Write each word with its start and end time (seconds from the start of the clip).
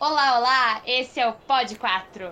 Olá, 0.00 0.38
olá, 0.38 0.80
esse 0.86 1.18
é 1.18 1.26
o 1.28 1.32
Pod 1.32 1.74
4. 1.76 2.30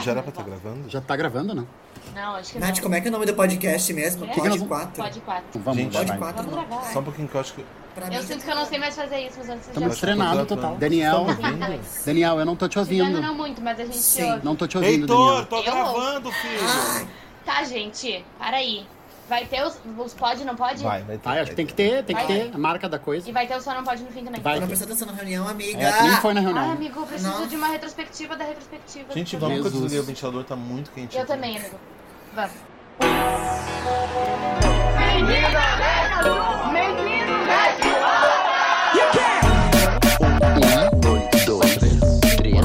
Já 0.00 0.10
era 0.12 0.22
pra 0.22 0.30
estar 0.30 0.42
gravando? 0.42 0.88
Já 0.90 1.00
tá 1.00 1.16
gravando, 1.16 1.54
não? 1.54 1.66
Não, 2.14 2.34
acho 2.36 2.52
que 2.52 2.58
Nath, 2.58 2.76
não. 2.76 2.82
como 2.82 2.94
é 2.94 3.00
que 3.00 3.08
é 3.08 3.10
o 3.10 3.12
nome 3.12 3.26
do 3.26 3.34
podcast 3.34 3.92
mesmo? 3.92 4.24
É? 4.24 4.28
Pod 4.28 4.38
nós 4.48 4.60
vamos- 4.60 4.68
4. 4.68 5.02
Pod 5.02 5.20
4. 5.20 5.60
Vamos, 5.60 5.78
Gente, 5.82 5.92
Pod 5.96 6.06
vai. 6.06 6.18
4 6.18 6.42
Vamos 6.42 6.56
não. 6.58 6.66
gravar. 6.68 6.92
Só 6.92 7.00
um 7.00 7.04
pouquinho 7.04 7.28
que 7.28 7.34
eu 7.34 7.40
acho 7.40 7.54
que. 7.54 7.64
Pra 7.94 8.14
Eu 8.14 8.22
sinto 8.22 8.44
que 8.44 8.50
eu 8.50 8.54
não 8.54 8.64
sei 8.66 8.78
mais 8.78 8.94
fazer 8.94 9.18
isso, 9.26 9.34
mas 9.38 9.48
antes 9.48 9.68
Estamos 9.68 9.94
já 9.94 10.00
treinados 10.00 10.46
Tô 10.46 10.54
total. 10.56 10.76
Daniel? 10.76 11.24
Daniel, 12.04 12.38
eu 12.40 12.46
não 12.46 12.54
tô 12.56 12.68
te 12.68 12.78
ouvindo. 12.78 13.20
não 13.20 13.34
muito, 13.34 13.60
mas 13.62 13.80
a 13.80 13.84
gente 13.84 13.96
Sim. 13.96 14.30
ouve. 14.30 14.44
Não 14.44 14.54
tô 14.54 14.66
te 14.68 14.76
ouvindo, 14.76 15.02
Heitor, 15.02 15.26
Daniel. 15.28 15.46
tô 15.46 15.56
Eu 15.56 15.62
gravando, 15.64 16.30
filho! 16.32 17.08
Tá, 17.44 17.64
gente, 17.64 18.24
para 18.38 18.58
aí. 18.58 18.86
Vai 19.28 19.44
ter 19.44 19.62
os, 19.62 19.78
os 19.98 20.14
pod, 20.14 20.42
não 20.44 20.56
pode? 20.56 20.82
Vai, 20.82 21.02
vai 21.02 21.18
ter. 21.18 21.28
Ah, 21.28 21.32
acho 21.42 21.50
que 21.50 21.56
tem 21.56 21.66
que 21.66 21.74
ter, 21.74 22.02
tem 22.02 22.16
que 22.16 22.22
Vai. 22.24 22.48
ter 22.48 22.54
a 22.54 22.58
marca 22.58 22.88
da 22.88 22.98
coisa. 22.98 23.28
E 23.28 23.32
vai 23.32 23.46
ter 23.46 23.56
o 23.56 23.60
só 23.60 23.74
não 23.74 23.84
pode 23.84 24.02
no 24.02 24.10
fim 24.10 24.24
também. 24.24 24.40
Vai. 24.40 24.54
Tu 24.54 24.60
não 24.60 24.66
prestou 24.66 24.86
atenção 24.86 25.06
na 25.06 25.12
reunião, 25.12 25.46
amiga. 25.46 25.78
É, 25.82 26.02
nem 26.02 26.12
foi 26.12 26.32
na 26.32 26.40
Ai, 26.40 26.46
reunião. 26.46 26.72
amigo, 26.72 27.00
eu 27.00 27.06
preciso 27.06 27.30
Nossa. 27.30 27.46
de 27.46 27.56
uma 27.56 27.66
retrospectiva 27.68 28.36
da 28.36 28.44
retrospectiva. 28.44 29.12
Gente, 29.12 29.36
vamos 29.36 29.54
que 29.56 29.60
eu 29.60 29.64
Jesus. 29.64 29.82
desliguei 29.82 30.00
o 30.00 30.04
ventilador, 30.04 30.44
tá 30.44 30.56
muito 30.56 30.90
quente. 30.92 31.14
Eu 31.14 31.22
aqui. 31.24 31.32
também, 31.32 31.58
amigo. 31.58 31.78
Vamos. 32.34 32.52
Um, 40.20 41.00
dois, 41.00 41.44
dois, 41.44 41.76
três, 42.36 42.58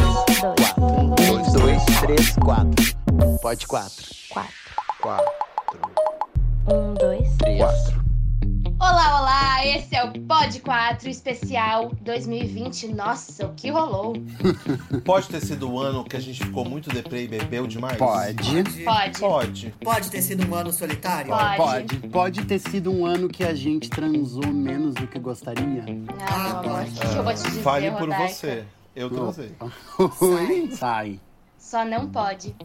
quatro. 0.56 0.84
Um, 0.84 1.10
dois, 1.56 1.84
três, 2.02 2.36
quatro. 2.38 2.96
Pode 3.42 3.68
quatro. 3.68 4.06
Quatro. 4.30 4.54
Quatro. 5.02 5.43
Um, 6.66 6.94
dois. 6.94 7.28
Três. 7.40 7.58
Quatro. 7.58 8.04
Olá, 8.80 9.20
olá! 9.22 9.66
Esse 9.66 9.96
é 9.96 10.04
o 10.04 10.12
Pod 10.22 10.60
4 10.62 11.10
especial 11.10 11.92
2020. 12.02 12.88
Nossa, 12.90 13.48
o 13.48 13.54
que 13.54 13.70
rolou? 13.70 14.14
Pode 15.04 15.28
ter 15.28 15.42
sido 15.42 15.70
o 15.70 15.80
ano 15.80 16.06
que 16.06 16.16
a 16.16 16.20
gente 16.22 16.44
ficou 16.44 16.64
muito 16.64 16.90
deprê 16.90 17.24
e 17.24 17.28
bebeu 17.28 17.68
demais? 17.68 17.98
Pode. 17.98 18.64
Pode. 18.86 19.20
Pode. 19.20 19.74
Pode 19.84 20.10
ter 20.12 20.22
sido 20.22 20.50
um 20.50 20.56
ano 20.56 20.72
solitário? 20.72 21.32
Pode. 21.32 21.58
Pode. 21.58 22.00
Pode 22.10 22.46
ter 22.46 22.60
sido 22.60 22.92
um 22.92 23.06
ano 23.06 23.28
que 23.28 23.44
a 23.44 23.54
gente 23.54 23.90
transou 23.90 24.48
menos 24.48 24.96
do 24.96 25.06
que 25.06 25.20
gostaria. 25.20 25.66
Não, 25.66 26.62
meu 26.62 26.76
amor, 26.76 26.82
o 26.82 26.86
que 26.86 27.08
que 27.08 27.16
eu 27.16 27.24
vou 27.24 27.34
te 27.34 27.44
dizer, 27.44 27.62
Fale 27.62 27.92
por 27.92 28.00
Rodaica? 28.02 28.28
você. 28.30 28.64
Eu 28.96 29.10
transei. 29.10 29.52
Oi? 30.22 30.70
Sai. 30.76 31.20
Só 31.58 31.84
não 31.84 32.08
pode 32.10 32.56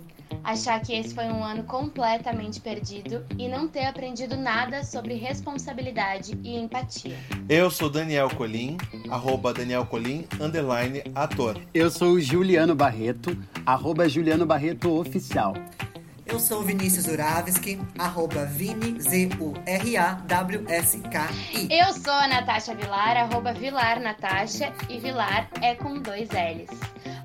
achar 0.42 0.80
que 0.80 0.92
esse 0.92 1.14
foi 1.14 1.24
um 1.26 1.42
ano 1.42 1.64
completamente 1.64 2.60
perdido 2.60 3.24
e 3.38 3.48
não 3.48 3.68
ter 3.68 3.86
aprendido 3.86 4.36
nada 4.36 4.84
sobre 4.84 5.14
responsabilidade 5.14 6.38
e 6.42 6.56
empatia. 6.56 7.16
Eu 7.48 7.70
sou 7.70 7.90
Daniel 7.90 8.28
Colim, 8.30 8.76
arroba 9.10 9.52
Daniel 9.52 9.86
Colim, 9.86 10.26
underline 10.40 11.02
ator. 11.14 11.60
Eu 11.72 11.90
sou 11.90 12.12
o 12.12 12.20
Juliano 12.20 12.74
Barreto, 12.74 13.36
arroba 13.64 14.08
Juliano 14.08 14.46
Barreto 14.46 14.98
Oficial. 14.98 15.54
Eu 16.30 16.38
sou 16.38 16.60
o 16.60 16.62
Vinícius 16.62 17.06
Uravski, 17.06 17.80
arroba 17.98 18.44
Vini, 18.44 19.00
Z-U-R-A-W-S-K-I. 19.00 19.48
Eu 21.70 21.90
sou 21.94 22.12
a 22.12 22.28
Natasha 22.28 22.74
Vilar, 22.74 23.16
arroba 23.16 23.54
Vilar 23.54 23.98
Natasha, 23.98 24.70
e 24.90 24.98
Vilar 24.98 25.48
é 25.62 25.74
com 25.74 25.98
dois 26.02 26.28
L's. 26.28 26.68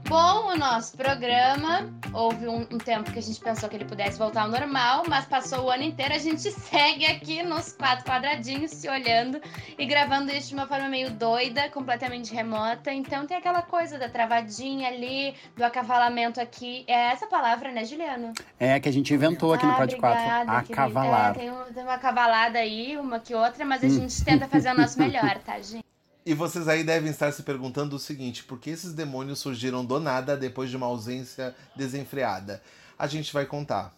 Bom, 0.08 0.52
o 0.52 0.56
nosso 0.58 0.96
programa, 0.96 1.90
houve 2.14 2.48
um, 2.48 2.62
um 2.72 2.78
tempo 2.78 3.12
que 3.12 3.18
a 3.18 3.22
gente 3.22 3.40
pensou 3.40 3.68
que 3.68 3.76
ele 3.76 3.86
pudesse 3.86 4.20
voltar 4.20 4.44
ao 4.44 4.50
normal, 4.50 5.04
mas 5.08 5.26
passou 5.26 5.64
o 5.66 5.70
ano 5.72 5.82
inteiro, 5.84 6.14
a 6.14 6.18
gente 6.20 6.42
segue 6.52 7.06
aqui 7.06 7.42
nos 7.42 7.72
quatro 7.72 8.06
quadradinhos, 8.06 8.72
se 8.72 8.88
olhando 8.88 9.42
e 9.78 9.86
gravando 9.86 10.32
isso 10.32 10.50
de 10.50 10.54
uma 10.54 10.68
forma 10.68 10.88
meio 10.88 11.10
doida, 11.12 11.68
completamente 11.70 12.32
remota. 12.34 12.94
Então 12.94 13.26
tem 13.26 13.38
aquela 13.38 13.62
coisa 13.64 13.98
da 13.98 14.08
travadinha 14.08 14.88
ali, 14.90 15.34
do 15.56 15.64
acasalamento 15.64 16.40
aqui. 16.40 16.84
É 16.88 17.12
essa 17.12 17.26
palavra, 17.26 17.72
né, 17.72 17.84
Juliano? 17.86 18.34
É 18.60 18.80
que 18.80 18.90
a 18.90 18.94
gente 18.94 19.14
inventou 19.14 19.54
aqui 19.54 19.66
no 19.66 19.72
Ah, 19.72 19.78
Pod 19.78 19.96
4. 19.96 20.20
obrigada, 20.20 20.52
querida. 20.64 20.74
Acavalar. 20.74 21.32
É, 21.32 21.34
tem, 21.40 21.50
um- 21.52 21.74
tem 21.74 21.84
uma 21.84 21.98
cavalada 21.98 22.60
aí, 22.60 22.98
uma 22.98 23.20
que 23.20 23.34
outra, 23.34 23.66
mas 23.66 23.84
a 23.84 23.90
gente 23.90 24.24
tenta 24.24 24.48
fazer 24.48 24.72
o 24.72 24.78
nosso 24.78 25.00
melhor, 25.02 25.40
tá, 25.40 25.60
gente? 25.60 25.84
E 26.26 26.34
vocês 26.34 26.70
aí 26.70 26.86
devem 26.86 27.12
estar 27.12 27.32
se 27.34 27.44
perguntando 27.44 27.96
o 27.96 28.00
seguinte: 28.00 28.44
por 28.44 28.58
que 28.58 28.70
esses 28.70 28.94
demônios 28.94 29.40
surgiram 29.40 29.84
do 29.84 30.00
nada 30.00 30.38
depois 30.38 30.70
de 30.70 30.78
uma 30.78 30.86
ausência 30.86 31.54
desenfreada? 31.76 32.62
A 32.98 33.08
gente 33.08 33.34
vai 33.34 33.46
contar. 33.46 33.94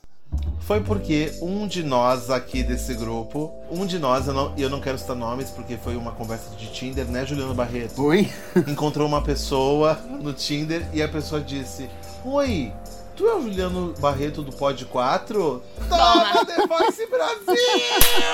Foi 0.61 0.81
porque 0.81 1.31
um 1.39 1.67
de 1.67 1.83
nós 1.83 2.31
aqui 2.31 2.63
desse 2.63 2.95
grupo, 2.95 3.53
um 3.69 3.85
de 3.85 3.99
nós, 3.99 4.27
eu 4.27 4.33
não, 4.33 4.57
eu 4.57 4.69
não 4.69 4.81
quero 4.81 4.97
citar 4.97 5.15
nomes 5.15 5.51
porque 5.51 5.77
foi 5.77 5.95
uma 5.95 6.11
conversa 6.11 6.55
de 6.55 6.73
Tinder, 6.73 7.05
né, 7.05 7.23
Juliano 7.23 7.53
Barreto? 7.53 8.01
Oi? 8.01 8.27
Encontrou 8.67 9.07
uma 9.07 9.21
pessoa 9.21 9.93
no 9.93 10.33
Tinder 10.33 10.83
e 10.91 11.03
a 11.03 11.07
pessoa 11.07 11.39
disse: 11.39 11.87
Oi, 12.23 12.73
tu 13.15 13.27
é 13.27 13.35
o 13.35 13.41
Juliano 13.41 13.93
Barreto 13.99 14.41
do 14.41 14.51
Pod 14.51 14.83
4? 14.85 15.63
Toma, 15.89 16.45
The 16.45 16.67
Voice 16.67 17.07
Brasil! 17.07 17.55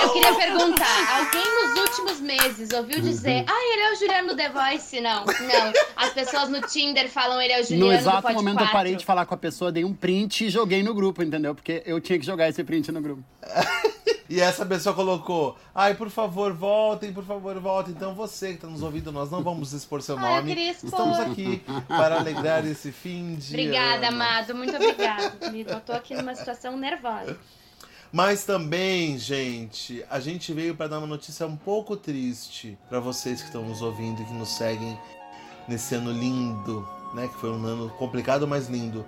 Eu 0.01 0.09
queria 0.13 0.33
perguntar, 0.35 1.17
alguém 1.19 1.43
nos 1.43 1.79
últimos 1.81 2.19
meses 2.19 2.71
ouviu 2.73 2.99
dizer, 2.99 3.45
ah, 3.47 3.73
ele 3.73 3.81
é 3.81 3.91
o 3.93 3.95
Juliano 3.95 4.27
do 4.29 4.35
The 4.35 4.49
Voice? 4.49 4.99
Não, 4.99 5.25
não. 5.25 5.73
As 5.95 6.09
pessoas 6.13 6.49
no 6.49 6.61
Tinder 6.61 7.09
falam 7.09 7.39
ele 7.41 7.53
é 7.53 7.61
o 7.61 7.63
Juliano 7.63 7.85
No 7.85 7.91
do 7.91 7.97
exato 7.99 8.21
Pod 8.23 8.33
momento 8.33 8.55
4. 8.57 8.69
eu 8.69 8.73
parei 8.73 8.95
de 8.95 9.05
falar 9.05 9.25
com 9.25 9.33
a 9.35 9.37
pessoa, 9.37 9.71
dei 9.71 9.83
um 9.83 9.93
print 9.93 10.45
e 10.45 10.49
joguei 10.49 10.81
no 10.81 10.93
grupo, 10.93 11.21
entendeu? 11.21 11.53
Porque 11.53 11.83
eu 11.85 11.99
tinha 12.01 12.17
que 12.17 12.25
jogar 12.25 12.49
esse 12.49 12.63
print 12.63 12.91
no 12.91 13.01
grupo. 13.01 13.23
E 14.31 14.39
essa 14.39 14.65
pessoa 14.65 14.95
colocou: 14.95 15.57
Ai, 15.75 15.93
por 15.93 16.09
favor, 16.09 16.53
voltem, 16.53 17.11
por 17.11 17.25
favor, 17.25 17.59
voltem. 17.59 17.93
Então 17.93 18.15
você 18.15 18.47
que 18.51 18.53
está 18.53 18.67
nos 18.67 18.81
ouvindo, 18.81 19.11
nós 19.11 19.29
não 19.29 19.43
vamos 19.43 19.73
expor 19.73 20.01
seu 20.01 20.17
Ah, 20.17 20.21
eu 20.21 20.35
nome. 20.37 20.47
queria 20.47 20.71
expor. 20.71 20.89
Estamos 20.89 21.19
aqui 21.19 21.61
para 21.85 22.17
alegrar 22.17 22.65
esse 22.65 22.93
fim 22.93 23.35
de. 23.35 23.49
Obrigada, 23.49 24.07
ano. 24.07 24.15
amado. 24.15 24.55
Muito 24.55 24.73
obrigada. 24.73 25.51
Me 25.51 25.65
botou 25.65 25.93
aqui 25.93 26.15
numa 26.15 26.33
situação 26.33 26.77
nervosa. 26.77 27.37
Mas 28.09 28.45
também, 28.45 29.17
gente, 29.17 30.01
a 30.09 30.21
gente 30.21 30.53
veio 30.53 30.75
para 30.75 30.87
dar 30.87 30.99
uma 30.99 31.07
notícia 31.07 31.45
um 31.45 31.57
pouco 31.57 31.97
triste 31.97 32.77
para 32.87 33.01
vocês 33.01 33.41
que 33.41 33.47
estão 33.47 33.63
nos 33.67 33.81
ouvindo 33.81 34.21
e 34.21 34.25
que 34.25 34.33
nos 34.33 34.49
seguem 34.55 34.97
nesse 35.67 35.95
ano 35.95 36.09
lindo, 36.09 36.87
né? 37.13 37.27
Que 37.27 37.35
foi 37.37 37.49
um 37.51 37.65
ano 37.65 37.89
complicado, 37.97 38.47
mas 38.47 38.69
lindo. 38.69 39.05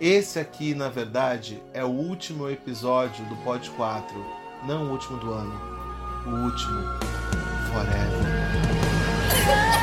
Esse 0.00 0.38
aqui, 0.38 0.72
na 0.72 0.88
verdade, 0.88 1.60
é 1.74 1.84
o 1.84 1.88
último 1.88 2.48
episódio 2.48 3.24
do 3.26 3.34
Pod 3.38 3.68
4. 3.70 4.41
Não 4.64 4.84
o 4.84 4.90
último 4.90 5.18
do 5.18 5.32
ano. 5.32 5.60
O 6.26 6.30
último. 6.30 6.82
Forever. 7.72 8.22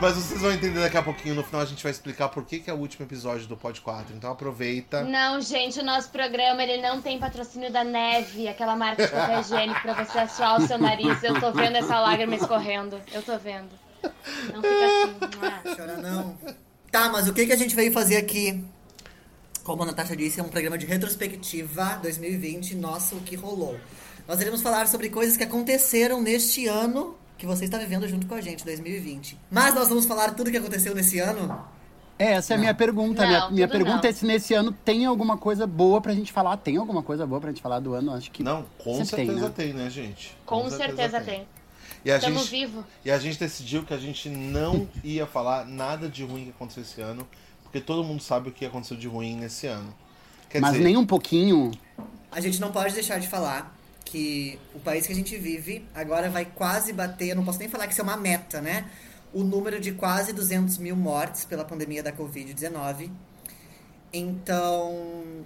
Mas 0.00 0.14
vocês 0.14 0.40
vão 0.40 0.50
entender 0.50 0.80
daqui 0.80 0.96
a 0.96 1.02
pouquinho. 1.02 1.34
No 1.34 1.44
final 1.44 1.60
a 1.60 1.66
gente 1.66 1.82
vai 1.82 1.92
explicar 1.92 2.30
por 2.30 2.42
que, 2.46 2.58
que 2.58 2.70
é 2.70 2.72
o 2.72 2.78
último 2.78 3.04
episódio 3.04 3.46
do 3.46 3.54
Pod 3.54 3.78
4. 3.82 4.16
Então 4.16 4.32
aproveita. 4.32 5.04
Não, 5.04 5.38
gente, 5.42 5.78
o 5.78 5.84
nosso 5.84 6.08
programa 6.08 6.62
ele 6.62 6.80
não 6.80 7.02
tem 7.02 7.18
patrocínio 7.18 7.70
da 7.70 7.84
Neve, 7.84 8.48
aquela 8.48 8.74
marca 8.74 9.04
de 9.04 9.12
papel 9.12 9.40
higiênico 9.40 9.82
pra 9.82 9.92
você 9.92 10.18
assoar 10.20 10.58
o 10.58 10.66
seu 10.66 10.78
nariz. 10.78 11.22
Eu 11.22 11.38
tô 11.38 11.52
vendo 11.52 11.76
essa 11.76 12.00
lágrima 12.00 12.34
escorrendo. 12.34 12.98
Eu 13.12 13.22
tô 13.22 13.36
vendo. 13.36 13.68
Não 14.02 14.62
fica 14.62 14.86
assim. 14.86 15.36
Mua. 15.38 15.76
Chora 15.76 15.96
não. 15.98 16.38
Tá, 16.90 17.08
mas 17.08 17.28
o 17.28 17.32
que, 17.32 17.46
que 17.46 17.52
a 17.52 17.56
gente 17.56 17.74
veio 17.74 17.92
fazer 17.92 18.16
aqui? 18.16 18.64
Como 19.62 19.82
a 19.82 19.86
Natasha 19.86 20.16
disse, 20.16 20.40
é 20.40 20.42
um 20.42 20.48
programa 20.48 20.76
de 20.76 20.86
retrospectiva 20.86 22.00
2020, 22.02 22.74
nossa, 22.74 23.14
o 23.14 23.20
que 23.20 23.36
rolou. 23.36 23.78
Nós 24.26 24.40
iremos 24.40 24.60
falar 24.60 24.88
sobre 24.88 25.08
coisas 25.08 25.36
que 25.36 25.44
aconteceram 25.44 26.20
neste 26.20 26.66
ano 26.66 27.14
que 27.38 27.46
você 27.46 27.64
está 27.64 27.78
vivendo 27.78 28.08
junto 28.08 28.26
com 28.26 28.34
a 28.34 28.40
gente, 28.40 28.64
2020. 28.64 29.38
Mas 29.50 29.74
nós 29.74 29.88
vamos 29.88 30.04
falar 30.04 30.34
tudo 30.34 30.48
o 30.48 30.50
que 30.50 30.56
aconteceu 30.56 30.94
nesse 30.94 31.20
ano? 31.20 31.64
É, 32.18 32.32
essa 32.32 32.52
é 32.52 32.56
a 32.56 32.58
minha 32.58 32.74
pergunta. 32.74 33.22
Não, 33.22 33.28
minha 33.28 33.50
minha 33.50 33.68
pergunta 33.68 34.02
não. 34.02 34.10
é 34.10 34.12
se 34.12 34.26
nesse 34.26 34.52
ano 34.52 34.72
tem 34.72 35.06
alguma 35.06 35.38
coisa 35.38 35.66
boa 35.66 36.00
pra 36.02 36.12
gente 36.12 36.32
falar. 36.32 36.56
Tem 36.58 36.76
alguma 36.76 37.02
coisa 37.02 37.26
boa 37.26 37.40
pra 37.40 37.50
gente 37.50 37.62
falar 37.62 37.80
do 37.80 37.94
ano? 37.94 38.12
Acho 38.12 38.30
que. 38.30 38.42
Não, 38.42 38.66
com 38.76 39.02
certeza 39.04 39.48
tem, 39.48 39.68
tem, 39.68 39.74
né, 39.74 39.88
gente? 39.88 40.36
Com 40.44 40.68
certeza 40.68 41.18
tem. 41.20 41.46
E 42.04 42.10
a, 42.10 42.16
Estamos 42.16 42.42
gente, 42.42 42.50
vivos. 42.50 42.84
e 43.04 43.10
a 43.10 43.18
gente 43.18 43.38
decidiu 43.38 43.82
que 43.84 43.92
a 43.92 43.98
gente 43.98 44.28
não 44.28 44.88
ia 45.04 45.26
falar 45.26 45.66
nada 45.66 46.08
de 46.08 46.24
ruim 46.24 46.44
que 46.44 46.50
aconteceu 46.50 46.82
esse 46.82 47.00
ano, 47.00 47.28
porque 47.62 47.80
todo 47.80 48.02
mundo 48.02 48.22
sabe 48.22 48.48
o 48.48 48.52
que 48.52 48.64
aconteceu 48.64 48.96
de 48.96 49.06
ruim 49.06 49.36
nesse 49.36 49.66
ano. 49.66 49.94
Quer 50.48 50.60
Mas 50.60 50.72
dizer, 50.72 50.84
nem 50.84 50.96
um 50.96 51.06
pouquinho. 51.06 51.70
A 52.32 52.40
gente 52.40 52.60
não 52.60 52.72
pode 52.72 52.94
deixar 52.94 53.18
de 53.18 53.28
falar 53.28 53.76
que 54.04 54.58
o 54.74 54.80
país 54.80 55.06
que 55.06 55.12
a 55.12 55.16
gente 55.16 55.36
vive 55.36 55.84
agora 55.94 56.28
vai 56.30 56.44
quase 56.44 56.92
bater, 56.92 57.28
eu 57.28 57.36
não 57.36 57.44
posso 57.44 57.58
nem 57.58 57.68
falar 57.68 57.86
que 57.86 57.92
isso 57.92 58.00
é 58.00 58.04
uma 58.04 58.16
meta, 58.16 58.60
né? 58.60 58.90
O 59.32 59.44
número 59.44 59.78
de 59.78 59.92
quase 59.92 60.32
200 60.32 60.78
mil 60.78 60.96
mortes 60.96 61.44
pela 61.44 61.64
pandemia 61.64 62.02
da 62.02 62.12
Covid-19. 62.12 63.10
Então, 64.12 65.44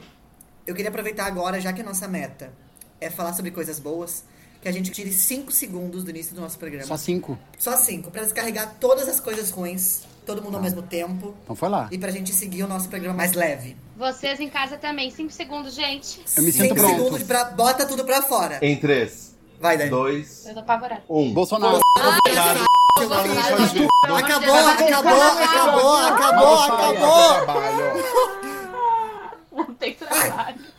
eu 0.66 0.74
queria 0.74 0.88
aproveitar 0.88 1.26
agora, 1.26 1.60
já 1.60 1.72
que 1.72 1.82
a 1.82 1.84
nossa 1.84 2.08
meta 2.08 2.50
é 2.98 3.10
falar 3.10 3.34
sobre 3.34 3.50
coisas 3.50 3.78
boas, 3.78 4.24
que 4.64 4.68
a 4.70 4.72
gente 4.72 4.90
tire 4.90 5.12
5 5.12 5.52
segundos 5.52 6.02
do 6.04 6.08
início 6.10 6.34
do 6.34 6.40
nosso 6.40 6.58
programa. 6.58 6.86
Só 6.86 6.96
cinco. 6.96 7.38
Só 7.58 7.76
5, 7.76 8.10
pra 8.10 8.22
descarregar 8.22 8.76
todas 8.80 9.06
as 9.10 9.20
coisas 9.20 9.50
ruins, 9.50 10.00
todo 10.24 10.40
mundo 10.42 10.56
ao 10.56 10.62
mesmo 10.62 10.80
tempo, 10.80 11.34
Então 11.44 11.54
foi 11.54 11.68
lá. 11.68 11.86
e 11.92 11.98
pra 11.98 12.10
gente 12.10 12.32
seguir 12.32 12.62
o 12.62 12.66
nosso 12.66 12.88
programa 12.88 13.14
mais 13.14 13.34
leve. 13.34 13.76
Vocês 13.94 14.40
em 14.40 14.48
casa 14.48 14.78
também. 14.78 15.10
Cinco 15.10 15.30
segundos, 15.32 15.74
gente. 15.74 16.18
Eu 16.34 16.42
me 16.42 16.50
sinto 16.50 16.62
Cinco 16.62 16.74
pronto. 16.76 16.96
segundos 16.96 17.22
pra 17.24 17.44
bota 17.44 17.84
tudo 17.84 18.04
pra 18.06 18.22
fora. 18.22 18.58
Em 18.62 18.74
3, 18.76 19.34
Vai, 19.60 19.76
Dani. 19.76 19.90
dois, 19.90 20.46
Eu 20.46 20.54
tô 20.54 20.60
apavorada. 20.60 21.02
um. 21.10 21.32
Bolsonaro. 21.34 21.80
Fiz. 22.26 22.34
ver. 22.34 23.86
Acabou, 24.02 24.54
acabou, 24.54 25.22
acabou, 25.22 25.96
acabou, 25.98 26.58
acabou. 26.58 27.34
Trabalho. 27.34 28.04
Não 29.52 29.74
tem 29.74 29.94
trabalho. 29.94 30.73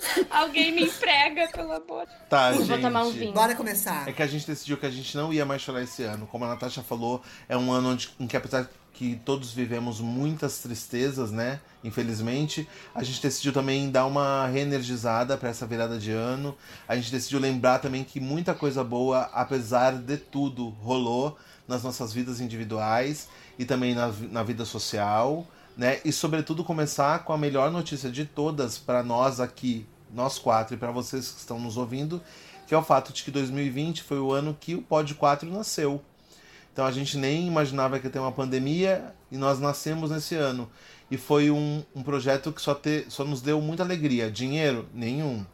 Alguém 0.30 0.72
me 0.72 0.84
emprega, 0.84 1.48
pelo 1.48 1.72
amor. 1.72 2.06
Tá, 2.28 2.52
Vou 2.52 2.64
gente. 2.64 2.80
tomar 2.80 3.04
um 3.04 3.10
vinho. 3.10 3.32
Bora 3.32 3.54
começar. 3.54 4.08
É 4.08 4.12
que 4.12 4.22
a 4.22 4.26
gente 4.26 4.46
decidiu 4.46 4.76
que 4.76 4.86
a 4.86 4.90
gente 4.90 5.16
não 5.16 5.32
ia 5.32 5.44
mais 5.44 5.62
chorar 5.62 5.82
esse 5.82 6.02
ano. 6.02 6.26
Como 6.26 6.44
a 6.44 6.48
Natasha 6.48 6.82
falou, 6.82 7.22
é 7.48 7.56
um 7.56 7.72
ano 7.72 7.90
onde, 7.90 8.10
em 8.18 8.26
que 8.26 8.36
apesar 8.36 8.68
que 9.00 9.18
todos 9.24 9.52
vivemos 9.52 9.98
muitas 9.98 10.58
tristezas, 10.58 11.30
né? 11.30 11.60
Infelizmente, 11.82 12.68
a 12.94 13.02
gente 13.02 13.22
decidiu 13.22 13.50
também 13.50 13.90
dar 13.90 14.04
uma 14.04 14.46
reenergizada 14.46 15.38
para 15.38 15.48
essa 15.48 15.66
virada 15.66 15.98
de 15.98 16.10
ano. 16.10 16.54
A 16.86 16.94
gente 16.96 17.10
decidiu 17.10 17.38
lembrar 17.38 17.78
também 17.78 18.04
que 18.04 18.20
muita 18.20 18.52
coisa 18.52 18.84
boa, 18.84 19.22
apesar 19.32 19.92
de 19.92 20.18
tudo, 20.18 20.68
rolou 20.68 21.38
nas 21.66 21.82
nossas 21.82 22.12
vidas 22.12 22.40
individuais 22.40 23.28
e 23.58 23.64
também 23.64 23.94
na, 23.94 24.12
na 24.30 24.42
vida 24.42 24.66
social, 24.66 25.46
né? 25.80 25.98
E 26.04 26.12
sobretudo 26.12 26.62
começar 26.62 27.24
com 27.24 27.32
a 27.32 27.38
melhor 27.38 27.70
notícia 27.70 28.10
de 28.10 28.26
todas 28.26 28.76
para 28.76 29.02
nós 29.02 29.40
aqui, 29.40 29.86
nós 30.12 30.38
quatro, 30.38 30.74
e 30.74 30.78
para 30.78 30.90
vocês 30.90 31.30
que 31.30 31.38
estão 31.38 31.58
nos 31.58 31.78
ouvindo, 31.78 32.20
que 32.66 32.74
é 32.74 32.76
o 32.76 32.82
fato 32.82 33.14
de 33.14 33.22
que 33.22 33.30
2020 33.30 34.02
foi 34.02 34.18
o 34.18 34.30
ano 34.30 34.54
que 34.60 34.74
o 34.74 34.82
Pod 34.82 35.14
4 35.14 35.50
nasceu. 35.50 36.02
Então 36.70 36.84
a 36.84 36.92
gente 36.92 37.16
nem 37.16 37.46
imaginava 37.46 37.98
que 37.98 38.06
ia 38.06 38.10
ter 38.10 38.18
uma 38.18 38.30
pandemia 38.30 39.14
e 39.32 39.38
nós 39.38 39.58
nascemos 39.58 40.10
nesse 40.10 40.34
ano. 40.34 40.70
E 41.10 41.16
foi 41.16 41.50
um, 41.50 41.82
um 41.96 42.02
projeto 42.02 42.52
que 42.52 42.60
só, 42.60 42.74
te, 42.74 43.06
só 43.08 43.24
nos 43.24 43.40
deu 43.40 43.58
muita 43.62 43.82
alegria. 43.82 44.30
Dinheiro? 44.30 44.86
Nenhum. 44.92 45.46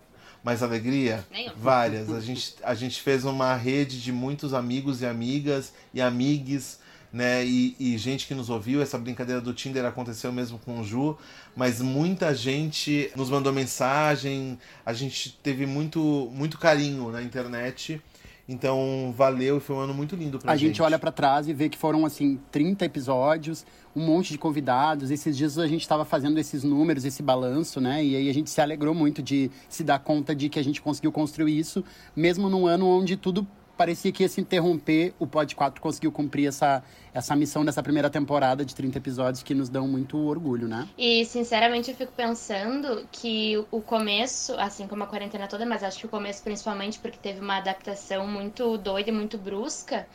Mas 0.42 0.60
alegria? 0.60 1.24
Nenhum. 1.30 1.52
Várias. 1.56 2.10
A 2.10 2.18
gente, 2.18 2.56
a 2.64 2.74
gente 2.74 3.00
fez 3.00 3.24
uma 3.24 3.54
rede 3.54 4.02
de 4.02 4.10
muitos 4.10 4.52
amigos 4.52 5.02
e 5.02 5.06
amigas 5.06 5.72
e 5.94 6.02
amigues, 6.02 6.80
né? 7.16 7.46
E, 7.46 7.74
e 7.80 7.96
gente 7.96 8.26
que 8.26 8.34
nos 8.34 8.50
ouviu. 8.50 8.82
Essa 8.82 8.98
brincadeira 8.98 9.40
do 9.40 9.54
Tinder 9.54 9.86
aconteceu 9.86 10.30
mesmo 10.30 10.58
com 10.58 10.80
o 10.80 10.84
Ju. 10.84 11.16
Mas 11.56 11.80
muita 11.80 12.34
gente 12.34 13.10
nos 13.16 13.30
mandou 13.30 13.54
mensagem. 13.54 14.58
A 14.84 14.92
gente 14.92 15.32
teve 15.42 15.64
muito, 15.64 16.30
muito 16.34 16.58
carinho 16.58 17.10
na 17.10 17.22
internet. 17.22 18.02
Então, 18.46 19.14
valeu 19.16 19.58
foi 19.58 19.74
um 19.74 19.80
ano 19.80 19.94
muito 19.94 20.14
lindo 20.14 20.38
pra 20.38 20.52
A 20.52 20.56
gente. 20.56 20.68
gente 20.68 20.82
olha 20.82 20.98
pra 20.98 21.10
trás 21.10 21.48
e 21.48 21.54
vê 21.54 21.70
que 21.70 21.78
foram, 21.78 22.04
assim, 22.04 22.38
30 22.52 22.84
episódios, 22.84 23.64
um 23.94 24.04
monte 24.04 24.30
de 24.30 24.38
convidados. 24.38 25.10
Esses 25.10 25.34
dias 25.34 25.58
a 25.58 25.66
gente 25.66 25.88
tava 25.88 26.04
fazendo 26.04 26.38
esses 26.38 26.62
números, 26.62 27.06
esse 27.06 27.22
balanço, 27.22 27.80
né? 27.80 28.04
E 28.04 28.14
aí 28.14 28.28
a 28.28 28.34
gente 28.34 28.50
se 28.50 28.60
alegrou 28.60 28.94
muito 28.94 29.22
de 29.22 29.50
se 29.70 29.82
dar 29.82 29.98
conta 29.98 30.34
de 30.34 30.50
que 30.50 30.58
a 30.58 30.62
gente 30.62 30.82
conseguiu 30.82 31.10
construir 31.10 31.58
isso, 31.58 31.82
mesmo 32.14 32.50
num 32.50 32.66
ano 32.66 32.86
onde 32.86 33.16
tudo 33.16 33.44
parecia 33.76 34.10
que 34.10 34.22
ia 34.22 34.28
se 34.28 34.40
interromper. 34.40 35.14
O 35.18 35.26
Pod 35.26 35.54
4 35.54 35.80
conseguiu 35.80 36.10
cumprir 36.10 36.46
essa, 36.46 36.82
essa 37.12 37.36
missão 37.36 37.64
dessa 37.64 37.82
primeira 37.82 38.08
temporada 38.08 38.64
de 38.64 38.74
30 38.74 38.98
episódios 38.98 39.42
que 39.42 39.54
nos 39.54 39.68
dão 39.68 39.86
muito 39.86 40.16
orgulho, 40.18 40.66
né? 40.66 40.88
E, 40.96 41.24
sinceramente, 41.24 41.90
eu 41.90 41.96
fico 41.96 42.12
pensando 42.12 43.06
que 43.12 43.62
o 43.70 43.80
começo, 43.80 44.54
assim 44.58 44.86
como 44.86 45.04
a 45.04 45.06
quarentena 45.06 45.46
toda, 45.46 45.66
mas 45.66 45.82
acho 45.82 45.98
que 46.00 46.06
o 46.06 46.08
começo 46.08 46.42
principalmente 46.42 46.98
porque 46.98 47.18
teve 47.18 47.40
uma 47.40 47.58
adaptação 47.58 48.26
muito 48.26 48.76
doida 48.78 49.10
e 49.10 49.12
muito 49.12 49.36
brusca. 49.38 50.06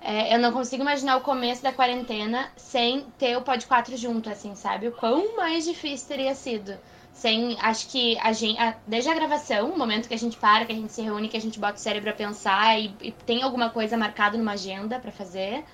é, 0.00 0.34
eu 0.34 0.38
não 0.38 0.52
consigo 0.52 0.82
imaginar 0.82 1.16
o 1.16 1.20
começo 1.22 1.62
da 1.62 1.72
quarentena 1.72 2.48
sem 2.56 3.06
ter 3.18 3.36
o 3.36 3.42
Pod 3.42 3.66
4 3.66 3.96
junto, 3.96 4.28
assim, 4.28 4.54
sabe? 4.54 4.88
O 4.88 4.92
quão 4.92 5.36
mais 5.36 5.64
difícil 5.64 6.08
teria 6.08 6.34
sido. 6.34 6.76
Sem, 7.14 7.56
acho 7.60 7.88
que 7.88 8.18
a 8.18 8.32
gente, 8.32 8.58
a- 8.60 8.74
desde 8.86 9.08
a 9.08 9.14
gravação, 9.14 9.70
o 9.70 9.78
momento 9.78 10.08
que 10.08 10.14
a 10.14 10.18
gente 10.18 10.36
para, 10.36 10.66
que 10.66 10.72
a 10.72 10.74
gente 10.74 10.92
se 10.92 11.00
reúne, 11.00 11.28
que 11.28 11.36
a 11.36 11.40
gente 11.40 11.58
bota 11.60 11.74
o 11.74 11.78
cérebro 11.78 12.10
a 12.10 12.12
pensar 12.12 12.78
e, 12.78 12.94
e 13.00 13.12
tem 13.12 13.42
alguma 13.42 13.70
coisa 13.70 13.96
marcada 13.96 14.36
numa 14.36 14.52
agenda 14.52 14.98
pra 14.98 15.12
fazer, 15.12 15.64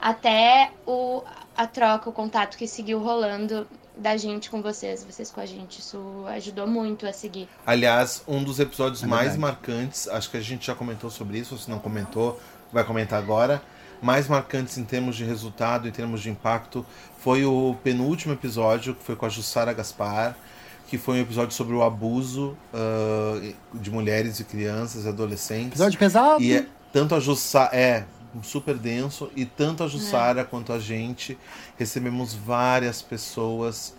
até 0.00 0.70
o, 0.86 1.22
a 1.56 1.66
troca, 1.66 2.08
o 2.08 2.12
contato 2.12 2.56
que 2.56 2.66
seguiu 2.68 2.98
rolando 3.00 3.66
da 3.96 4.16
gente 4.16 4.48
com 4.50 4.62
vocês, 4.62 5.04
vocês 5.04 5.30
com 5.30 5.40
a 5.40 5.46
gente. 5.46 5.80
Isso 5.80 5.98
ajudou 6.28 6.66
muito 6.66 7.06
a 7.06 7.12
seguir. 7.12 7.48
Aliás, 7.66 8.22
um 8.28 8.42
dos 8.42 8.60
episódios 8.60 9.02
É 9.02 9.06
mais 9.06 9.36
marcantes, 9.36 10.06
acho 10.08 10.30
que 10.30 10.36
a 10.36 10.40
gente 10.40 10.66
já 10.66 10.74
comentou 10.74 11.10
sobre 11.10 11.38
isso, 11.38 11.56
se 11.58 11.68
não 11.70 11.78
comentou, 11.78 12.40
vai 12.72 12.84
comentar 12.84 13.18
agora. 13.18 13.62
Mais 14.00 14.28
marcantes 14.28 14.78
em 14.78 14.84
termos 14.84 15.16
de 15.16 15.24
resultado, 15.24 15.86
em 15.86 15.90
termos 15.90 16.22
de 16.22 16.30
impacto, 16.30 16.84
foi 17.18 17.44
o 17.44 17.76
penúltimo 17.82 18.32
episódio, 18.32 18.94
que 18.94 19.02
foi 19.02 19.14
com 19.16 19.26
a 19.26 19.28
Jussara 19.28 19.74
Gaspar, 19.74 20.34
que 20.90 20.98
foi 20.98 21.18
um 21.18 21.22
episódio 21.22 21.54
sobre 21.54 21.72
o 21.74 21.82
abuso 21.84 22.56
ah, 22.74 23.40
de 23.72 23.90
mulheres 23.90 24.40
e 24.40 24.44
crianças 24.44 25.04
e 25.04 25.08
adolescentes. 25.08 25.68
Episódio 25.78 25.98
pesado. 25.98 26.42
E 26.42 26.52
é, 26.52 26.66
tanto 26.92 27.14
a 27.14 27.20
Jussara. 27.20 27.70
É, 27.74 28.04
super 28.42 28.76
denso. 28.76 29.30
E 29.36 29.44
tanto 29.44 29.84
a 29.84 29.88
Jussara 29.88 30.44
quanto 30.44 30.72
a 30.72 30.78
gente 30.80 31.38
recebemos 31.78 32.34
várias 32.34 33.00
pessoas 33.00 33.94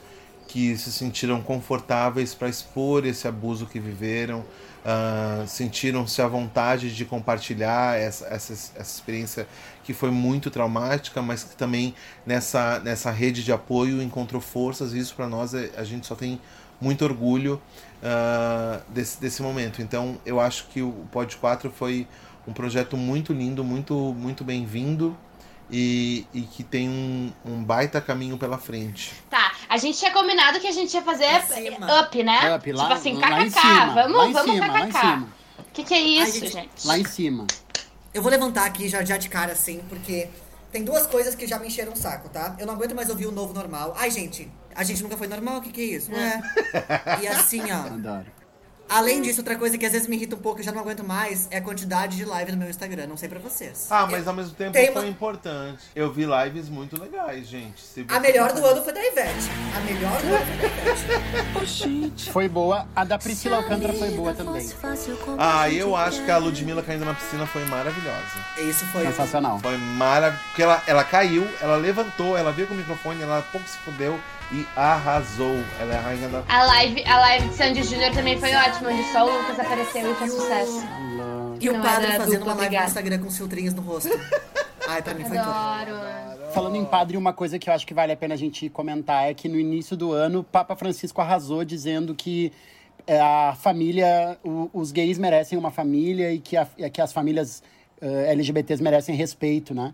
que 0.47 0.77
se 0.77 0.91
sentiram 0.91 1.41
confortáveis 1.41 2.35
para 2.35 2.49
expor 2.49 3.05
esse 3.05 3.25
abuso 3.25 3.65
que 3.65 3.79
viveram. 3.79 4.43
ah, 4.85 5.45
Sentiram-se 5.47 6.21
à 6.21 6.27
vontade 6.27 6.93
de 6.93 7.05
compartilhar 7.05 7.97
essa, 7.97 8.25
essa, 8.27 8.51
essa 8.53 8.81
experiência 8.81 9.47
que 9.85 9.93
foi 9.93 10.11
muito 10.11 10.51
traumática, 10.51 11.21
mas 11.21 11.43
que 11.45 11.55
também 11.55 11.95
nessa, 12.25 12.79
nessa 12.79 13.11
rede 13.11 13.43
de 13.45 13.51
apoio 13.53 14.01
encontrou 14.01 14.41
forças, 14.41 14.93
e 14.93 14.99
isso 14.99 15.15
para 15.15 15.27
nós 15.27 15.53
é- 15.53 15.71
a 15.77 15.83
gente 15.85 16.05
só 16.05 16.15
tem 16.15 16.39
muito 16.81 17.05
orgulho 17.05 17.61
ah, 18.03 18.81
desse, 18.89 19.21
desse 19.21 19.41
momento. 19.41 19.81
Então 19.81 20.19
eu 20.25 20.39
acho 20.39 20.65
que 20.67 20.81
o 20.81 20.91
Pod 21.11 21.37
4 21.37 21.71
foi 21.71 22.07
um 22.47 22.53
projeto 22.53 22.97
muito 22.97 23.31
lindo, 23.31 23.63
muito, 23.63 23.93
muito 23.95 24.43
bem-vindo 24.43 25.15
e, 25.71 26.25
e 26.33 26.41
que 26.41 26.63
tem 26.63 26.89
um, 26.89 27.31
um 27.45 27.63
baita 27.63 28.01
caminho 28.01 28.37
pela 28.37 28.57
frente. 28.57 29.13
Tá, 29.29 29.53
a 29.69 29.77
gente 29.77 29.97
tinha 29.97 30.11
combinado 30.11 30.59
que 30.59 30.67
a 30.67 30.71
gente 30.71 30.93
ia 30.93 31.01
fazer 31.01 31.27
up, 31.37 32.23
né? 32.23 32.55
Up, 32.55 32.71
lá, 32.71 32.83
tipo 32.83 32.93
assim, 32.93 33.15
kkk. 33.15 33.93
vamos, 33.93 34.33
vamos 34.33 34.53
cima, 34.53 34.67
lá 34.67 34.81
em 34.81 34.89
kkk. 34.89 34.99
cima. 34.99 35.27
O 35.59 35.73
que, 35.73 35.83
que 35.83 35.93
é 35.93 35.99
isso, 36.01 36.39
gente, 36.39 36.51
gente? 36.51 36.87
Lá 36.87 36.97
em 36.97 37.05
cima. 37.05 37.47
Eu 38.13 38.21
vou 38.21 38.29
levantar 38.29 38.65
aqui 38.65 38.89
já, 38.89 39.05
já 39.05 39.15
de 39.15 39.29
cara, 39.29 39.53
assim, 39.53 39.81
porque 39.87 40.27
tem 40.71 40.83
duas 40.83 41.05
coisas 41.05 41.35
que 41.35 41.45
já 41.45 41.59
me 41.59 41.67
encheram 41.67 41.93
o 41.93 41.95
saco, 41.95 42.29
tá? 42.29 42.55
Eu 42.57 42.65
não 42.65 42.73
aguento 42.73 42.95
mais 42.95 43.09
ouvir 43.09 43.27
o 43.27 43.31
novo 43.31 43.53
normal. 43.53 43.93
Ai, 43.97 44.09
gente, 44.09 44.49
a 44.73 44.83
gente 44.83 45.03
nunca 45.03 45.17
foi 45.17 45.27
normal? 45.27 45.57
O 45.57 45.61
que, 45.61 45.71
que 45.71 45.81
é 45.81 45.85
isso? 45.85 46.11
É. 46.13 46.41
E 47.21 47.27
assim, 47.27 47.61
ó. 47.71 47.87
Adoro. 47.87 48.40
Além 48.91 49.21
disso, 49.21 49.39
outra 49.39 49.55
coisa 49.55 49.77
que 49.77 49.85
às 49.85 49.93
vezes 49.93 50.07
me 50.07 50.17
irrita 50.17 50.35
um 50.35 50.39
pouco 50.39 50.59
e 50.59 50.61
eu 50.61 50.65
já 50.65 50.71
não 50.73 50.81
aguento 50.81 51.01
mais 51.03 51.47
é 51.49 51.57
a 51.57 51.61
quantidade 51.61 52.17
de 52.17 52.25
live 52.25 52.51
no 52.51 52.57
meu 52.57 52.69
Instagram. 52.69 53.07
Não 53.07 53.15
sei 53.15 53.29
pra 53.29 53.39
vocês. 53.39 53.87
Ah, 53.89 54.05
mas 54.05 54.27
ao 54.27 54.33
mesmo 54.33 54.53
tempo 54.53 54.73
Tem 54.73 54.91
foi 54.91 55.03
uma- 55.03 55.07
importante. 55.09 55.79
Eu 55.95 56.11
vi 56.11 56.25
lives 56.25 56.67
muito 56.67 57.01
legais, 57.01 57.47
gente. 57.47 57.81
Se 57.81 58.05
A 58.09 58.19
melhor 58.19 58.51
do 58.51 58.65
ano 58.65 58.83
foi 58.83 58.91
da 58.93 59.01
Ivete. 59.01 59.49
A 59.75 59.79
melhor 59.79 60.21
do 60.21 60.27
ano 60.27 60.45
foi 60.45 60.57
da 60.57 60.65
Ivete. 60.67 62.31
Foi 62.31 62.47
boa. 62.49 62.85
A 62.95 63.03
da 63.03 63.17
Priscila 63.17 63.57
Alcântara 63.57 63.93
foi 63.93 64.09
boa 64.11 64.33
também. 64.33 64.67
Ah, 65.37 65.69
eu 65.69 65.95
acho 65.95 66.23
que 66.25 66.31
a 66.31 66.37
Ludmilla 66.37 66.81
caindo 66.83 67.05
na 67.05 67.13
piscina 67.13 67.45
foi 67.45 67.63
maravilhosa. 67.65 68.19
Isso 68.57 68.85
foi. 68.87 69.05
Sensacional. 69.05 69.59
Foi 69.59 69.77
maravilhoso. 69.77 70.43
Porque 70.49 70.63
ela, 70.63 70.81
ela 70.87 71.03
caiu, 71.03 71.47
ela 71.61 71.75
levantou, 71.77 72.37
ela 72.37 72.51
veio 72.51 72.67
com 72.67 72.73
o 72.73 72.77
microfone, 72.77 73.21
ela 73.21 73.41
pouco 73.51 73.67
se 73.67 73.77
fudeu 73.79 74.19
e 74.53 74.65
arrasou. 74.75 75.55
Ela 75.79 75.93
é 75.93 75.97
a 75.97 76.01
rainha 76.01 76.29
da. 76.29 76.43
A 76.47 76.65
live, 76.65 77.03
a 77.05 77.19
live 77.19 77.47
de 77.49 77.55
Sandy 77.55 77.83
Júnior 77.83 78.11
também 78.13 78.39
foi 78.39 78.53
ótima, 78.53 78.89
onde 78.91 79.03
só 79.11 79.25
o 79.25 79.37
Lucas 79.37 79.59
apareceu 79.59 80.11
e 80.11 80.15
fez 80.15 80.31
sucesso. 80.33 80.83
E 81.59 81.69
o 81.69 81.73
Não 81.73 81.81
padre 81.81 82.07
fazendo 82.13 82.43
uma 82.43 82.45
live 82.45 82.45
no 82.45 82.51
obrigada. 82.53 82.87
Instagram 82.87 83.19
com 83.19 83.27
os 83.27 83.37
filtrinhos 83.37 83.73
no 83.73 83.81
rosto. 83.81 84.09
Ai, 84.87 85.01
pra 85.01 85.13
mim 85.13 85.23
foi 85.23 85.37
tudo. 85.37 85.49
Adoro. 85.49 86.51
Falando 86.53 86.75
em 86.75 86.83
padre, 86.83 87.15
uma 87.17 87.31
coisa 87.33 87.57
que 87.59 87.69
eu 87.69 87.73
acho 87.73 87.85
que 87.87 87.93
vale 87.93 88.11
a 88.11 88.17
pena 88.17 88.33
a 88.33 88.37
gente 88.37 88.67
comentar 88.69 89.29
é 89.29 89.33
que 89.33 89.47
no 89.47 89.57
início 89.59 89.95
do 89.95 90.11
ano, 90.11 90.39
o 90.39 90.43
Papa 90.43 90.75
Francisco 90.75 91.21
arrasou 91.21 91.63
dizendo 91.63 92.13
que 92.15 92.51
é, 93.07 93.19
a 93.21 93.55
família, 93.57 94.37
os 94.73 94.91
gays 94.91 95.17
merecem 95.17 95.57
uma 95.57 95.71
família 95.71 96.33
e 96.33 96.39
que, 96.39 96.57
a- 96.57 96.65
que 96.91 96.99
as 97.01 97.13
famílias 97.13 97.63
eh, 98.01 98.31
LGBTs 98.33 98.81
merecem 98.83 99.15
respeito, 99.15 99.73
né? 99.73 99.93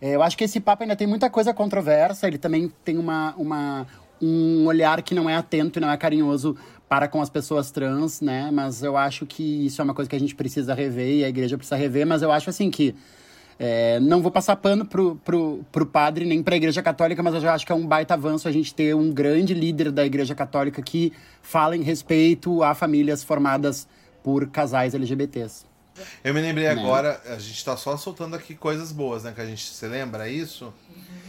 É, 0.00 0.14
eu 0.14 0.22
acho 0.22 0.36
que 0.36 0.44
esse 0.44 0.60
Papa 0.60 0.84
ainda 0.84 0.96
tem 0.96 1.06
muita 1.06 1.28
coisa 1.28 1.52
controversa, 1.52 2.26
ele 2.26 2.38
também 2.38 2.72
tem 2.84 2.98
uma, 2.98 3.34
uma, 3.36 3.86
um 4.22 4.66
olhar 4.66 5.02
que 5.02 5.14
não 5.14 5.28
é 5.28 5.34
atento 5.34 5.78
e 5.78 5.80
não 5.80 5.90
é 5.90 5.96
carinhoso 5.96 6.56
para 6.88 7.08
com 7.08 7.20
as 7.20 7.28
pessoas 7.28 7.70
trans, 7.70 8.20
né? 8.20 8.50
Mas 8.50 8.82
eu 8.82 8.96
acho 8.96 9.26
que 9.26 9.66
isso 9.66 9.80
é 9.80 9.84
uma 9.84 9.94
coisa 9.94 10.08
que 10.08 10.16
a 10.16 10.20
gente 10.20 10.34
precisa 10.34 10.72
rever 10.74 11.16
e 11.16 11.24
a 11.24 11.28
igreja 11.28 11.58
precisa 11.58 11.76
rever, 11.76 12.06
mas 12.06 12.22
eu 12.22 12.32
acho 12.32 12.48
assim 12.48 12.70
que 12.70 12.94
é, 13.58 13.98
não 13.98 14.22
vou 14.22 14.30
passar 14.30 14.54
pano 14.56 14.86
pro, 14.86 15.16
pro, 15.16 15.64
pro 15.72 15.84
padre 15.84 16.24
nem 16.24 16.42
pra 16.42 16.56
Igreja 16.56 16.80
Católica, 16.80 17.22
mas 17.22 17.34
eu 17.34 17.40
já 17.40 17.54
acho 17.54 17.66
que 17.66 17.72
é 17.72 17.74
um 17.74 17.86
baita 17.86 18.14
avanço 18.14 18.46
a 18.46 18.52
gente 18.52 18.72
ter 18.72 18.94
um 18.94 19.10
grande 19.10 19.52
líder 19.52 19.90
da 19.90 20.06
Igreja 20.06 20.34
Católica 20.34 20.80
que 20.80 21.12
fala 21.42 21.76
em 21.76 21.82
respeito 21.82 22.62
a 22.62 22.72
famílias 22.72 23.24
formadas 23.24 23.88
por 24.22 24.46
casais 24.48 24.94
LGBTs. 24.94 25.66
Eu 26.24 26.34
me 26.34 26.40
lembrei 26.40 26.64
Né? 26.64 26.70
agora, 26.70 27.20
a 27.26 27.38
gente 27.38 27.64
tá 27.64 27.76
só 27.76 27.96
soltando 27.96 28.34
aqui 28.36 28.54
coisas 28.54 28.92
boas, 28.92 29.24
né? 29.24 29.32
Que 29.34 29.40
a 29.40 29.46
gente 29.46 29.64
se 29.66 29.86
lembra 29.86 30.28
isso? 30.28 30.72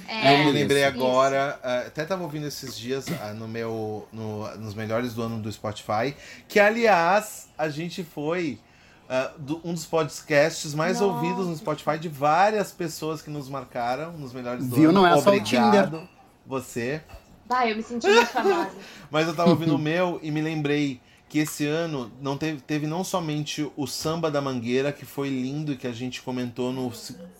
É, 0.07 0.33
eu 0.41 0.45
me 0.45 0.51
lembrei 0.51 0.79
isso. 0.83 0.87
agora, 0.95 1.59
ah, 1.63 1.79
até 1.87 2.03
tava 2.03 2.23
ouvindo 2.23 2.47
esses 2.47 2.77
dias 2.77 3.05
ah, 3.21 3.33
no 3.33 3.47
meu, 3.47 4.07
no- 4.11 4.49
nos 4.57 4.73
melhores 4.73 5.13
do 5.13 5.21
ano 5.21 5.39
do 5.39 5.51
Spotify, 5.51 6.15
que 6.47 6.59
aliás 6.59 7.47
a 7.57 7.69
gente 7.69 8.03
foi 8.03 8.59
ah, 9.07 9.31
do- 9.37 9.61
um 9.63 9.73
dos 9.73 9.85
podcasts 9.85 10.73
mais 10.73 10.99
Nossa. 10.99 11.13
ouvidos 11.13 11.47
no 11.47 11.55
Spotify 11.57 11.97
de 11.99 12.09
várias 12.09 12.71
pessoas 12.71 13.21
que 13.21 13.29
nos 13.29 13.47
marcaram 13.49 14.11
nos 14.13 14.33
melhores 14.33 14.67
do 14.67 14.75
Viu? 14.75 14.89
ano. 14.89 14.99
Não 15.01 15.07
é 15.07 15.11
só 15.21 15.29
o 15.31 15.33
Obrigado, 15.35 16.07
Você. 16.45 17.01
Vai, 17.47 17.71
eu 17.71 17.75
me 17.75 17.81
senti 17.83 18.07
muito 18.07 18.27
famosa. 18.31 18.69
Mas 19.09 19.27
eu 19.27 19.35
tava 19.35 19.49
ouvindo 19.49 19.75
o 19.75 19.79
meu 19.79 20.19
e 20.23 20.29
me 20.31 20.41
lembrei 20.41 21.01
que 21.29 21.39
esse 21.39 21.65
ano 21.65 22.11
não 22.19 22.35
teve, 22.37 22.59
teve 22.61 22.87
não 22.87 23.03
somente 23.03 23.69
o 23.77 23.85
Samba 23.85 24.31
da 24.31 24.41
Mangueira, 24.41 24.91
que 24.91 25.05
foi 25.05 25.29
lindo 25.29 25.71
e 25.71 25.77
que 25.77 25.87
a 25.87 25.91
gente 25.93 26.21
comentou 26.21 26.73
no, 26.73 26.91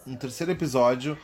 no 0.05 0.15
terceiro 0.17 0.51
episódio 0.51 1.17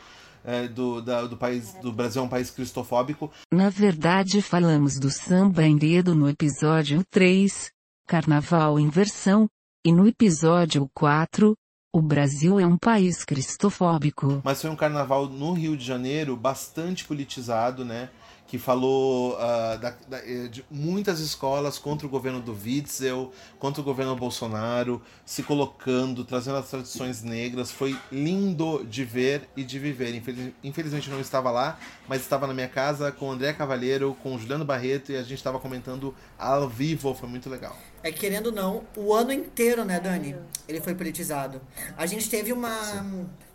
é, 0.44 0.66
do, 0.68 1.00
da- 1.00 1.22
do 1.26 1.36
país 1.36 1.72
do 1.74 1.92
Brasil 1.92 2.20
é 2.22 2.24
um 2.24 2.28
país 2.28 2.50
cristofóbico, 2.50 3.30
Na 3.52 3.70
verdade, 3.70 4.42
falamos 4.42 4.98
do 4.98 5.10
samba 5.10 5.64
enredo 5.64 6.14
no 6.14 6.28
episódio 6.28 7.02
3, 7.10 7.70
Carnaval 8.06 8.78
em 8.78 8.88
versão, 8.88 9.48
e 9.84 9.92
no 9.92 10.06
episódio 10.06 10.88
4, 10.94 11.54
o 11.94 12.02
Brasil 12.02 12.60
é 12.60 12.66
um 12.66 12.76
país 12.76 13.24
cristofóbico. 13.24 14.40
mas 14.44 14.60
foi 14.60 14.70
um 14.70 14.76
carnaval 14.76 15.26
no 15.28 15.52
Rio 15.52 15.76
de 15.76 15.84
Janeiro 15.84 16.36
bastante 16.36 17.04
politizado, 17.04 17.84
né? 17.84 18.08
Que 18.48 18.58
falou 18.58 19.36
ah, 19.40 19.76
da- 19.76 19.94
da- 20.08 20.18
eh, 20.18 20.46
de 20.48 20.64
muitas 20.70 21.18
escolas 21.18 21.78
contra 21.78 22.06
o 22.06 22.10
governo 22.10 22.40
do 22.40 22.52
Witzel, 22.52 23.32
contra 23.58 23.80
o 23.80 23.84
governo 23.84 24.14
Bolsonaro, 24.14 25.02
se 25.24 25.42
colocando, 25.42 26.24
trazendo 26.24 26.56
as 26.58 26.68
tradições 26.70 27.24
negras. 27.24 27.72
Foi 27.72 27.98
lindo 28.12 28.84
de 28.88 29.04
ver 29.04 29.48
e 29.56 29.64
de 29.64 29.78
viver. 29.80 30.14
Infeliz- 30.14 30.52
Infelizmente 30.62 31.10
não 31.10 31.20
estava 31.20 31.50
lá, 31.50 31.76
mas 32.06 32.20
estava 32.22 32.46
na 32.46 32.54
minha 32.54 32.68
casa 32.68 33.10
com 33.10 33.28
o 33.28 33.32
André 33.32 33.52
Cavalheiro, 33.52 34.16
com 34.22 34.36
o 34.36 34.38
Juliano 34.38 34.64
Barreto 34.64 35.10
e 35.10 35.16
a 35.16 35.22
gente 35.22 35.34
estava 35.34 35.58
comentando 35.58 36.14
ao 36.38 36.68
vivo. 36.68 37.12
Foi 37.14 37.28
muito 37.28 37.50
legal. 37.50 37.76
É 38.02 38.12
que, 38.12 38.20
querendo 38.20 38.46
ou 38.46 38.52
não, 38.52 38.84
o 38.96 39.12
ano 39.12 39.32
inteiro, 39.32 39.84
né, 39.84 39.98
Dani? 39.98 40.36
Ele 40.68 40.80
foi 40.80 40.94
politizado. 40.94 41.60
A 41.96 42.06
gente 42.06 42.30
teve 42.30 42.52
uma, 42.52 43.04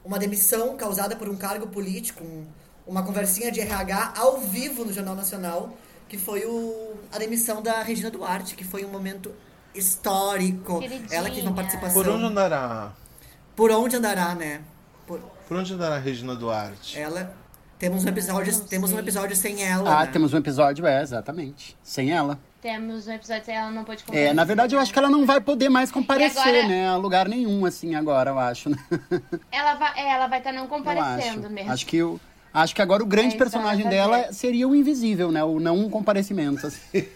uma 0.04 0.20
demissão 0.20 0.76
causada 0.76 1.16
por 1.16 1.30
um 1.30 1.38
cargo 1.38 1.68
político, 1.68 2.22
um- 2.26 2.46
uma 2.92 3.04
conversinha 3.04 3.52
de 3.52 3.62
RH 3.62 4.14
ao 4.18 4.38
vivo 4.40 4.84
no 4.84 4.92
Jornal 4.92 5.16
Nacional, 5.16 5.76
que 6.10 6.18
foi 6.18 6.46
o, 6.46 6.94
a 7.12 7.18
demissão 7.18 7.62
da 7.62 7.82
Regina 7.82 8.12
Duarte, 8.12 8.54
que 8.56 8.66
foi 8.66 8.84
um 8.84 8.90
momento 8.90 9.32
histórico. 9.74 10.80
Queridinha. 10.80 11.08
Ela 11.10 11.30
que 11.30 11.36
teve 11.36 11.48
uma 11.48 11.56
participação. 11.56 11.94
Por 12.04 12.10
onde 12.12 12.26
andará? 12.26 12.92
Por 13.56 13.72
onde 13.72 13.96
andará, 13.96 14.36
né? 14.36 14.62
Por- 15.08 15.20
Por 15.48 15.58
onde 15.58 15.74
andará 15.74 15.96
a 15.96 16.00
Regina 16.00 16.36
Duarte? 16.36 17.00
ela. 17.00 17.34
Temos 17.80 18.06
um 18.06 18.10
episódio, 18.10 18.54
Não 18.54 18.60
temos 18.66 18.92
um 18.92 19.00
episódio 19.00 19.36
sem 19.36 19.64
ela. 19.64 20.02
Ah, 20.02 20.06
né? 20.06 20.12
temos 20.12 20.34
um 20.36 20.38
episódio, 20.38 20.86
é, 20.86 21.02
exatamente. 21.02 21.76
Sem 21.82 22.12
ela. 22.12 22.38
Temos 22.62 23.08
um 23.08 23.12
episódio 23.12 23.44
que 23.44 23.50
ela 23.50 23.72
não 23.72 23.84
pôde 23.84 24.04
É, 24.04 24.06
comparecer. 24.06 24.34
na 24.36 24.44
verdade, 24.44 24.76
eu 24.76 24.80
acho 24.80 24.94
que 24.94 25.00
ela 25.00 25.10
não 25.10 25.26
vai 25.26 25.42
poder 25.42 25.68
mais 25.68 25.92
comparecer, 25.92 26.40
agora- 26.42 26.68
né? 26.68 26.88
A 26.90 26.96
lugar 26.98 27.28
nenhum, 27.28 27.66
assim, 27.66 27.96
agora, 27.96 28.30
eu 28.30 28.38
acho. 28.38 28.70
Né? 28.70 28.78
Ela 29.52 29.74
vai, 29.76 30.00
é, 30.00 30.12
ela 30.14 30.28
vai 30.28 30.38
estar 30.38 30.52
não 30.52 30.64
Eu 30.64 30.68
comparecendo 30.68 31.46
acho. 31.48 31.50
mesmo. 31.56 31.72
Acho 31.72 31.86
que 31.88 32.04
o. 32.04 32.20
Acho 32.54 32.76
que 32.76 32.82
agora 32.82 33.02
o 33.02 33.06
grande 33.06 33.36
É, 33.36 33.38
personagem 33.38 33.86
ela 33.86 34.08
vai 34.08 34.22
dela 34.22 34.34
seria 34.34 34.68
o 34.68 34.76
invisível, 34.76 35.32
né? 35.32 35.44
O 35.44 35.60
não 35.60 35.90
comparecimento. 35.90 36.68
assim. 36.68 36.80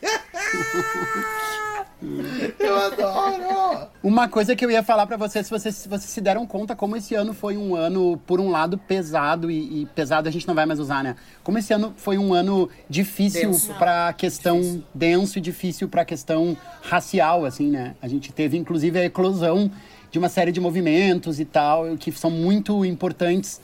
Eu 2.59 2.75
adoro! 2.75 3.87
Uma 4.03 4.27
coisa 4.27 4.55
que 4.55 4.63
eu 4.63 4.69
ia 4.69 4.83
falar 4.83 5.07
pra 5.07 5.17
vocês, 5.17 5.45
se 5.45 5.51
vocês, 5.51 5.75
se 5.75 5.89
vocês 5.89 6.09
se 6.09 6.21
deram 6.21 6.45
conta 6.45 6.75
como 6.75 6.95
esse 6.95 7.15
ano 7.15 7.33
foi 7.33 7.57
um 7.57 7.75
ano, 7.75 8.17
por 8.27 8.39
um 8.39 8.49
lado, 8.49 8.77
pesado, 8.77 9.49
e, 9.49 9.81
e 9.81 9.85
pesado 9.87 10.27
a 10.27 10.31
gente 10.31 10.47
não 10.47 10.53
vai 10.53 10.65
mais 10.65 10.79
usar, 10.79 11.03
né? 11.03 11.15
Como 11.43 11.57
esse 11.57 11.73
ano 11.73 11.93
foi 11.97 12.17
um 12.17 12.33
ano 12.33 12.69
difícil 12.89 13.51
pra 13.79 14.13
questão 14.13 14.83
denso 14.93 15.39
e 15.39 15.41
difícil 15.41 15.87
pra 15.87 16.05
questão 16.05 16.55
racial, 16.81 17.45
assim, 17.45 17.71
né? 17.71 17.95
A 18.01 18.07
gente 18.07 18.31
teve, 18.31 18.57
inclusive, 18.57 18.99
a 18.99 19.05
eclosão 19.05 19.71
de 20.11 20.19
uma 20.19 20.29
série 20.29 20.51
de 20.51 20.59
movimentos 20.59 21.39
e 21.39 21.45
tal, 21.45 21.97
que 21.97 22.11
são 22.11 22.29
muito 22.29 22.85
importantes 22.85 23.59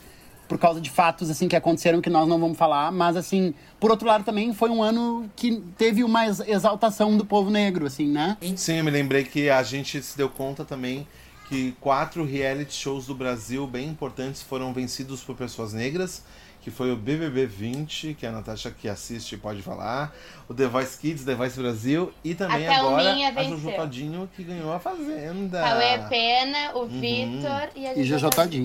por 0.52 0.58
causa 0.58 0.82
de 0.82 0.90
fatos 0.90 1.30
assim 1.30 1.48
que 1.48 1.56
aconteceram 1.56 2.02
que 2.02 2.10
nós 2.10 2.28
não 2.28 2.38
vamos 2.38 2.58
falar, 2.58 2.92
mas 2.92 3.16
assim, 3.16 3.54
por 3.80 3.90
outro 3.90 4.06
lado 4.06 4.22
também 4.22 4.52
foi 4.52 4.68
um 4.68 4.82
ano 4.82 5.30
que 5.34 5.62
teve 5.78 6.04
uma 6.04 6.26
ex- 6.26 6.40
exaltação 6.46 7.16
do 7.16 7.24
povo 7.24 7.48
negro, 7.50 7.86
assim, 7.86 8.06
né? 8.06 8.36
Sim, 8.54 8.74
eu 8.74 8.84
me 8.84 8.90
lembrei 8.90 9.24
que 9.24 9.48
a 9.48 9.62
gente 9.62 10.02
se 10.02 10.14
deu 10.14 10.28
conta 10.28 10.62
também 10.62 11.06
que 11.48 11.72
quatro 11.80 12.22
reality 12.22 12.74
shows 12.74 13.06
do 13.06 13.14
Brasil 13.14 13.66
bem 13.66 13.88
importantes 13.88 14.42
foram 14.42 14.74
vencidos 14.74 15.22
por 15.22 15.34
pessoas 15.34 15.72
negras, 15.72 16.22
que 16.60 16.70
foi 16.70 16.92
o 16.92 16.96
BBB 16.96 17.46
20, 17.46 18.12
que 18.20 18.26
a 18.26 18.30
Natasha 18.30 18.70
que 18.70 18.90
assiste 18.90 19.38
pode 19.38 19.62
falar, 19.62 20.14
o 20.50 20.52
The 20.54 20.66
Voice 20.66 20.98
Kids, 20.98 21.24
The 21.24 21.34
Voice 21.34 21.58
Brasil 21.58 22.12
e 22.22 22.34
também 22.34 22.68
A 22.68 22.76
agora 22.78 23.10
a 23.40 23.42
Jojo. 23.44 23.72
Todinho 23.72 24.28
que 24.36 24.44
ganhou 24.44 24.70
a 24.70 24.78
Fazenda. 24.78 25.62
Cauê 25.62 25.98
Pena, 26.10 26.72
o 26.76 26.84
Vitor 26.86 27.68
e 27.74 27.86
a 27.86 27.98
E 27.98 28.04
Jojo 28.04 28.28
Todinho. 28.28 28.62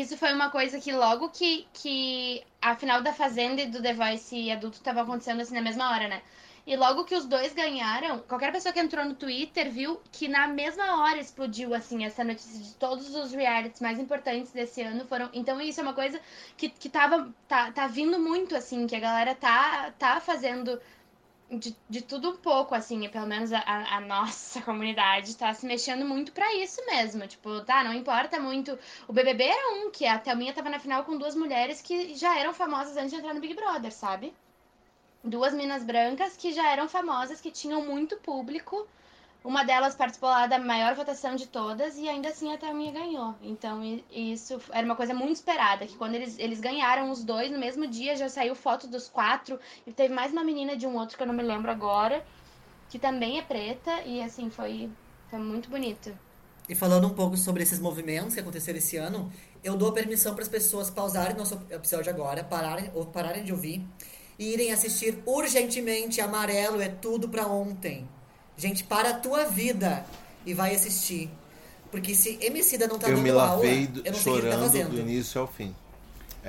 Isso 0.00 0.14
foi 0.18 0.30
uma 0.34 0.50
coisa 0.50 0.78
que 0.78 0.92
logo 0.92 1.30
que, 1.30 1.66
que 1.72 2.44
a 2.60 2.76
final 2.76 3.00
da 3.00 3.14
Fazenda 3.14 3.62
e 3.62 3.66
do 3.66 3.80
The 3.80 3.94
Voice 3.94 4.50
adulto 4.50 4.80
tava 4.80 5.00
acontecendo 5.00 5.40
assim 5.40 5.54
na 5.54 5.62
mesma 5.62 5.90
hora, 5.90 6.06
né? 6.06 6.20
E 6.66 6.76
logo 6.76 7.04
que 7.04 7.14
os 7.14 7.24
dois 7.24 7.54
ganharam, 7.54 8.18
qualquer 8.18 8.52
pessoa 8.52 8.74
que 8.74 8.80
entrou 8.80 9.04
no 9.06 9.14
Twitter 9.14 9.70
viu 9.70 9.98
que 10.12 10.28
na 10.28 10.48
mesma 10.48 11.00
hora 11.00 11.18
explodiu 11.18 11.72
assim 11.72 12.04
essa 12.04 12.22
notícia 12.22 12.60
de 12.60 12.74
todos 12.74 13.14
os 13.14 13.32
realities 13.32 13.80
mais 13.80 13.98
importantes 13.98 14.52
desse 14.52 14.82
ano 14.82 15.06
foram. 15.06 15.30
Então 15.32 15.58
isso 15.62 15.80
é 15.80 15.82
uma 15.82 15.94
coisa 15.94 16.20
que, 16.58 16.68
que 16.68 16.90
tava 16.90 17.32
tá, 17.48 17.72
tá 17.72 17.86
vindo 17.86 18.18
muito 18.18 18.54
assim, 18.54 18.86
que 18.86 18.96
a 18.96 19.00
galera 19.00 19.34
tá 19.34 19.92
tá 19.98 20.20
fazendo 20.20 20.78
de, 21.50 21.76
de 21.88 22.02
tudo 22.02 22.30
um 22.30 22.36
pouco, 22.36 22.74
assim, 22.74 23.08
pelo 23.08 23.26
menos 23.26 23.52
a, 23.52 23.62
a 23.96 24.00
nossa 24.00 24.60
comunidade 24.62 25.36
tá 25.36 25.52
se 25.54 25.64
mexendo 25.66 26.04
muito 26.04 26.32
pra 26.32 26.54
isso 26.54 26.84
mesmo. 26.86 27.26
Tipo, 27.26 27.60
tá, 27.62 27.84
não 27.84 27.94
importa 27.94 28.40
muito. 28.40 28.78
O 29.06 29.12
BBB 29.12 29.44
era 29.44 29.74
um, 29.74 29.90
que 29.90 30.06
a 30.06 30.18
Thelminha 30.18 30.52
tava 30.52 30.68
na 30.70 30.78
final 30.78 31.04
com 31.04 31.16
duas 31.16 31.34
mulheres 31.34 31.80
que 31.80 32.14
já 32.14 32.38
eram 32.38 32.52
famosas 32.52 32.96
antes 32.96 33.10
de 33.10 33.16
entrar 33.16 33.34
no 33.34 33.40
Big 33.40 33.54
Brother, 33.54 33.92
sabe? 33.92 34.34
Duas 35.22 35.54
minas 35.54 35.84
brancas 35.84 36.36
que 36.36 36.52
já 36.52 36.70
eram 36.70 36.88
famosas, 36.88 37.40
que 37.40 37.50
tinham 37.50 37.82
muito 37.82 38.16
público. 38.16 38.86
Uma 39.46 39.62
delas 39.62 39.94
participou 39.94 40.28
lá 40.28 40.48
da 40.48 40.58
maior 40.58 40.96
votação 40.96 41.36
de 41.36 41.46
todas 41.46 41.96
e 41.96 42.08
ainda 42.08 42.30
assim 42.30 42.52
a 42.52 42.58
Thelminha 42.58 42.90
ganhou. 42.90 43.32
Então 43.40 43.80
isso 44.10 44.60
era 44.72 44.84
uma 44.84 44.96
coisa 44.96 45.14
muito 45.14 45.36
esperada, 45.36 45.86
que 45.86 45.96
quando 45.96 46.16
eles, 46.16 46.36
eles 46.36 46.58
ganharam 46.58 47.12
os 47.12 47.22
dois, 47.22 47.48
no 47.52 47.56
mesmo 47.56 47.86
dia 47.86 48.16
já 48.16 48.28
saiu 48.28 48.56
foto 48.56 48.88
dos 48.88 49.08
quatro. 49.08 49.56
E 49.86 49.92
teve 49.92 50.12
mais 50.12 50.32
uma 50.32 50.42
menina 50.42 50.76
de 50.76 50.84
um 50.84 50.96
outro 50.96 51.16
que 51.16 51.22
eu 51.22 51.28
não 51.28 51.32
me 51.32 51.44
lembro 51.44 51.70
agora, 51.70 52.26
que 52.88 52.98
também 52.98 53.38
é 53.38 53.42
preta, 53.42 54.02
e 54.04 54.20
assim, 54.20 54.50
foi, 54.50 54.90
foi 55.30 55.38
muito 55.38 55.70
bonito. 55.70 56.12
E 56.68 56.74
falando 56.74 57.06
um 57.06 57.14
pouco 57.14 57.36
sobre 57.36 57.62
esses 57.62 57.78
movimentos 57.78 58.34
que 58.34 58.40
aconteceram 58.40 58.78
esse 58.78 58.96
ano, 58.96 59.32
eu 59.62 59.76
dou 59.76 59.92
permissão 59.92 60.34
para 60.34 60.42
as 60.42 60.48
pessoas 60.48 60.90
pausarem 60.90 61.36
nosso 61.36 61.54
episódio 61.70 62.12
agora, 62.12 62.42
pararem 62.42 62.90
ou 62.96 63.06
pararem 63.06 63.44
de 63.44 63.52
ouvir 63.52 63.86
e 64.36 64.52
irem 64.52 64.72
assistir 64.72 65.22
urgentemente 65.24 66.20
Amarelo 66.20 66.82
é 66.82 66.88
tudo 66.88 67.28
pra 67.28 67.46
ontem. 67.46 68.08
Gente, 68.56 68.84
para 68.84 69.10
a 69.10 69.14
tua 69.14 69.44
vida 69.44 70.04
e 70.44 70.54
vai 70.54 70.74
assistir. 70.74 71.30
Porque 71.90 72.14
se 72.14 72.38
Emicida 72.40 72.86
não 72.86 72.98
tá 72.98 73.08
eu 73.08 73.16
dando 73.16 73.38
aula, 73.38 73.64
eu 73.64 73.72
não 73.72 73.84
sei 73.84 73.84
o 73.84 73.92
que 73.92 74.08
ele 74.08 74.12
tá 74.12 74.14
chorando 74.14 74.50
do 74.56 74.60
fazendo. 74.66 74.98
início 74.98 75.40
ao 75.40 75.46
fim. 75.46 75.74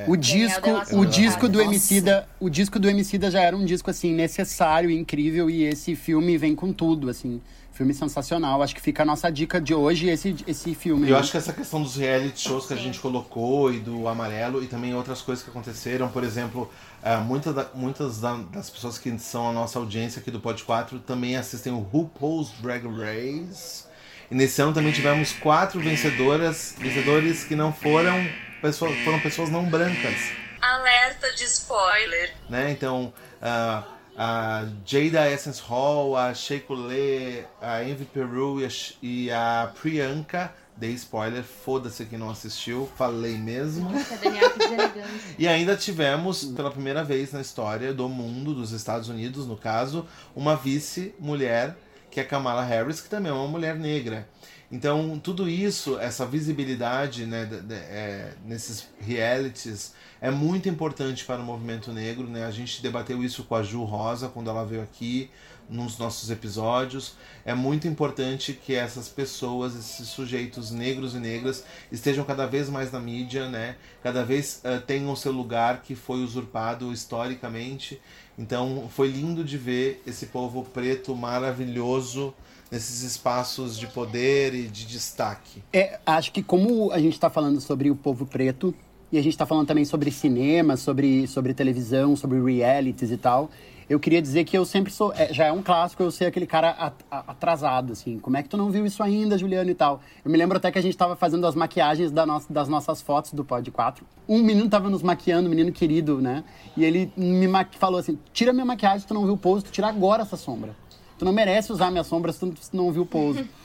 O 0.05 0.15
disco, 0.15 0.69
o 0.91 1.05
disco 1.05 1.47
do. 1.49 1.59
Emicida, 1.61 2.27
o 2.39 2.49
disco 2.49 2.77
do 2.77 2.89
Emicida 2.89 3.31
já 3.31 3.41
era 3.41 3.55
um 3.55 3.65
disco 3.65 3.89
assim 3.89 4.13
necessário, 4.13 4.91
incrível 4.91 5.49
e 5.49 5.63
esse 5.63 5.95
filme 5.95 6.37
vem 6.37 6.53
com 6.53 6.71
tudo, 6.71 7.09
assim, 7.09 7.41
filme 7.73 7.93
sensacional. 7.93 8.61
Acho 8.61 8.75
que 8.75 8.81
fica 8.81 9.01
a 9.01 9.05
nossa 9.05 9.29
dica 9.31 9.59
de 9.59 9.73
hoje 9.73 10.07
esse 10.09 10.35
esse 10.45 10.75
filme. 10.75 11.07
Eu 11.07 11.13
né? 11.15 11.19
acho 11.19 11.31
que 11.31 11.37
essa 11.37 11.51
questão 11.53 11.81
dos 11.81 11.95
reality 11.95 12.41
shows 12.47 12.67
que 12.67 12.73
a 12.73 12.77
gente 12.77 12.99
colocou 12.99 13.73
e 13.73 13.79
do 13.79 14.07
amarelo 14.07 14.63
e 14.63 14.67
também 14.67 14.93
outras 14.93 15.21
coisas 15.21 15.43
que 15.43 15.49
aconteceram, 15.49 16.07
por 16.09 16.23
exemplo, 16.23 16.69
eh, 17.01 17.17
muitas, 17.17 17.55
da- 17.55 17.69
muitas 17.73 18.19
da- 18.19 18.37
das 18.53 18.69
pessoas 18.69 18.97
que 18.99 19.17
são 19.17 19.49
a 19.49 19.53
nossa 19.53 19.79
audiência 19.79 20.19
aqui 20.19 20.29
do 20.29 20.39
Pod 20.39 20.63
4 20.63 20.99
também 20.99 21.35
assistem 21.35 21.73
o 21.73 21.79
RuPaul's 21.79 22.51
Drag 22.61 22.83
Race. 22.85 23.85
E 24.29 24.35
nesse 24.35 24.61
ano 24.61 24.73
também 24.73 24.91
tivemos 24.91 25.31
quatro 25.33 25.79
vencedoras, 25.79 26.75
vencedores 26.77 27.43
que 27.45 27.55
não 27.55 27.71
foram 27.71 28.27
pessoas, 28.61 28.97
foram 28.99 29.19
pessoas 29.19 29.49
não 29.49 29.65
brancas. 29.65 30.31
Alerta 30.61 31.31
de 31.33 31.43
spoiler. 31.43 32.33
né? 32.49 32.71
Então, 32.71 33.13
a, 33.41 33.83
a 34.17 34.65
Jada 34.85 35.29
Essence 35.29 35.61
Hall, 35.61 36.17
a 36.17 36.33
Sheiko 36.33 36.73
Lee, 36.73 37.45
a 37.61 37.83
Envy 37.83 38.05
Peru 38.05 38.59
e 38.59 38.65
a, 38.65 38.69
e 39.01 39.31
a 39.31 39.71
Priyanka, 39.79 40.51
dei 40.75 40.91
spoiler, 40.93 41.43
foda-se 41.43 42.05
quem 42.05 42.17
não 42.19 42.29
assistiu, 42.29 42.89
falei 42.97 43.37
mesmo. 43.37 43.89
Nossa, 43.91 44.17
que 44.17 44.29
deselegante. 44.29 45.07
E 45.37 45.47
ainda 45.47 45.75
tivemos, 45.75 46.45
pela 46.45 46.71
primeira 46.71 47.03
vez 47.03 47.31
na 47.31 47.41
história 47.41 47.93
do 47.93 48.07
mundo, 48.09 48.53
dos 48.53 48.71
Estados 48.71 49.09
Unidos, 49.09 49.45
no 49.47 49.55
caso, 49.57 50.07
uma 50.35 50.55
vice-mulher, 50.55 51.75
que 52.11 52.19
é 52.19 52.23
Kamala 52.23 52.63
Harris, 52.63 53.01
que 53.01 53.09
também 53.09 53.31
é 53.31 53.35
uma 53.35 53.47
mulher 53.47 53.75
negra. 53.75 54.27
Então, 54.69 55.17
tudo 55.17 55.47
isso, 55.49 55.97
essa 55.97 56.25
visibilidade 56.25 57.25
né, 57.25 57.45
de- 57.45 57.61
de- 57.61 57.73
é, 57.73 58.33
nesses 58.45 58.85
realities 58.99 59.93
é 60.19 60.29
muito 60.29 60.67
importante 60.67 61.23
para 61.23 61.41
o 61.41 61.45
movimento 61.45 61.93
negro. 61.93 62.27
Né? 62.27 62.45
A 62.45 62.51
gente 62.51 62.81
debateu 62.81 63.23
isso 63.23 63.45
com 63.45 63.55
a 63.55 63.63
Ju 63.63 63.83
Rosa 63.85 64.27
quando 64.27 64.49
ela 64.49 64.65
veio 64.65 64.81
aqui 64.81 65.29
nos 65.69 65.97
nossos 65.97 66.29
episódios. 66.29 67.15
É 67.45 67.53
muito 67.53 67.87
importante 67.87 68.51
que 68.53 68.75
essas 68.75 69.07
pessoas, 69.07 69.73
esses 69.73 70.09
sujeitos 70.09 70.69
negros 70.71 71.13
e 71.15 71.19
negras, 71.19 71.63
estejam 71.89 72.25
cada 72.25 72.45
vez 72.45 72.69
mais 72.69 72.91
na 72.91 72.99
mídia, 72.99 73.47
né? 73.49 73.77
cada 74.03 74.23
vez 74.25 74.59
eh, 74.65 74.79
tenham 74.79 75.15
seu 75.15 75.31
lugar 75.31 75.81
que 75.81 75.95
foi 75.95 76.21
usurpado 76.23 76.91
historicamente. 76.91 78.01
Então, 78.37 78.89
foi 78.93 79.07
lindo 79.07 79.43
de 79.45 79.57
ver 79.57 80.01
esse 80.05 80.27
povo 80.27 80.63
preto 80.63 81.15
maravilhoso 81.15 82.33
nesses 82.71 83.01
espaços 83.01 83.77
de 83.77 83.87
poder 83.87 84.53
e 84.53 84.67
de 84.67 84.85
destaque. 84.85 85.63
É, 85.71 85.99
acho 86.05 86.31
que 86.31 86.43
como 86.43 86.91
a 86.91 86.99
gente 86.99 87.13
está 87.13 87.29
falando 87.29 87.59
sobre 87.61 87.89
o 87.89 87.95
povo 87.95 88.25
preto, 88.25 88.73
e 89.11 89.17
a 89.17 89.21
gente 89.21 89.33
está 89.33 89.45
falando 89.45 89.67
também 89.67 89.85
sobre 89.85 90.11
cinema, 90.11 90.75
sobre, 90.75 91.27
sobre 91.27 91.53
televisão, 91.53 92.15
sobre 92.15 92.41
realities 92.43 93.09
e 93.09 93.17
tal, 93.17 93.49
eu 93.89 94.01
queria 94.01 94.21
dizer 94.21 94.43
que 94.43 94.57
eu 94.57 94.65
sempre 94.65 94.91
sou. 94.91 95.13
é, 95.13 95.33
já 95.33 95.45
é 95.45 95.51
um 95.51 95.63
clássico 95.63 96.03
eu 96.03 96.11
ser 96.11 96.25
aquele 96.25 96.45
cara 96.45 96.93
atrasado, 97.09 97.93
assim. 97.93 98.19
Como 98.19 98.35
é 98.35 98.43
que 98.43 98.49
tu 98.49 98.57
não 98.57 98.69
viu 98.69 98.85
isso 98.85 99.01
ainda, 99.01 99.37
Juliano 99.37 99.69
e 99.69 99.73
tal? 99.73 100.01
Eu 100.25 100.29
me 100.29 100.37
lembro 100.37 100.57
até 100.57 100.69
que 100.69 100.77
a 100.77 100.81
gente 100.81 100.91
estava 100.91 101.15
fazendo 101.15 101.47
as 101.47 101.55
maquiagens 101.55 102.11
da 102.11 102.25
das 102.49 102.67
nossas 102.67 103.01
fotos 103.01 103.31
do 103.31 103.45
Pod 103.45 103.71
4. 103.71 104.05
Um 104.27 104.43
menino 104.43 104.69
tava 104.69 104.89
nos 104.89 105.01
maquiando, 105.01 105.47
um 105.47 105.49
menino 105.49 105.71
querido, 105.71 106.21
né? 106.21 106.43
E 106.75 106.83
ele 106.83 107.09
me 107.15 107.47
falou 107.79 107.97
assim: 107.97 108.19
tira 108.33 108.51
minha 108.51 108.65
maquiagem, 108.65 109.07
tu 109.07 109.13
não 109.13 109.23
viu 109.23 109.35
o 109.35 109.37
pose, 109.37 109.63
tu 109.63 109.71
tira 109.71 109.87
agora 109.87 110.23
essa 110.23 110.35
sombra. 110.35 110.75
Tu 111.17 111.25
não 111.25 111.33
merece 111.33 111.71
usar 111.71 111.91
minha 111.91 112.03
sombra 112.03 112.31
se 112.31 112.39
tu 112.39 112.53
não 112.73 112.91
viu 112.91 113.03
o 113.03 113.05
pose. 113.05 113.47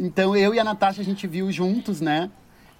Então 0.00 0.36
eu 0.36 0.54
e 0.54 0.60
a 0.60 0.62
Natasha 0.62 1.00
a 1.00 1.04
gente 1.04 1.26
viu 1.26 1.50
juntos, 1.50 2.00
né? 2.00 2.30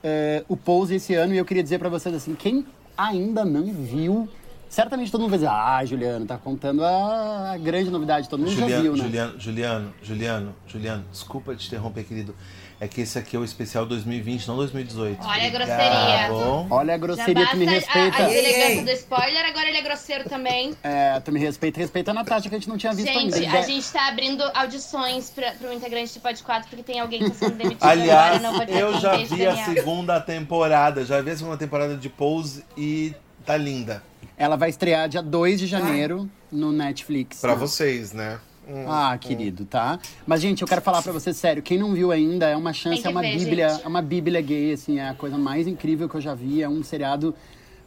é, 0.03 0.45
o 0.49 0.57
Pose 0.57 0.95
esse 0.97 1.15
ano 1.15 1.35
e 1.35 1.39
eu 1.39 1.45
queria 1.45 1.63
dizer 1.63 1.79
pra 1.79 1.89
vocês 1.89 2.15
assim, 2.15 2.35
quem 2.35 2.67
ainda 2.97 3.45
não 3.45 3.73
viu, 3.73 4.29
certamente 4.69 5.11
todo 5.11 5.21
mundo 5.21 5.31
vai 5.31 5.39
dizer, 5.39 5.51
ah, 5.51 5.85
Juliano, 5.85 6.27
tá 6.27 6.37
contando 6.37 6.85
a, 6.85 7.57
grande 7.59 7.91
novidade, 7.91 8.29
todo 8.29 8.41
mundo 8.41 8.53
já 8.53 8.63
Juliano, 8.63 8.83
viu, 8.83 8.97
né? 8.97 9.05
Juliano, 9.05 9.41
Juliano, 9.41 9.95
Juliano, 10.03 10.55
Juliano, 10.67 11.05
desculpa 11.11 11.55
te 11.55 11.67
interromper, 11.67 12.05
querido. 12.05 12.35
É 12.81 12.87
que 12.87 13.01
esse 13.01 13.19
aqui 13.19 13.35
é 13.35 13.39
o 13.41 13.45
especial 13.45 13.85
2020, 13.85 14.47
não 14.47 14.57
2018. 14.57 15.19
Olha 15.27 15.47
a 15.47 15.51
grosseria. 15.51 16.29
bom? 16.29 16.67
Olha 16.71 16.95
a 16.95 16.97
grosseria, 16.97 17.47
tu 17.49 17.57
me 17.57 17.67
a- 17.67 17.71
respeita. 17.71 18.17
a, 18.23 18.31
Ei, 18.31 18.35
deselegância 18.43 18.79
ei. 18.79 18.85
do 18.85 18.91
spoiler, 18.93 19.45
agora 19.47 19.69
ele 19.69 19.79
é 19.79 19.83
grosseiro 19.83 20.29
também. 20.29 20.77
É, 20.85 21.19
tu 21.19 21.33
me 21.33 21.41
respeita, 21.41 21.81
respeita 21.81 22.13
a 22.13 22.15
Natasha, 22.15 22.49
que 22.49 22.55
a 22.55 22.59
gente 22.59 22.69
não 22.69 22.77
tinha 22.79 22.93
visto 22.93 23.13
Gente, 23.13 23.35
ainda. 23.35 23.59
a 23.59 23.63
gente 23.63 23.91
tá 23.93 24.07
abrindo 24.07 24.45
audições 24.55 25.29
pra, 25.29 25.55
um 25.69 25.73
integrante 25.73 26.15
do 26.15 26.21
Pod 26.21 26.41
4 26.41 26.69
porque 26.69 26.85
tem 26.85 27.01
alguém 27.01 27.19
que 27.25 27.31
tá 27.31 27.35
sendo 27.37 27.57
demitido 27.57 27.83
agora, 27.83 28.01
Aliás, 28.01 28.43
não 28.43 28.53
vou 28.53 28.65
dizer 28.65 28.81
eu 28.81 29.01
já 29.01 29.17
vi 29.17 29.45
a 29.45 29.65
segunda 29.65 30.21
temporada, 30.21 31.05
já 31.05 31.21
vi 31.21 31.33
a 31.33 31.37
segunda 31.37 31.57
temporada 31.57 31.97
de 31.97 32.09
Pose 32.09 32.65
e 32.77 33.13
tá 33.45 33.57
linda. 33.57 34.05
Ela 34.37 34.57
vai 34.57 34.71
estrear 34.71 35.09
dia 35.09 35.21
2 35.21 35.59
de 35.59 35.67
janeiro 35.67 36.31
no 36.53 36.71
Netflix. 36.71 37.41
Pra 37.41 37.55
né? 37.55 37.59
vocês, 37.59 38.13
né? 38.13 38.39
Hum. 38.69 38.85
Ah, 38.87 39.17
querido, 39.19 39.65
tá? 39.65 39.99
Mas, 40.27 40.43
gente, 40.43 40.61
eu 40.61 40.69
quero 40.69 40.83
falar 40.83 41.01
pra 41.01 41.11
vocês, 41.13 41.37
sério, 41.37 41.63
quem 41.63 41.79
não 41.79 41.95
viu 41.95 42.13
ainda, 42.13 42.47
é 42.47 42.55
uma 42.57 42.73
chance, 42.75 43.07
é 43.07 43.09
uma 43.09 43.23
ver, 43.23 43.39
bíblia, 43.39 43.69
gente. 43.71 43.85
é 43.85 43.89
uma 43.89 44.03
bíblia 44.03 44.41
gay, 44.43 44.73
assim, 44.75 44.99
é 44.99 45.09
a 45.09 45.15
coisa 45.15 45.39
mais 45.39 45.67
incrível 45.67 46.07
que 46.09 46.15
eu 46.17 46.21
já 46.21 46.35
vi, 46.35 46.63
é 46.63 46.69
um 46.69 46.83
seriado 46.83 47.35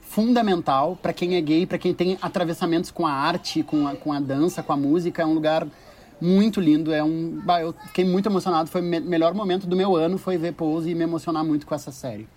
fundamental 0.02 0.98
pra 1.02 1.14
quem 1.14 1.36
é 1.36 1.42
gay, 1.42 1.66
pra 1.66 1.78
quem 1.78 1.94
tem 1.94 2.18
atravessamentos 2.22 2.90
com 2.92 3.06
a 3.06 3.12
arte, 3.12 3.62
com 3.64 3.88
a, 3.88 3.96
com 3.96 4.12
a 4.12 4.20
dança, 4.20 4.64
com 4.64 4.74
a 4.74 4.78
música, 4.78 5.22
é 5.22 5.26
um 5.26 5.34
lugar 5.34 5.68
muito 6.20 6.60
lindo, 6.60 6.92
é 6.94 7.04
um... 7.04 7.40
bah, 7.44 7.62
eu 7.62 7.74
fiquei 7.88 8.04
muito 8.04 8.28
emocionado, 8.28 8.70
foi 8.70 8.82
o 8.82 8.84
me- 8.84 9.00
melhor 9.00 9.34
momento 9.34 9.66
do 9.68 9.76
meu 9.76 9.96
ano, 9.96 10.18
foi 10.18 10.38
ver 10.38 10.54
Pose 10.54 10.90
e 10.90 10.96
me 10.96 11.04
emocionar 11.04 11.44
muito 11.44 11.66
com 11.66 11.74
essa 11.74 11.92
série. 11.92 12.28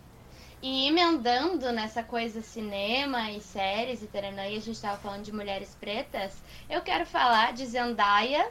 E 0.66 0.88
emendando 0.88 1.70
nessa 1.72 2.02
coisa 2.02 2.40
cinema 2.40 3.30
e 3.30 3.38
séries 3.38 4.02
e 4.02 4.06
taranã, 4.06 4.46
e 4.46 4.56
a 4.56 4.60
gente 4.62 4.80
tava 4.80 4.96
falando 4.96 5.22
de 5.22 5.30
mulheres 5.30 5.76
pretas, 5.78 6.32
eu 6.70 6.80
quero 6.80 7.04
falar 7.04 7.52
de 7.52 7.66
Zendaya, 7.66 8.50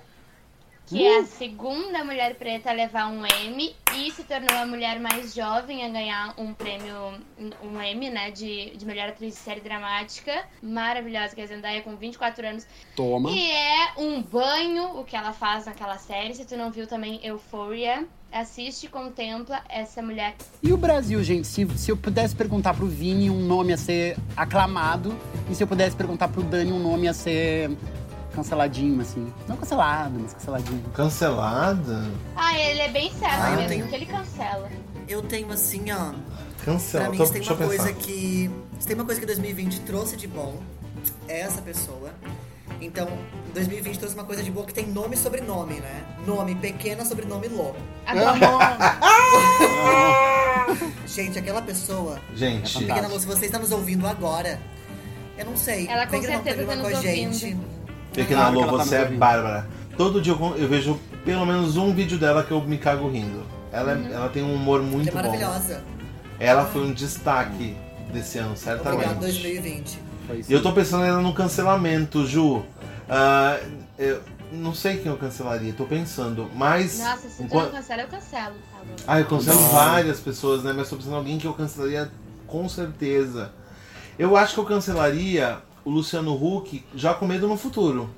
que 0.85 1.07
é 1.07 1.21
a 1.21 1.25
segunda 1.25 2.03
mulher 2.03 2.35
preta 2.35 2.69
a 2.69 2.73
levar 2.73 3.07
um 3.07 3.25
Emmy 3.25 3.75
e 3.95 4.11
se 4.11 4.23
tornou 4.25 4.55
a 4.55 4.67
mulher 4.67 4.99
mais 4.99 5.33
jovem 5.33 5.83
a 5.83 5.89
ganhar 5.89 6.35
um 6.37 6.53
prêmio, 6.53 7.19
um 7.63 7.81
Emmy, 7.81 8.11
né, 8.11 8.29
de, 8.29 8.77
de 8.77 8.85
melhor 8.85 9.09
atriz 9.09 9.33
de 9.33 9.39
série 9.39 9.61
dramática. 9.61 10.47
Maravilhosa, 10.61 11.33
que 11.33 11.41
é 11.41 11.45
a 11.45 11.47
Zendaya 11.47 11.81
com 11.81 11.95
24 11.95 12.45
anos. 12.47 12.67
Toma. 12.95 13.31
E 13.31 13.49
é 13.49 13.93
um 13.97 14.21
banho 14.21 14.99
o 14.99 15.03
que 15.03 15.15
ela 15.15 15.33
faz 15.33 15.65
naquela 15.65 15.97
série. 15.97 16.35
Se 16.35 16.45
tu 16.45 16.55
não 16.55 16.69
viu 16.69 16.85
também 16.85 17.19
Euphoria, 17.25 18.07
assiste 18.33 18.85
e 18.85 18.89
contempla 18.89 19.61
essa 19.69 20.01
mulher 20.01 20.35
E 20.61 20.73
o 20.73 20.77
Brasil, 20.77 21.23
gente, 21.23 21.47
se, 21.47 21.67
se 21.77 21.91
eu 21.91 21.97
pudesse 21.97 22.35
perguntar 22.35 22.73
pro 22.73 22.87
Vini 22.87 23.29
um 23.29 23.39
nome 23.45 23.71
a 23.73 23.77
ser 23.77 24.17
aclamado, 24.35 25.15
e 25.49 25.55
se 25.55 25.63
eu 25.63 25.67
pudesse 25.67 25.95
perguntar 25.95 26.27
pro 26.27 26.41
Dani 26.43 26.71
um 26.71 26.79
nome 26.79 27.07
a 27.07 27.13
ser 27.13 27.71
canceladinho, 28.33 28.99
assim. 29.01 29.31
Não 29.47 29.55
cancelado, 29.55 30.19
mas 30.19 30.33
canceladinho. 30.33 30.81
Cancelada? 30.93 32.03
Ah, 32.35 32.57
ele 32.57 32.79
é 32.81 32.89
bem 32.89 33.11
certo 33.13 33.33
Ah, 33.41 33.51
mesmo, 33.51 33.67
tenho- 33.67 33.87
que 33.87 33.95
ele 33.95 34.05
cancela. 34.07 34.69
Eu 35.07 35.21
tenho 35.21 35.51
assim, 35.51 35.91
ó. 35.91 36.13
Cancela. 36.65 37.03
Pra 37.03 37.11
mim, 37.11 37.17
Tô- 37.17 37.25
se 37.27 37.33
tem 37.33 37.41
uma 37.43 37.55
coisa 37.55 37.83
pensar. 37.87 37.99
que. 37.99 38.49
Se 38.79 38.87
tem 38.87 38.95
uma 38.95 39.05
coisa 39.05 39.19
que 39.19 39.27
2020 39.27 39.81
trouxe 39.81 40.15
de 40.17 40.27
bom, 40.27 40.57
é 41.27 41.41
essa 41.41 41.61
pessoa. 41.61 42.09
Então, 42.85 43.07
2020 43.53 43.97
trouxe 43.99 44.15
uma 44.15 44.23
coisa 44.25 44.43
de 44.43 44.51
boa 44.51 44.65
que 44.65 44.73
tem 44.73 44.87
nome 44.87 45.15
e 45.15 45.17
sobrenome, 45.17 45.75
né? 45.75 46.03
Nome 46.27 46.55
pequena, 46.55 47.05
sobrenome 47.05 47.47
louco. 47.47 47.77
A 48.05 48.13
Glamon. 48.13 48.59
Gente, 51.07 51.37
aquela 51.39 51.61
pessoa, 51.61 52.19
Gente, 52.35 52.77
É 52.77 52.79
pequena 52.87 53.07
moça, 53.07 53.19
se 53.21 53.25
você 53.27 53.45
está 53.45 53.59
nos 53.59 53.71
ouvindo 53.71 54.07
agora, 54.07 54.59
eu 55.37 55.45
não 55.45 55.55
sei. 55.55 55.87
Ela 55.87 56.07
com 56.07 56.21
certeza 56.21 56.65
tá 56.65 56.75
com 56.75 56.87
a 56.87 56.89
nos 56.89 57.01
gente. 57.01 57.45
ouvindo. 57.45 57.63
Pequena 58.13 58.41
Claro 58.41 58.61
ela 58.61 58.65
tá 58.65 58.71
você 58.71 58.83
nos 58.83 58.93
é 58.93 59.01
ouvindo. 59.03 59.19
bárbara. 59.19 59.67
Todo 59.97 60.21
dia 60.21 60.33
eu, 60.33 60.55
eu 60.57 60.67
vejo 60.67 60.99
pelo 61.23 61.45
menos 61.45 61.77
um 61.77 61.93
vídeo 61.93 62.17
dela 62.17 62.43
que 62.43 62.51
eu 62.51 62.61
me 62.61 62.77
cago 62.77 63.07
rindo. 63.09 63.43
Ela, 63.71 63.91
é- 63.91 63.95
Uhum. 63.95 64.13
ela 64.13 64.29
tem 64.29 64.43
um 64.43 64.53
humor 64.55 64.81
muito 64.81 65.09
é 65.09 65.11
bom. 65.11 65.17
maravilhosa. 65.17 65.83
Ela 66.39 66.65
foi 66.65 66.83
um 66.83 66.93
destaque 66.93 67.75
desse 68.11 68.37
ano, 68.39 68.51
Obrigado, 68.53 68.83
certamente. 68.83 69.19
2020. 69.19 69.99
Foi 70.27 70.43
E 70.47 70.53
eu 70.53 70.61
tô 70.61 70.71
pensando 70.71 71.03
ainda 71.03 71.17
no 71.21 71.33
cancelamento, 71.33 72.25
Ju. 72.25 72.63
Ah, 73.09 73.59
eu 73.97 74.21
não 74.51 74.73
sei 74.73 74.97
quem 74.97 75.11
eu 75.11 75.17
cancelaria, 75.17 75.73
tô 75.73 75.85
pensando. 75.85 76.49
Mas. 76.55 76.99
Nossa, 76.99 77.27
se 77.29 77.37
tu 77.37 77.43
enquanto- 77.43 77.65
não 77.71 77.71
cancela, 77.79 78.01
eu 78.03 78.07
cancelo. 78.07 78.55
Tá. 78.71 78.79
Ah, 79.07 79.19
eu 79.19 79.25
cancelo 79.25 79.59
Nossa. 79.59 79.73
várias 79.73 80.19
pessoas, 80.19 80.63
né? 80.63 80.73
Mas 80.73 80.89
tô 80.89 80.95
pensando 80.95 81.13
em 81.13 81.17
alguém 81.17 81.37
que 81.37 81.47
eu 81.47 81.53
cancelaria 81.53 82.11
com 82.47 82.67
certeza. 82.69 83.51
Eu 84.17 84.37
acho 84.37 84.53
que 84.53 84.59
eu 84.59 84.65
cancelaria 84.65 85.57
o 85.83 85.89
Luciano 85.89 86.33
Huck 86.33 86.83
já 86.95 87.13
com 87.13 87.25
medo 87.27 87.47
no 87.47 87.57
futuro. 87.57 88.09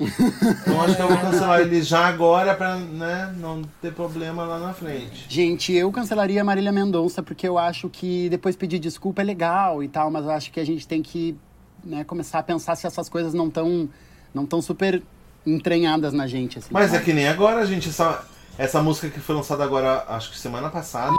Então 0.00 0.82
acho 0.82 0.96
que 0.96 1.02
eu 1.02 1.08
vou 1.08 1.18
cancelar 1.18 1.60
ele 1.60 1.82
já 1.82 2.06
agora 2.06 2.54
pra 2.54 2.76
né, 2.76 3.34
não 3.36 3.62
ter 3.82 3.92
problema 3.92 4.44
lá 4.44 4.58
na 4.58 4.72
frente. 4.72 5.26
Gente, 5.28 5.72
eu 5.72 5.90
cancelaria 5.90 6.40
a 6.40 6.44
Marília 6.44 6.72
Mendonça, 6.72 7.22
porque 7.22 7.46
eu 7.48 7.58
acho 7.58 7.88
que 7.88 8.28
depois 8.28 8.56
pedir 8.56 8.78
desculpa 8.78 9.22
é 9.22 9.24
legal 9.24 9.82
e 9.82 9.88
tal, 9.88 10.10
mas 10.10 10.24
eu 10.24 10.30
acho 10.30 10.50
que 10.52 10.60
a 10.60 10.64
gente 10.64 10.86
tem 10.86 11.02
que 11.02 11.36
né, 11.84 12.04
começar 12.04 12.38
a 12.38 12.42
pensar 12.42 12.76
se 12.76 12.86
essas 12.86 13.08
coisas 13.08 13.34
não 13.34 13.48
estão 13.48 13.88
não 14.32 14.44
tão 14.46 14.60
super 14.60 15.02
entranhadas 15.46 16.12
na 16.12 16.26
gente. 16.26 16.58
Assim, 16.58 16.68
Mas 16.70 16.92
é 16.92 17.00
que 17.00 17.12
nem 17.12 17.28
agora, 17.28 17.64
gente, 17.66 17.88
essa, 17.88 18.22
essa 18.56 18.82
música 18.82 19.08
que 19.08 19.20
foi 19.20 19.34
lançada 19.34 19.64
agora, 19.64 20.04
acho 20.08 20.30
que 20.30 20.38
semana 20.38 20.68
passada. 20.68 21.14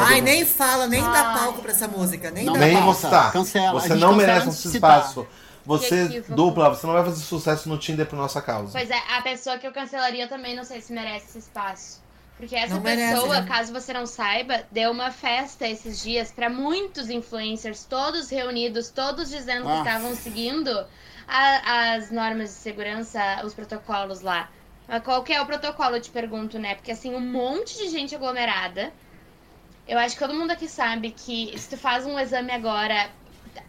Ai, 0.00 0.20
nem 0.20 0.44
fala, 0.44 0.86
nem 0.86 1.02
dá 1.02 1.34
palco 1.38 1.60
pra 1.60 1.72
essa 1.72 1.88
música, 1.88 2.30
nem 2.30 2.44
Não 2.44 2.52
dá 2.54 2.60
Nem 2.60 2.76
palco. 2.76 3.00
tá. 3.00 3.30
cancela. 3.30 3.80
Você 3.80 3.94
não 3.94 4.14
merece 4.14 4.46
de 4.46 4.52
esse 4.52 4.70
citar. 4.70 5.12
Você, 5.68 6.20
dupla, 6.28 6.70
você 6.70 6.86
não 6.86 6.94
vai 6.94 7.04
fazer 7.04 7.22
sucesso 7.22 7.68
no 7.68 7.76
Tinder 7.78 8.06
por 8.06 8.16
nossa 8.16 8.40
causa. 8.40 8.72
Pois 8.72 8.90
é, 8.90 8.98
a 9.16 9.22
pessoa 9.22 9.58
que 9.58 9.66
eu 9.66 9.72
cancelaria 9.72 10.26
também 10.26 10.56
não 10.56 10.64
sei 10.64 10.80
se 10.80 10.92
merece 10.92 11.26
esse 11.28 11.38
espaço. 11.38 12.02
Porque 12.38 12.54
essa 12.56 12.74
Não 12.76 12.80
merece, 12.80 13.14
pessoa, 13.14 13.40
né? 13.40 13.46
caso 13.48 13.72
você 13.72 13.92
não 13.92 14.06
saiba, 14.06 14.62
deu 14.70 14.90
uma 14.92 15.10
festa 15.10 15.66
esses 15.66 16.00
dias 16.02 16.30
pra 16.30 16.48
muitos 16.48 17.10
influencers, 17.10 17.84
todos 17.84 18.30
reunidos, 18.30 18.90
todos 18.90 19.28
dizendo 19.28 19.64
que 19.66 19.72
Ah. 19.72 19.78
estavam 19.78 20.14
seguindo 20.14 20.86
a- 21.26 21.94
as 21.94 22.10
normas 22.12 22.50
de 22.50 22.54
segurança, 22.56 23.20
os 23.44 23.52
protocolos 23.54 24.20
lá. 24.20 24.48
Mas 24.86 25.02
qual 25.02 25.22
que 25.24 25.32
é 25.34 25.42
o 25.42 25.46
protocolo, 25.46 25.96
eu 25.96 26.00
te 26.00 26.10
pergunto, 26.10 26.58
né? 26.58 26.76
Porque 26.76 26.92
assim, 26.92 27.14
um 27.14 27.20
monte 27.20 27.76
de 27.76 27.88
gente 27.90 28.14
aglomerada. 28.14 28.92
Eu 29.86 29.98
acho 29.98 30.14
que 30.16 30.20
todo 30.22 30.34
mundo 30.34 30.50
aqui 30.50 30.68
sabe 30.68 31.10
que 31.10 31.52
se 31.58 31.70
tu 31.70 31.76
faz 31.78 32.04
um 32.06 32.18
exame 32.18 32.52
agora, 32.52 33.10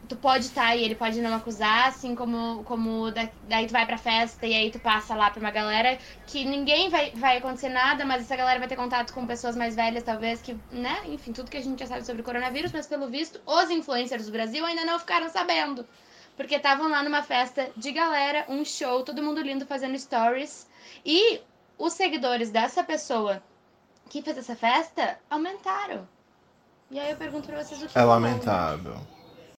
tu 0.07 0.15
pode 0.15 0.45
estar 0.45 0.75
e 0.75 0.83
ele 0.83 0.95
pode 0.95 1.21
não 1.21 1.33
acusar, 1.35 1.87
assim 1.87 2.15
como, 2.15 2.63
como 2.63 3.11
da- 3.11 3.29
daí 3.43 3.67
tu 3.67 3.71
vai 3.71 3.85
pra 3.85 3.97
festa 3.97 4.45
e 4.45 4.53
aí 4.53 4.71
tu 4.71 4.79
passa 4.79 5.15
lá 5.15 5.29
pra 5.29 5.39
uma 5.39 5.51
galera 5.51 5.97
que 6.27 6.43
ninguém 6.45 6.89
vai, 6.89 7.11
vai 7.11 7.37
acontecer 7.37 7.69
nada, 7.69 8.05
mas 8.05 8.23
essa 8.23 8.35
galera 8.35 8.59
vai 8.59 8.67
ter 8.67 8.75
contato 8.75 9.13
com 9.13 9.25
pessoas 9.27 9.55
mais 9.55 9.75
velhas, 9.75 10.03
talvez, 10.03 10.41
que, 10.41 10.57
né, 10.71 11.01
enfim, 11.07 11.31
tudo 11.33 11.51
que 11.51 11.57
a 11.57 11.61
gente 11.61 11.79
já 11.79 11.87
sabe 11.87 12.05
sobre 12.05 12.21
o 12.21 12.25
coronavírus, 12.25 12.71
mas 12.71 12.87
pelo 12.87 13.07
visto, 13.07 13.39
os 13.45 13.69
influencers 13.69 14.25
do 14.25 14.31
Brasil 14.31 14.65
ainda 14.65 14.85
não 14.85 14.97
ficaram 14.99 15.29
sabendo. 15.29 15.87
Porque 16.35 16.55
estavam 16.55 16.89
lá 16.89 17.03
numa 17.03 17.21
festa 17.21 17.69
de 17.75 17.91
galera, 17.91 18.45
um 18.47 18.63
show, 18.63 19.03
todo 19.03 19.21
mundo 19.21 19.41
lindo 19.41 19.65
fazendo 19.65 19.99
stories. 19.99 20.67
E 21.05 21.41
os 21.77 21.91
seguidores 21.93 22.49
dessa 22.49 22.81
pessoa 22.81 23.43
que 24.09 24.21
fez 24.21 24.37
essa 24.37 24.55
festa 24.55 25.19
aumentaram. 25.29 26.07
E 26.89 26.97
aí 26.97 27.11
eu 27.11 27.17
pergunto 27.17 27.47
pra 27.47 27.61
vocês 27.61 27.83
o 27.83 27.87
que 27.87 27.97
É 27.97 28.01
rolou, 28.01 28.21
né? 28.21 28.29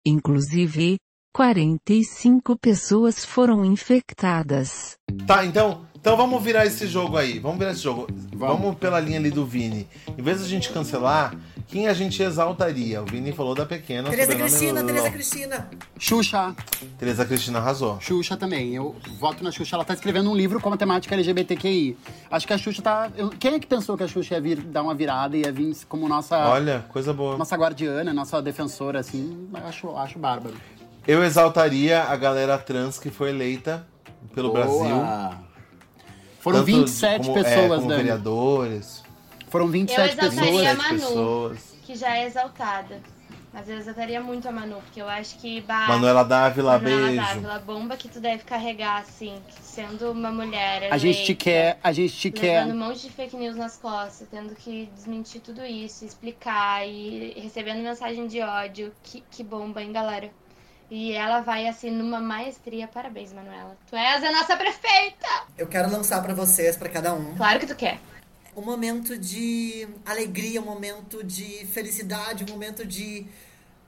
Inclusive, 0.06 0.96
45 1.34 2.58
pessoas 2.58 3.24
foram 3.24 3.64
infectadas. 3.64 4.96
Tá, 5.26 5.44
então, 5.44 5.84
então 5.94 6.16
vamos 6.16 6.42
virar 6.42 6.64
esse 6.64 6.86
jogo 6.86 7.16
aí. 7.16 7.38
Vamos 7.38 7.58
virar 7.58 7.72
esse 7.72 7.82
jogo. 7.82 8.06
Vamos, 8.34 8.76
pela 8.76 8.98
linha 8.98 9.18
ali 9.18 9.30
do 9.30 9.44
Vini. 9.44 9.86
Em 10.16 10.22
vez 10.22 10.40
da 10.40 10.46
gente 10.46 10.72
cancelar, 10.72 11.34
quem 11.68 11.88
a 11.88 11.94
gente 11.94 12.22
exaltaria? 12.22 13.02
O 13.02 13.06
Vini 13.06 13.32
falou 13.32 13.54
da 13.54 13.64
pequena. 13.66 14.08
Tereza 14.10 14.32
sobrenome 14.32 14.50
Cristina, 14.50 14.80
Ló. 14.80 14.86
Tereza 14.86 15.10
Cristina. 15.10 15.70
Xuxa. 15.98 16.54
Tereza 16.98 17.24
Cristina 17.24 17.58
arrasou. 17.58 18.00
Xuxa 18.00 18.36
também. 18.36 18.74
Eu 18.74 18.96
voto 19.18 19.42
na 19.44 19.50
Xuxa. 19.50 19.76
Ela 19.76 19.84
tá 19.84 19.94
escrevendo 19.94 20.30
um 20.30 20.34
livro 20.36 20.60
com 20.60 20.72
a 20.72 20.76
temática 20.76 21.14
LGBTQI. 21.14 21.96
Acho 22.30 22.46
que 22.46 22.52
a 22.52 22.58
Xuxa 22.58 22.82
tá. 22.82 23.10
eu- 23.16 23.30
Quem 23.30 23.54
é 23.54 23.58
que 23.58 23.66
pensou 23.66 23.96
que 23.96 24.02
a 24.02 24.08
Xuxa 24.08 24.34
ia 24.34 24.40
vir 24.40 24.56
dar 24.60 24.82
uma 24.82 24.94
virada 24.94 25.36
e 25.36 25.40
ia 25.42 25.52
vir 25.52 25.76
como 25.88 26.08
nossa, 26.08 26.36
Olha, 26.48 26.84
coisa 26.88 27.12
boa. 27.12 27.36
nossa 27.36 27.56
guardiana, 27.56 28.12
nossa 28.12 28.40
defensora, 28.42 29.00
assim? 29.00 29.48
Acho, 29.66 29.96
acho 29.96 30.18
bárbaro. 30.18 30.54
Eu 31.06 31.24
exaltaria 31.24 32.02
a 32.04 32.14
galera 32.16 32.58
trans 32.58 32.98
que 32.98 33.10
foi 33.10 33.30
eleita 33.30 33.86
pelo 34.34 34.50
Boa. 34.52 34.64
Brasil. 34.64 35.40
Foram 36.40 36.58
Tanto 36.60 36.66
27 36.66 37.26
como, 37.26 37.38
é, 37.38 37.42
pessoas, 37.42 37.76
como 37.80 37.88
Dani. 37.88 38.02
vereadores. 38.02 38.99
Foram 39.50 39.68
27 39.68 40.00
Eu 40.00 40.06
exaltaria 40.28 40.40
pessoas. 40.52 40.66
a 40.66 40.72
27 40.72 40.76
Manu. 40.78 41.00
pessoas. 41.00 41.74
Que 41.84 41.94
já 41.96 42.16
é 42.16 42.26
exaltada. 42.26 43.00
Mas 43.52 43.68
eu 43.68 43.78
exaltaria 43.78 44.20
muito 44.20 44.48
a 44.48 44.52
Manu, 44.52 44.76
porque 44.76 45.02
eu 45.02 45.08
acho 45.08 45.36
que. 45.38 45.60
Bah, 45.62 45.88
Manuela 45.88 46.22
Dávila, 46.24 46.78
Manuela 46.78 47.06
beijo. 47.08 47.20
Dávila, 47.20 47.54
a 47.56 47.58
bomba 47.58 47.96
que 47.96 48.08
tu 48.08 48.20
deve 48.20 48.44
carregar, 48.44 49.00
assim, 49.00 49.42
sendo 49.60 50.12
uma 50.12 50.30
mulher. 50.30 50.86
A 50.92 50.96
gente 50.96 51.24
te 51.24 51.34
quer, 51.34 51.76
a 51.82 51.90
gente 51.90 52.14
te 52.16 52.30
quer. 52.30 52.64
Levando 52.64 52.80
um 52.80 52.86
monte 52.86 53.02
de 53.02 53.10
fake 53.10 53.36
news 53.36 53.56
nas 53.56 53.76
costas, 53.76 54.28
tendo 54.30 54.54
que 54.54 54.88
desmentir 54.94 55.40
tudo 55.40 55.64
isso, 55.66 56.04
explicar 56.04 56.86
e 56.86 57.32
recebendo 57.40 57.82
mensagem 57.82 58.28
de 58.28 58.40
ódio. 58.40 58.92
Que, 59.02 59.20
que 59.28 59.42
bomba, 59.42 59.82
hein, 59.82 59.90
galera? 59.92 60.30
E 60.88 61.12
ela 61.12 61.40
vai, 61.40 61.66
assim, 61.66 61.90
numa 61.90 62.20
maestria. 62.20 62.86
Parabéns, 62.86 63.32
Manuela. 63.32 63.76
Tu 63.88 63.96
és 63.96 64.22
a 64.22 64.30
nossa 64.30 64.56
prefeita! 64.56 65.26
Eu 65.58 65.66
quero 65.66 65.90
lançar 65.90 66.22
pra 66.22 66.34
vocês, 66.34 66.76
pra 66.76 66.88
cada 66.88 67.12
um, 67.14 67.34
Claro 67.34 67.58
que 67.58 67.66
tu 67.66 67.74
quer. 67.74 67.98
Um 68.56 68.62
momento 68.62 69.16
de 69.16 69.86
alegria, 70.04 70.60
um 70.60 70.64
momento 70.64 71.22
de 71.24 71.66
felicidade, 71.66 72.44
um 72.44 72.52
momento 72.52 72.86
de 72.86 73.26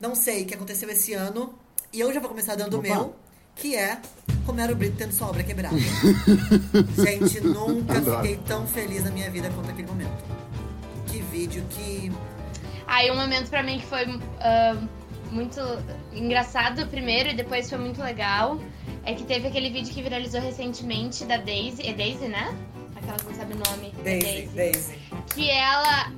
não 0.00 0.14
sei, 0.14 0.44
que 0.44 0.54
aconteceu 0.54 0.90
esse 0.90 1.12
ano. 1.14 1.54
E 1.92 2.00
eu 2.00 2.12
já 2.12 2.18
vou 2.18 2.28
começar 2.28 2.56
dando 2.56 2.78
o 2.78 2.82
meu, 2.82 3.14
que 3.54 3.76
é 3.76 4.00
Romero 4.44 4.74
Brito 4.74 4.96
tendo 4.96 5.12
sua 5.12 5.28
obra 5.28 5.44
quebrada. 5.44 5.76
Gente, 6.98 7.40
nunca 7.40 7.98
Adoro. 7.98 8.22
fiquei 8.22 8.36
tão 8.38 8.66
feliz 8.66 9.04
na 9.04 9.10
minha 9.10 9.30
vida 9.30 9.48
quanto 9.50 9.70
aquele 9.70 9.86
momento. 9.86 10.24
Que 11.06 11.20
vídeo, 11.22 11.64
que. 11.70 12.10
Aí 12.86 13.10
um 13.10 13.16
momento 13.16 13.48
pra 13.48 13.62
mim 13.62 13.78
que 13.78 13.86
foi 13.86 14.04
ah, 14.40 14.76
muito 15.30 15.60
engraçado 16.12 16.86
primeiro 16.88 17.30
e 17.30 17.34
depois 17.34 17.68
foi 17.68 17.78
muito 17.78 18.02
legal 18.02 18.58
é 19.04 19.14
que 19.14 19.24
teve 19.24 19.48
aquele 19.48 19.70
vídeo 19.70 19.92
que 19.92 20.02
viralizou 20.02 20.40
recentemente 20.40 21.24
da 21.24 21.36
Daisy. 21.36 21.86
É 21.86 21.92
Daisy, 21.92 22.28
né? 22.28 22.54
Aquela 23.02 23.18
que 23.18 23.24
não 23.26 23.34
sabe 23.34 23.52
o 23.54 23.70
nome. 23.70 23.92
É 24.00 24.02
Daisy, 24.18 24.46
Daisy. 24.54 24.98
Que 25.34 25.50
ela 25.50 26.12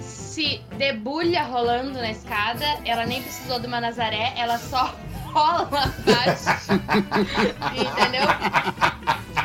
se 0.00 0.60
debulha 0.76 1.42
rolando 1.44 1.92
na 1.92 2.10
escada. 2.10 2.64
Ela 2.84 3.06
nem 3.06 3.22
precisou 3.22 3.58
de 3.60 3.66
uma 3.66 3.80
Nazaré, 3.80 4.32
ela 4.36 4.58
só 4.58 4.94
rola 5.32 5.62
abaixo. 5.62 6.72
Entendeu? 7.74 8.22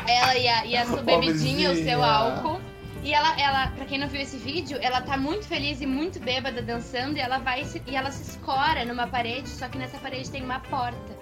Ela 0.08 0.36
e 0.36 0.48
a, 0.48 0.64
e 0.66 0.76
a 0.76 0.86
sua 0.86 1.02
bebidinha, 1.02 1.70
o 1.70 1.76
seu 1.76 2.02
álcool. 2.02 2.60
E 3.02 3.14
ela, 3.14 3.40
ela, 3.40 3.68
pra 3.68 3.86
quem 3.86 3.98
não 3.98 4.08
viu 4.08 4.20
esse 4.20 4.36
vídeo, 4.36 4.78
ela 4.82 5.00
tá 5.00 5.16
muito 5.16 5.46
feliz 5.46 5.80
e 5.80 5.86
muito 5.86 6.20
bêbada 6.20 6.60
dançando 6.60 7.16
e 7.16 7.20
ela 7.20 7.38
vai 7.38 7.64
se- 7.64 7.82
e 7.86 7.96
ela 7.96 8.10
se 8.10 8.22
escora 8.22 8.84
numa 8.84 9.06
parede, 9.06 9.48
só 9.48 9.68
que 9.68 9.78
nessa 9.78 9.96
parede 9.96 10.30
tem 10.30 10.42
uma 10.44 10.60
porta. 10.60 11.18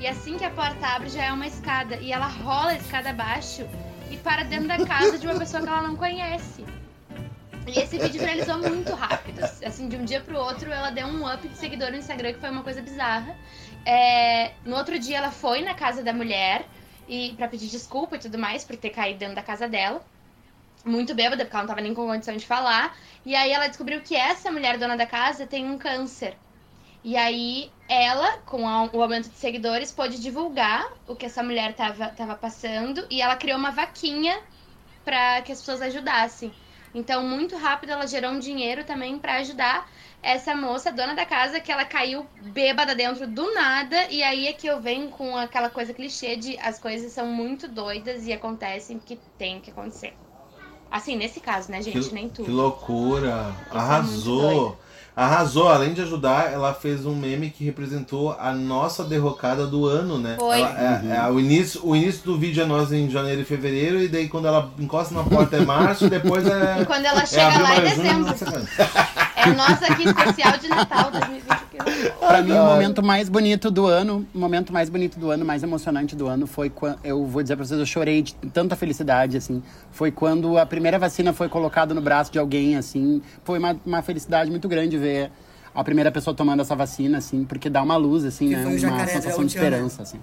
E 0.00 0.06
assim 0.08 0.36
que 0.36 0.44
a 0.44 0.50
porta 0.50 0.84
abre 0.84 1.08
já 1.10 1.26
é 1.26 1.32
uma 1.32 1.46
escada. 1.46 1.94
E 1.96 2.12
ela 2.12 2.26
rola 2.26 2.70
a 2.72 2.74
escada 2.76 3.10
abaixo 3.10 3.64
e 4.12 4.18
para 4.18 4.44
dentro 4.44 4.68
da 4.68 4.84
casa 4.84 5.18
de 5.18 5.26
uma 5.26 5.38
pessoa 5.38 5.62
que 5.62 5.68
ela 5.68 5.82
não 5.82 5.96
conhece. 5.96 6.64
E 7.66 7.78
esse 7.78 7.98
vídeo 7.98 8.20
viralizou 8.20 8.58
muito 8.58 8.92
rápido. 8.92 9.42
Assim, 9.64 9.88
de 9.88 9.96
um 9.96 10.04
dia 10.04 10.20
pro 10.20 10.36
outro, 10.36 10.70
ela 10.70 10.90
deu 10.90 11.06
um 11.06 11.32
up 11.32 11.46
de 11.48 11.56
seguidor 11.56 11.90
no 11.90 11.96
Instagram, 11.96 12.34
que 12.34 12.40
foi 12.40 12.50
uma 12.50 12.62
coisa 12.62 12.82
bizarra. 12.82 13.34
É, 13.86 14.52
no 14.64 14.76
outro 14.76 14.98
dia, 14.98 15.16
ela 15.18 15.30
foi 15.30 15.62
na 15.62 15.74
casa 15.74 16.02
da 16.02 16.12
mulher 16.12 16.66
e 17.08 17.32
para 17.36 17.48
pedir 17.48 17.68
desculpa 17.68 18.16
e 18.16 18.18
tudo 18.18 18.38
mais 18.38 18.64
por 18.64 18.76
ter 18.76 18.90
caído 18.90 19.20
dentro 19.20 19.34
da 19.34 19.42
casa 19.42 19.66
dela. 19.66 20.04
Muito 20.84 21.14
bêbada, 21.14 21.44
porque 21.44 21.56
ela 21.56 21.62
não 21.62 21.68
tava 21.68 21.80
nem 21.80 21.94
com 21.94 22.06
condição 22.06 22.36
de 22.36 22.44
falar. 22.44 22.96
E 23.24 23.34
aí 23.34 23.50
ela 23.50 23.68
descobriu 23.68 24.02
que 24.02 24.14
essa 24.14 24.50
mulher 24.50 24.76
dona 24.76 24.96
da 24.96 25.06
casa 25.06 25.46
tem 25.46 25.64
um 25.64 25.78
câncer. 25.78 26.36
E 27.04 27.16
aí 27.16 27.70
ela, 27.88 28.38
com 28.46 28.66
a- 28.68 28.90
o 28.92 29.02
aumento 29.02 29.28
de 29.28 29.36
seguidores, 29.36 29.92
pôde 29.92 30.20
divulgar 30.20 30.86
o 31.06 31.16
que 31.16 31.26
essa 31.26 31.42
mulher 31.42 31.74
tava, 31.74 32.08
tava 32.08 32.34
passando. 32.36 33.06
E 33.10 33.20
ela 33.20 33.36
criou 33.36 33.58
uma 33.58 33.70
vaquinha 33.70 34.38
para 35.04 35.42
que 35.42 35.52
as 35.52 35.58
pessoas 35.58 35.82
ajudassem. 35.82 36.52
Então, 36.94 37.22
muito 37.26 37.56
rápido, 37.56 37.90
ela 37.90 38.06
gerou 38.06 38.30
um 38.32 38.38
dinheiro 38.38 38.84
também 38.84 39.18
para 39.18 39.36
ajudar 39.36 39.88
essa 40.22 40.54
moça, 40.54 40.92
dona 40.92 41.14
da 41.14 41.24
casa, 41.24 41.58
que 41.58 41.72
ela 41.72 41.84
caiu 41.84 42.26
bêbada 42.40 42.94
dentro 42.94 43.26
do 43.26 43.52
nada. 43.54 44.06
E 44.10 44.22
aí 44.22 44.46
é 44.46 44.52
que 44.52 44.66
eu 44.66 44.80
venho 44.80 45.08
com 45.10 45.36
aquela 45.36 45.70
coisa 45.70 45.94
clichê 45.94 46.36
de 46.36 46.58
as 46.58 46.78
coisas 46.78 47.12
são 47.12 47.26
muito 47.26 47.66
doidas 47.66 48.26
e 48.26 48.32
acontecem 48.32 48.98
que 48.98 49.16
tem 49.38 49.58
que 49.60 49.70
acontecer. 49.70 50.14
Assim, 50.90 51.16
nesse 51.16 51.40
caso, 51.40 51.70
né, 51.72 51.80
gente? 51.80 52.08
Que, 52.08 52.14
Nem 52.14 52.28
tudo. 52.28 52.46
que 52.46 52.52
loucura. 52.52 53.54
Isso 53.66 53.74
é 53.74 53.78
Arrasou. 53.78 54.42
doido. 54.42 54.78
Arrasou. 55.14 55.68
Além 55.68 55.92
de 55.92 56.00
ajudar, 56.02 56.52
ela 56.52 56.72
fez 56.72 57.04
um 57.04 57.14
meme 57.14 57.50
que 57.50 57.64
representou 57.64 58.36
a 58.38 58.52
nossa 58.52 59.04
derrocada 59.04 59.66
do 59.66 59.86
ano, 59.86 60.18
né? 60.18 60.36
Foi. 60.38 60.60
Ela- 60.60 61.02
é- 61.12 61.16
é, 61.16 61.30
o, 61.30 61.38
início, 61.38 61.80
o 61.84 61.94
início 61.94 62.22
do 62.24 62.38
vídeo 62.38 62.62
é 62.62 62.66
nós 62.66 62.90
em 62.92 63.10
janeiro 63.10 63.40
e 63.42 63.44
fevereiro, 63.44 64.00
e 64.00 64.08
daí 64.08 64.28
quando 64.28 64.46
ela 64.48 64.70
encosta 64.78 65.14
na 65.14 65.22
porta 65.22 65.56
é 65.56 65.60
março, 65.64 66.08
depois 66.08 66.46
é. 66.46 66.78
E 66.80 66.86
quando 66.86 67.04
ela 67.04 67.22
é 67.22 67.26
chega 67.26 67.46
abril, 67.46 67.62
lá 67.62 67.74
é 67.76 67.80
dezembro. 67.82 68.26
nossa. 68.26 68.44
É 69.36 69.48
o 69.48 69.54
nosso 69.56 69.84
aqui 69.84 70.04
especial 70.04 70.56
de 70.58 70.68
Natal 70.68 71.10
2020. 71.10 71.62
Pra 72.18 72.42
mim, 72.42 72.52
o 72.52 72.64
momento 72.64 73.02
mais 73.02 73.28
bonito 73.28 73.70
do 73.70 73.86
ano, 73.86 74.26
o 74.34 74.38
momento 74.38 74.72
mais 74.72 74.88
bonito 74.88 75.18
do 75.18 75.30
ano, 75.30 75.44
mais 75.44 75.62
emocionante 75.62 76.16
do 76.16 76.26
ano 76.26 76.46
foi 76.46 76.70
quando. 76.70 76.98
Eu 77.04 77.24
vou 77.26 77.42
dizer 77.42 77.56
pra 77.56 77.64
vocês, 77.64 77.78
eu 77.78 77.86
chorei 77.86 78.22
de 78.22 78.34
tanta 78.34 78.76
felicidade, 78.76 79.36
assim. 79.36 79.62
Foi 79.90 80.10
quando 80.10 80.58
a 80.58 80.66
primeira 80.66 80.98
vacina 80.98 81.32
foi 81.32 81.48
colocada 81.48 81.94
no 81.94 82.00
braço 82.00 82.32
de 82.32 82.38
alguém, 82.38 82.76
assim. 82.76 83.22
Foi 83.44 83.58
uma, 83.58 83.76
uma 83.84 84.02
felicidade 84.02 84.50
muito 84.50 84.68
grande 84.68 84.96
ver 84.96 85.30
a 85.74 85.82
primeira 85.82 86.12
pessoa 86.12 86.34
tomando 86.34 86.60
essa 86.60 86.76
vacina, 86.76 87.18
assim, 87.18 87.44
porque 87.44 87.70
dá 87.70 87.82
uma 87.82 87.96
luz, 87.96 88.24
assim, 88.24 88.48
Que 88.48 88.56
né? 88.56 88.66
Uma 88.66 88.78
jacaré 88.78 89.06
sensação 89.06 89.44
de 89.44 89.54
esperança, 89.54 90.02
assim. 90.02 90.20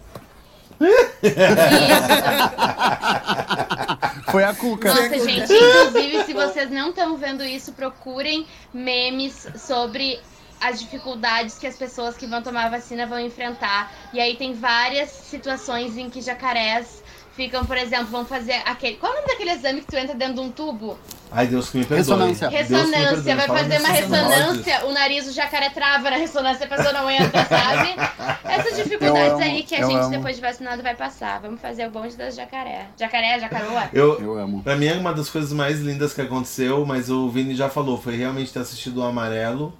Foi 4.31 4.43
a 4.43 4.53
Cuca. 4.53 4.89
Nossa, 4.89 5.19
gente, 5.19 5.51
inclusive, 5.51 6.23
se 6.23 6.33
vocês 6.33 6.69
não 6.69 6.89
estão 6.89 7.17
vendo 7.17 7.43
isso, 7.43 7.73
procurem 7.73 8.45
memes 8.73 9.47
sobre 9.55 10.19
as 10.59 10.79
dificuldades 10.79 11.57
que 11.57 11.67
as 11.67 11.75
pessoas 11.77 12.17
que 12.17 12.25
vão 12.27 12.41
tomar 12.41 12.65
a 12.65 12.69
vacina 12.69 13.05
vão 13.05 13.19
enfrentar. 13.19 13.91
E 14.13 14.19
aí 14.19 14.35
tem 14.35 14.53
várias 14.53 15.09
situações 15.09 15.97
em 15.97 16.09
que 16.09 16.21
jacarés 16.21 17.03
ficam, 17.39 17.65
por 17.65 17.77
exemplo, 17.77 18.07
vão 18.07 18.25
fazer 18.25 18.61
aquele. 18.65 18.97
Qual 18.97 19.13
é 19.13 19.15
o 19.15 19.21
nome 19.21 19.31
daquele 19.31 19.51
exame 19.51 19.79
que 19.79 19.87
tu 19.87 19.95
entra 19.95 20.13
dentro 20.13 20.35
de 20.35 20.39
um 20.41 20.51
tubo? 20.51 20.99
Ai, 21.31 21.47
Deus 21.47 21.69
que 21.69 21.77
me 21.77 21.85
perdoe. 21.85 21.99
Ressonância. 21.99 22.49
Ressonância, 22.49 22.91
perdoe. 22.91 23.35
vai 23.35 23.47
Fala 23.47 23.59
fazer 23.59 23.77
uma 23.79 23.89
ressonância, 23.89 24.85
o 24.85 24.91
nariz 24.91 25.25
do 25.25 25.31
jacaré 25.31 25.69
trava 25.69 26.09
na 26.09 26.17
ressonância, 26.17 26.65
a 26.65 26.69
pessoa 26.69 26.91
não 26.91 27.09
entra, 27.09 27.45
sabe? 27.45 27.95
Essas 28.43 28.75
dificuldades 28.75 29.33
amo, 29.33 29.43
aí 29.43 29.63
que 29.63 29.75
a 29.75 29.85
gente, 29.85 29.95
amo. 29.95 30.09
depois 30.09 30.35
de 30.35 30.41
vacinado, 30.41 30.83
vai 30.83 30.95
passar. 30.95 31.39
Vamos 31.39 31.61
fazer 31.61 31.87
o 31.87 31.91
bonde 31.91 32.17
das 32.17 32.35
jacaré. 32.35 32.87
Jacaré, 32.97 33.39
jacaroa? 33.39 33.89
Eu, 33.93 34.19
Eu 34.19 34.37
amo. 34.37 34.61
Pra 34.61 34.75
mim 34.75 34.87
é 34.87 34.93
uma 34.93 35.13
das 35.13 35.29
coisas 35.29 35.53
mais 35.53 35.79
lindas 35.79 36.13
que 36.13 36.21
aconteceu, 36.21 36.85
mas 36.85 37.09
o 37.09 37.29
Vini 37.29 37.55
já 37.55 37.69
falou, 37.69 38.01
foi 38.01 38.17
realmente 38.17 38.51
ter 38.51 38.59
assistido 38.59 38.97
o 38.97 39.03
Amarelo, 39.03 39.73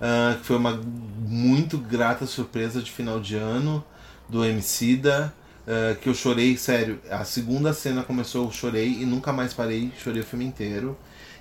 ah, 0.00 0.36
que 0.38 0.46
foi 0.46 0.56
uma 0.56 0.80
muito 1.26 1.78
grata 1.78 2.26
surpresa 2.26 2.82
de 2.82 2.90
final 2.90 3.20
de 3.20 3.36
ano 3.36 3.84
do 4.28 4.44
Emicida, 4.44 5.32
ah, 5.66 5.94
que 6.00 6.08
eu 6.08 6.14
chorei, 6.14 6.56
sério, 6.56 7.00
a 7.10 7.24
segunda 7.24 7.72
cena 7.72 8.02
começou, 8.02 8.46
eu 8.46 8.52
chorei 8.52 8.88
e 9.00 9.04
nunca 9.04 9.32
mais 9.32 9.52
parei, 9.52 9.92
chorei 10.02 10.22
o 10.22 10.24
filme 10.24 10.44
inteiro. 10.44 10.96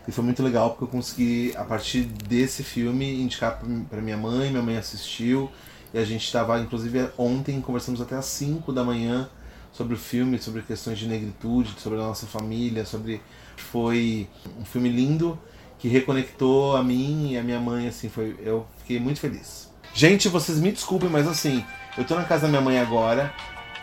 E 0.07 0.11
foi 0.11 0.23
muito 0.23 0.41
legal 0.41 0.71
porque 0.71 0.85
eu 0.85 0.87
consegui, 0.87 1.53
a 1.55 1.63
partir 1.63 2.01
desse 2.01 2.63
filme, 2.63 3.21
indicar 3.21 3.61
pra 3.89 4.01
minha 4.01 4.17
mãe, 4.17 4.49
minha 4.49 4.63
mãe 4.63 4.77
assistiu, 4.77 5.51
e 5.93 5.99
a 5.99 6.05
gente 6.05 6.23
estava, 6.25 6.59
inclusive, 6.59 7.09
ontem, 7.17 7.61
conversamos 7.61 8.01
até 8.01 8.15
às 8.15 8.25
5 8.25 8.71
da 8.71 8.83
manhã 8.83 9.29
sobre 9.71 9.93
o 9.93 9.97
filme, 9.97 10.39
sobre 10.39 10.61
questões 10.61 10.97
de 10.97 11.07
negritude, 11.07 11.75
sobre 11.77 11.99
a 11.99 12.03
nossa 12.03 12.25
família, 12.25 12.85
sobre 12.85 13.21
foi 13.57 14.27
um 14.59 14.65
filme 14.65 14.89
lindo 14.89 15.37
que 15.79 15.87
reconectou 15.87 16.75
a 16.75 16.83
mim 16.83 17.31
e 17.31 17.37
a 17.37 17.41
minha 17.41 17.59
mãe, 17.59 17.87
assim, 17.87 18.09
foi 18.09 18.35
eu 18.43 18.67
fiquei 18.79 18.99
muito 18.99 19.19
feliz. 19.19 19.69
Gente, 19.93 20.27
vocês 20.27 20.59
me 20.59 20.71
desculpem, 20.71 21.09
mas 21.09 21.27
assim, 21.27 21.65
eu 21.97 22.03
tô 22.03 22.15
na 22.15 22.25
casa 22.25 22.43
da 22.43 22.47
minha 22.49 22.61
mãe 22.61 22.79
agora. 22.79 23.33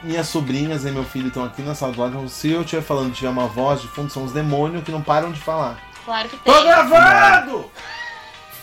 Minhas 0.02 0.28
sobrinhas 0.28 0.84
e 0.84 0.90
meu 0.90 1.04
filho 1.04 1.28
estão 1.28 1.44
aqui 1.44 1.62
na 1.62 1.74
sala 1.74 1.92
do 1.92 2.00
lado. 2.00 2.14
Então, 2.14 2.28
se 2.28 2.50
eu 2.50 2.60
estiver 2.60 2.82
falando, 2.82 3.14
tiver 3.14 3.30
uma 3.30 3.48
voz 3.48 3.80
de 3.80 3.88
fundo, 3.88 4.12
são 4.12 4.24
os 4.24 4.32
demônios 4.32 4.84
que 4.84 4.92
não 4.92 5.02
param 5.02 5.32
de 5.32 5.40
falar. 5.40 5.80
Claro 6.04 6.28
que 6.28 6.36
tem. 6.36 6.52
Tô 6.52 6.62
gravando! 6.62 7.70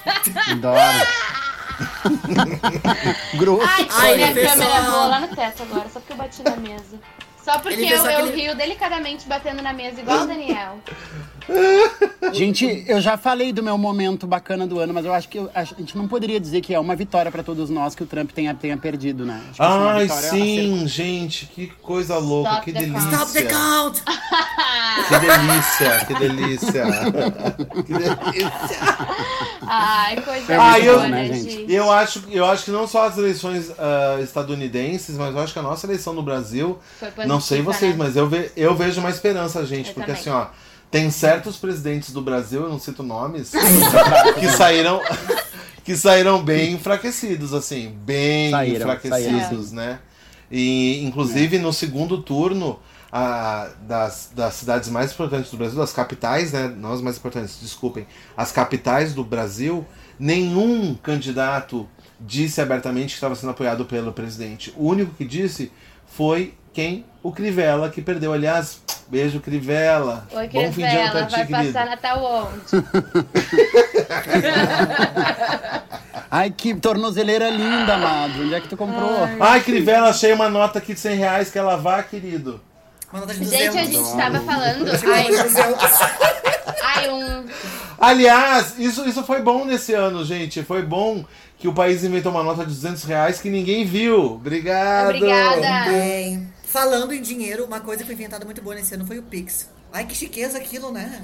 Adoro. 0.52 1.08
Grosso. 3.36 3.68
Ai, 3.68 3.88
Ai, 3.92 4.16
minha 4.16 4.50
câmera 4.50 4.82
voou 4.82 5.08
lá 5.08 5.20
no 5.22 5.36
teto 5.36 5.64
agora, 5.64 5.90
só 5.90 6.00
porque 6.00 6.14
eu 6.14 6.18
bati 6.18 6.44
na 6.44 6.56
mesa. 6.56 7.00
Só 7.44 7.60
porque 7.60 7.82
Ele 7.82 7.94
eu, 7.94 7.98
eu 8.06 8.20
aquele- 8.26 8.42
rio 8.42 8.56
delicadamente 8.56 9.28
batendo 9.28 9.62
na 9.62 9.74
mesa, 9.74 10.00
igual 10.02 10.24
o 10.24 10.28
Daniel. 10.28 10.78
Gente, 12.32 12.86
eu 12.88 13.02
já 13.02 13.18
falei 13.18 13.52
do 13.52 13.62
meu 13.62 13.78
momento 13.78 14.26
bacana 14.26 14.66
do 14.66 14.80
ano, 14.80 14.94
mas 14.94 15.06
eu 15.06 15.14
acho 15.14 15.28
que 15.28 15.38
eu- 15.40 15.52
a 15.54 15.66
gente 15.66 15.98
não 15.98 16.08
poderia 16.08 16.40
dizer 16.40 16.62
que 16.62 16.74
é 16.74 16.80
uma 16.80 16.96
vitória 16.96 17.30
pra 17.30 17.44
todos 17.44 17.70
nós 17.70 17.94
que 17.94 18.02
o 18.02 18.06
Trump 18.06 18.32
tenha, 18.32 18.54
tenha 18.54 18.78
perdido, 18.78 19.26
né? 19.26 19.42
É 19.52 19.56
Ai, 19.60 20.08
sim, 20.08 20.88
gente, 20.88 21.46
que 21.48 21.68
coisa 21.82 22.18
louca, 22.18 22.50
Stop 22.50 22.66
que 22.66 22.72
the 22.74 22.80
delícia. 22.80 23.10
Stop 23.10 23.34
the 23.34 23.42
count! 23.44 24.02
Que 25.08 25.20
delícia, 25.20 26.06
que 26.06 26.14
delícia. 26.14 26.84
que 27.84 27.94
delícia. 27.94 28.80
Ai, 29.62 30.22
coisa 30.22 30.54
É 30.54 30.56
Ah, 30.56 30.72
boa, 30.74 30.78
eu- 30.86 31.00
né, 31.02 31.10
né, 31.10 31.34
gente? 31.34 31.72
Eu 31.74 31.92
acho, 31.92 32.24
eu 32.30 32.46
acho 32.46 32.66
que 32.66 32.72
não 32.72 32.88
só 32.88 33.08
as 33.08 33.18
eleições 33.18 33.72
ah, 33.78 34.20
estadunidenses, 34.22 35.18
mas 35.18 35.34
eu 35.36 35.42
acho 35.42 35.52
que 35.52 35.60
a 35.60 35.64
nossa 35.64 35.86
eleição 35.88 36.14
no 36.14 36.22
Brasil, 36.22 36.78
não 37.34 37.42
sei 37.42 37.62
vocês, 37.62 37.92
né? 37.98 38.04
mas 38.06 38.16
eu, 38.16 38.28
ve- 38.28 38.52
eu 38.56 38.76
vejo 38.76 39.00
uma 39.00 39.10
esperança, 39.10 39.66
gente, 39.66 39.90
Eu 39.90 39.94
porque 39.96 40.08
também. 40.14 40.22
assim, 40.22 40.30
ó, 40.30 40.48
tem 40.92 41.10
certos 41.10 41.58
presidentes 41.58 42.12
do 42.12 42.22
Brasil, 42.22 42.64
eu 42.64 42.70
não 42.70 42.80
cito 42.80 43.02
nomes, 43.04 43.52
que 44.40 44.50
saíram 44.50 45.02
que 45.84 45.98
saíram 45.98 46.42
bem 46.44 46.74
enfraquecidos, 46.74 47.54
assim, 47.54 47.90
bem 48.06 48.52
Saíram, 48.52 48.78
enfraquecidos, 48.78 49.72
né? 49.72 50.00
E 50.52 51.04
inclusive 51.04 51.58
no 51.60 51.74
segundo 51.74 52.22
turno 52.22 52.80
a- 53.12 53.70
das, 53.82 54.32
das 54.36 54.54
cidades 54.54 54.88
mais 54.90 55.12
importantes 55.12 55.52
do 55.52 55.58
Brasil, 55.58 55.78
das 55.78 55.92
capitais, 55.92 56.52
né? 56.54 56.74
Não 56.78 56.94
as 56.94 57.02
mais 57.02 57.18
importantes, 57.18 57.58
desculpem, 57.62 58.06
as 58.38 58.52
capitais 58.52 59.14
do 59.14 59.24
Brasil, 59.24 59.86
nenhum 60.20 60.96
candidato 60.96 61.88
disse 62.20 62.62
abertamente 62.62 63.08
que 63.10 63.16
estava 63.16 63.36
sendo 63.36 63.50
apoiado 63.50 63.84
pelo 63.86 64.14
presidente. 64.14 64.74
O 64.78 64.88
único 64.88 65.14
que 65.16 65.26
disse 65.26 65.72
foi 66.08 66.54
quem? 66.74 67.06
O 67.22 67.32
Crivella, 67.32 67.90
que 67.90 68.02
perdeu. 68.02 68.34
Aliás, 68.34 68.82
beijo, 69.08 69.40
Crivella. 69.40 70.28
Oi, 70.32 70.48
Bom 70.50 70.74
fim 70.74 70.82
de 70.82 70.88
ano 70.88 71.12
pra 71.12 71.26
Crivella, 71.26 71.28
ti, 71.28 71.32
vai 71.32 71.46
querido. 71.46 71.74
passar 71.74 71.86
Natal 71.86 72.24
onde? 72.24 72.84
Ai, 76.30 76.50
que 76.50 76.74
tornozeleira 76.74 77.50
linda, 77.50 77.94
amado. 77.94 78.42
Onde 78.42 78.56
é 78.56 78.60
que 78.60 78.68
tu 78.68 78.76
comprou? 78.76 79.20
Ai, 79.40 79.62
Crivella, 79.62 80.10
achei 80.10 80.34
uma 80.34 80.50
nota 80.50 80.80
aqui 80.80 80.96
de 80.96 81.00
100 81.00 81.16
reais, 81.16 81.52
quer 81.52 81.62
lavar, 81.62 82.04
querido? 82.10 82.60
Uma 83.12 83.22
nota 83.22 83.34
de 83.36 83.40
200. 83.42 83.66
Gente, 83.66 83.78
a 83.78 83.86
gente 83.86 84.18
tava 84.18 84.40
falando. 84.40 84.86
Ai, 85.14 85.30
nota 85.30 85.44
de 85.44 85.46
200. 85.54 85.84
ai, 86.84 87.10
um. 87.10 87.46
Aliás, 88.00 88.80
isso, 88.80 89.08
isso 89.08 89.24
foi 89.24 89.42
bom 89.42 89.64
nesse 89.64 89.94
ano, 89.94 90.26
gente. 90.26 90.64
Foi 90.64 90.82
bom 90.82 91.24
que 91.58 91.68
o 91.68 91.74
país 91.74 92.04
inventou 92.04 92.32
uma 92.32 92.44
nota 92.44 92.62
de 92.66 92.74
200 92.74 93.04
reais 93.04 93.40
que 93.40 93.50
ninguém 93.50 93.86
viu. 93.86 94.34
Obrigado. 94.34 95.10
Obrigada. 95.16 95.92
Bem, 95.92 96.52
falando 96.74 97.14
em 97.14 97.22
dinheiro, 97.22 97.66
uma 97.66 97.80
coisa 97.80 98.00
que 98.00 98.08
foi 98.08 98.16
inventada 98.16 98.44
muito 98.44 98.60
boa 98.60 98.76
nesse 98.76 98.96
ano 98.96 99.06
foi 99.06 99.20
o 99.20 99.24
Pix. 99.24 99.70
Ai, 99.94 100.06
que 100.08 100.16
chiqueza 100.16 100.58
aquilo, 100.58 100.92
né? 100.92 101.22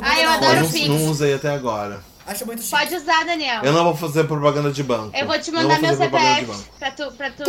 Ai, 0.00 0.24
eu 0.24 0.30
adoro 0.30 0.64
o 0.64 0.72
Pix. 0.72 0.88
não, 0.88 0.98
não 0.98 1.10
usei 1.10 1.34
até 1.34 1.50
agora. 1.50 2.00
Acho 2.26 2.46
muito 2.46 2.62
chique. 2.62 2.76
Pode 2.76 2.94
usar, 2.96 3.24
Daniel. 3.24 3.62
Eu 3.62 3.72
não 3.72 3.84
vou 3.84 3.94
fazer 3.94 4.24
propaganda 4.24 4.70
de 4.72 4.82
banco. 4.82 5.14
Eu 5.14 5.26
vou 5.26 5.38
te 5.38 5.52
mandar 5.52 5.78
meu 5.80 5.94
propaganda 5.94 6.40
de 6.40 6.46
CPF 6.46 6.64
pra 6.78 6.90
tu, 6.90 7.12
pra 7.12 7.30
tu 7.30 7.44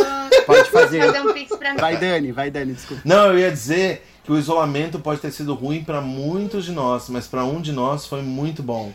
Pode 0.46 0.68
fazer. 0.70 1.00
fazer 1.06 1.20
um 1.26 1.32
pix 1.32 1.56
pra 1.56 1.72
mim. 1.72 1.80
Vai, 1.80 1.96
Dani, 1.96 2.32
vai, 2.32 2.50
Dani, 2.50 2.74
desculpa. 2.74 3.02
Não, 3.04 3.32
eu 3.32 3.38
ia 3.38 3.50
dizer 3.50 4.06
que 4.22 4.30
o 4.30 4.38
isolamento 4.38 4.98
pode 4.98 5.20
ter 5.20 5.32
sido 5.32 5.54
ruim 5.54 5.82
para 5.82 6.02
muitos 6.02 6.66
de 6.66 6.72
nós, 6.72 7.08
mas 7.08 7.26
para 7.26 7.44
um 7.44 7.62
de 7.62 7.72
nós 7.72 8.06
foi 8.06 8.20
muito 8.20 8.62
bom. 8.62 8.92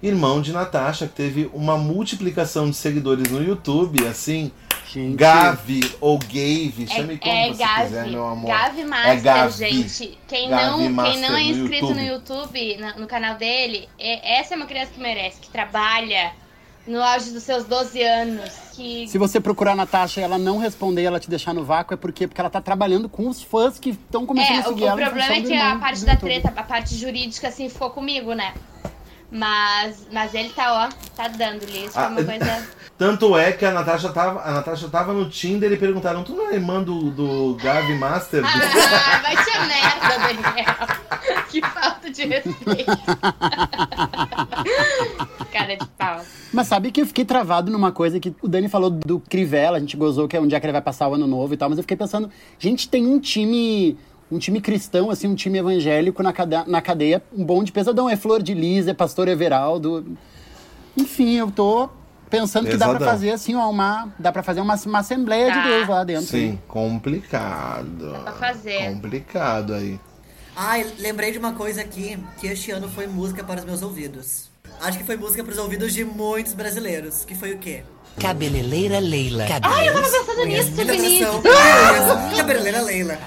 Irmão 0.00 0.40
de 0.40 0.52
Natasha, 0.52 1.08
que 1.08 1.14
teve 1.14 1.50
uma 1.52 1.76
multiplicação 1.76 2.70
de 2.70 2.76
seguidores 2.76 3.30
no 3.30 3.42
YouTube, 3.42 4.06
assim, 4.06 4.52
Gente. 4.92 5.16
Gavi 5.16 5.92
ou 6.00 6.18
Gave, 6.18 6.86
chame 6.88 7.18
como 7.18 7.32
É, 7.34 7.48
é 7.48 7.52
você 7.52 7.58
Gavi. 7.62 7.82
quiser, 7.84 8.06
meu 8.08 8.26
amor. 8.26 8.46
Gavi 8.50 8.84
Master, 8.84 9.10
É 9.12 9.16
Gavi. 9.16 9.58
gente. 9.70 10.18
Quem 10.28 10.48
Gavi 10.48 10.88
não, 10.88 11.04
quem 11.04 11.20
não 11.20 11.28
é 11.28 11.30
no 11.30 11.38
inscrito 11.40 11.94
no 11.94 12.00
YouTube. 12.00 12.06
YouTube, 12.06 12.76
na- 12.78 12.96
no 12.96 13.06
canal 13.06 13.34
dele, 13.36 13.88
é- 13.98 14.38
essa 14.40 14.54
é 14.54 14.56
uma 14.56 14.66
criança 14.66 14.92
que 14.94 15.00
merece, 15.00 15.40
que 15.40 15.48
trabalha 15.50 16.32
no 16.86 17.02
auge 17.02 17.30
dos 17.32 17.42
seus 17.42 17.64
12 17.64 18.00
anos, 18.00 18.48
que 18.76 19.08
Se 19.08 19.18
você 19.18 19.40
procurar 19.40 19.72
a 19.72 19.76
Natasha 19.76 20.20
e 20.20 20.22
ela 20.22 20.38
não 20.38 20.58
responder, 20.58 21.02
ela 21.02 21.18
te 21.18 21.28
deixar 21.28 21.52
no 21.52 21.64
vácuo, 21.64 21.94
é 21.94 21.96
porque, 21.96 22.28
porque 22.28 22.40
ela 22.40 22.48
tá 22.48 22.60
trabalhando 22.60 23.08
com 23.08 23.28
os 23.28 23.42
fãs 23.42 23.76
que 23.78 23.90
estão 23.90 24.24
começando 24.24 24.54
É, 24.54 24.58
a 24.58 24.60
o, 24.60 24.68
seguir 24.68 24.82
o 24.84 24.86
ela. 24.86 25.00
em 25.02 25.04
problema 25.04 25.34
é 25.34 25.40
que 25.40 25.52
a 25.56 25.76
parte 25.76 26.04
da 26.04 26.12
YouTube. 26.12 26.28
treta, 26.30 26.52
a 26.56 26.62
parte 26.62 26.94
jurídica, 26.94 27.48
assim, 27.48 27.68
ficou 27.68 27.90
comigo, 27.90 28.32
né? 28.34 28.54
Mas, 29.30 30.06
mas 30.12 30.34
ele 30.34 30.50
tá, 30.50 30.86
ó, 30.86 30.88
tá 31.16 31.28
dando-lhe. 31.28 31.86
Isso 31.86 31.98
é 31.98 32.06
uma 32.06 32.20
Ah, 32.20 32.24
coisa. 32.24 32.68
Tanto 32.96 33.36
é 33.36 33.52
que 33.52 33.64
a 33.64 33.72
Natasha 33.72 34.08
tava, 34.10 34.40
a 34.40 34.52
Natasha 34.52 34.88
tava 34.88 35.12
no 35.12 35.28
Tinder 35.28 35.70
e 35.70 35.76
perguntaram: 35.76 36.22
Tu 36.24 36.32
não 36.34 36.50
é 36.50 36.54
irmã 36.54 36.82
do, 36.82 37.10
do 37.10 37.56
Gavi 37.62 37.94
Master? 37.98 38.42
Ah, 38.44 39.18
vai 39.22 39.36
te 39.36 39.50
a 39.56 39.66
merda, 39.66 40.18
Daniel. 40.18 41.46
Que 41.50 41.60
falta 41.60 42.10
de 42.10 42.24
respeito. 42.24 42.96
Cara 45.52 45.76
de 45.76 45.86
pau. 45.98 46.20
Mas 46.52 46.68
sabe 46.68 46.90
que 46.90 47.00
eu 47.02 47.06
fiquei 47.06 47.24
travado 47.24 47.70
numa 47.70 47.92
coisa 47.92 48.18
que 48.20 48.34
o 48.40 48.48
Dani 48.48 48.68
falou 48.68 48.90
do 48.90 49.20
Crivella, 49.20 49.76
a 49.76 49.80
gente 49.80 49.96
gozou 49.96 50.26
que 50.28 50.36
é 50.36 50.40
um 50.40 50.46
dia 50.46 50.58
que 50.60 50.66
ele 50.66 50.72
vai 50.72 50.82
passar 50.82 51.08
o 51.08 51.14
ano 51.14 51.26
novo 51.26 51.52
e 51.52 51.56
tal, 51.56 51.68
mas 51.68 51.78
eu 51.78 51.82
fiquei 51.82 51.96
pensando, 51.96 52.30
gente, 52.58 52.88
tem 52.88 53.06
um 53.06 53.18
time, 53.18 53.98
um 54.30 54.38
time 54.38 54.60
cristão, 54.60 55.10
assim, 55.10 55.28
um 55.28 55.34
time 55.34 55.58
evangélico 55.58 56.22
na 56.22 56.32
cadeia, 56.32 56.64
na 56.66 56.80
cadeia 56.82 57.22
um 57.32 57.44
bom 57.44 57.62
de 57.62 57.70
pesadão. 57.72 58.08
É 58.08 58.16
Flor 58.16 58.42
de 58.42 58.54
Lis, 58.54 58.86
é 58.88 58.94
Pastor 58.94 59.28
Everaldo. 59.28 60.16
Enfim, 60.96 61.34
eu 61.36 61.50
tô 61.50 61.88
pensando 62.30 62.68
que 62.68 62.76
dá 62.76 62.86
pra 62.86 62.94
Pesadão. 62.98 63.12
fazer, 63.14 63.30
assim, 63.30 63.54
ó, 63.54 63.70
uma. 63.70 64.08
Dá 64.18 64.32
pra 64.32 64.42
fazer 64.42 64.60
uma, 64.60 64.74
uma 64.86 64.98
assembleia 64.98 65.52
Tá. 65.52 65.60
de 65.62 65.68
Deus 65.68 65.88
lá 65.88 66.04
dentro. 66.04 66.26
Sim, 66.26 66.58
complicado. 66.66 68.12
Dá 68.12 68.18
pra 68.20 68.32
fazer. 68.32 68.92
Complicado 68.92 69.74
aí. 69.74 70.00
Ai, 70.56 70.86
lembrei 70.98 71.30
de 71.32 71.38
uma 71.38 71.52
coisa 71.52 71.82
aqui, 71.82 72.18
que 72.38 72.46
este 72.46 72.70
ano 72.70 72.88
foi 72.88 73.06
música 73.06 73.44
para 73.44 73.60
os 73.60 73.64
meus 73.66 73.82
ouvidos. 73.82 74.48
Acho 74.80 74.98
que 74.98 75.04
foi 75.04 75.16
música 75.16 75.44
para 75.44 75.52
os 75.52 75.58
ouvidos 75.58 75.92
de 75.92 76.04
muitos 76.04 76.54
brasileiros. 76.54 77.24
Que 77.24 77.34
foi 77.34 77.52
o 77.52 77.58
quê? 77.58 77.82
Cabeleireira 78.20 78.98
Leila. 78.98 79.44
Ai, 79.62 79.88
eu 79.88 79.92
tava 79.94 80.08
pensando 80.08 80.44
nisso, 80.46 80.72
tradição. 80.72 81.42
Cabeleireira 82.36 82.82
Leila. 82.82 83.18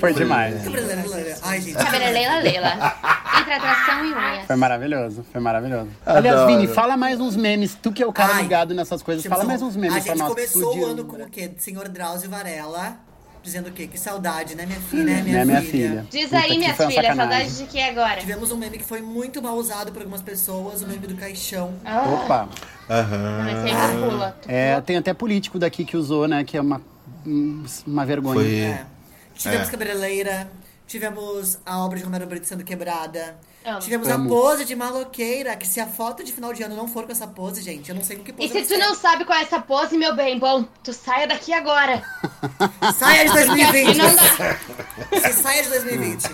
Foi 0.00 0.12
demais. 0.14 0.62
Cabeleireira 0.64 1.02
Leila. 1.08 1.36
Ai, 1.42 1.60
gente. 1.60 1.74
Cabelo 1.76 2.12
Leila 2.12 2.38
Leila. 2.42 2.96
Hidratação 3.40 4.04
e 4.04 4.12
unhas. 4.12 4.46
Foi 4.46 4.56
maravilhoso, 4.56 5.24
foi 5.30 5.40
maravilhoso. 5.40 5.88
Adoro. 6.04 6.18
Aliás, 6.18 6.46
Vini, 6.46 6.66
fala 6.66 6.96
mais 6.96 7.20
uns 7.20 7.36
memes. 7.36 7.76
Tu 7.80 7.92
que 7.92 8.02
é 8.02 8.06
o 8.06 8.12
cara 8.12 8.34
Ai, 8.34 8.42
ligado 8.42 8.74
nessas 8.74 9.02
coisas, 9.02 9.24
fala 9.26 9.44
mais 9.44 9.62
uns 9.62 9.76
memes 9.76 9.96
A 9.98 10.00
pra 10.00 10.12
gente 10.14 10.18
nós. 10.18 10.28
começou 10.34 10.60
explodir 10.60 10.82
o 10.82 10.90
ano 10.90 11.04
com 11.04 11.16
o 11.22 11.30
quê? 11.30 11.50
Senhor 11.58 11.88
Drauzio 11.88 12.28
Varela, 12.28 12.96
dizendo 13.42 13.68
o 13.68 13.72
quê? 13.72 13.86
Que 13.86 13.98
saudade, 13.98 14.54
né, 14.54 14.66
minha 14.66 14.80
filha? 14.80 15.04
Né, 15.04 15.22
minha, 15.22 15.38
Né, 15.38 15.44
minha 15.44 15.60
filha? 15.62 15.88
filha? 15.88 16.06
Diz 16.10 16.24
Puta, 16.24 16.38
aí, 16.38 16.58
minha 16.58 16.74
filha, 16.74 16.90
sacanagem. 16.90 17.16
saudade 17.16 17.56
de 17.58 17.64
que 17.66 17.80
agora? 17.80 18.20
Tivemos 18.20 18.50
um 18.52 18.56
meme 18.56 18.78
que 18.78 18.84
foi 18.84 19.00
muito 19.00 19.40
mal 19.42 19.54
usado 19.56 19.92
por 19.92 20.00
algumas 20.00 20.22
pessoas, 20.22 20.82
o 20.82 20.86
meme 20.86 21.06
do 21.06 21.14
caixão. 21.16 21.74
Ah, 21.84 22.02
Opa. 22.08 22.48
Aham. 22.90 23.42
Mas 23.44 23.64
aí 23.64 23.72
tu 23.72 24.10
pula. 24.10 24.36
Tu 24.42 24.50
É, 24.50 24.70
pula. 24.72 24.82
tem 24.82 24.96
até 24.96 25.14
político 25.14 25.58
daqui 25.58 25.84
que 25.84 25.96
usou, 25.96 26.26
né? 26.28 26.44
Que 26.44 26.56
é 26.56 26.60
uma, 26.60 26.80
hum, 27.26 27.64
uma 27.86 28.04
vergonha. 28.04 28.34
Foi. 28.34 28.54
É. 28.60 28.86
Tivemos 29.34 29.68
É. 29.68 29.70
cabeleireira, 29.70 30.50
tivemos 30.86 31.58
a 31.64 31.78
obra 31.84 31.98
de 31.98 32.04
Romero 32.04 32.26
Brito 32.26 32.46
sendo 32.46 32.64
quebrada. 32.64 33.36
Amo. 33.64 33.78
Tivemos 33.78 34.08
Amo. 34.08 34.26
a 34.26 34.28
pose 34.28 34.64
de 34.64 34.74
maloqueira, 34.74 35.54
que 35.54 35.66
se 35.66 35.78
a 35.78 35.86
foto 35.86 36.24
de 36.24 36.32
final 36.32 36.52
de 36.52 36.64
ano 36.64 36.74
não 36.74 36.88
for 36.88 37.04
com 37.06 37.12
essa 37.12 37.28
pose, 37.28 37.62
gente, 37.62 37.88
eu 37.88 37.94
não 37.94 38.02
sei 38.02 38.16
com 38.16 38.24
que 38.24 38.32
pose 38.32 38.48
E 38.48 38.64
se 38.64 38.74
tu 38.74 38.76
não 38.78 38.92
sabe 38.94 39.24
qual 39.24 39.38
é 39.38 39.42
essa 39.42 39.60
pose, 39.60 39.96
meu 39.96 40.16
bem, 40.16 40.36
bom, 40.38 40.64
tu 40.82 40.92
saia 40.92 41.28
daqui 41.28 41.52
agora. 41.52 42.02
Saia 42.98 43.24
de 43.24 43.30
Porque 43.30 43.62
aqui 43.62 43.84
2020! 43.84 43.96
não 43.98 44.14
dá. 44.16 45.20
Se 45.20 45.32
saia 45.34 45.62
de 45.62 45.68
2020. 45.70 46.24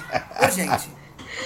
Urgente. 0.42 0.88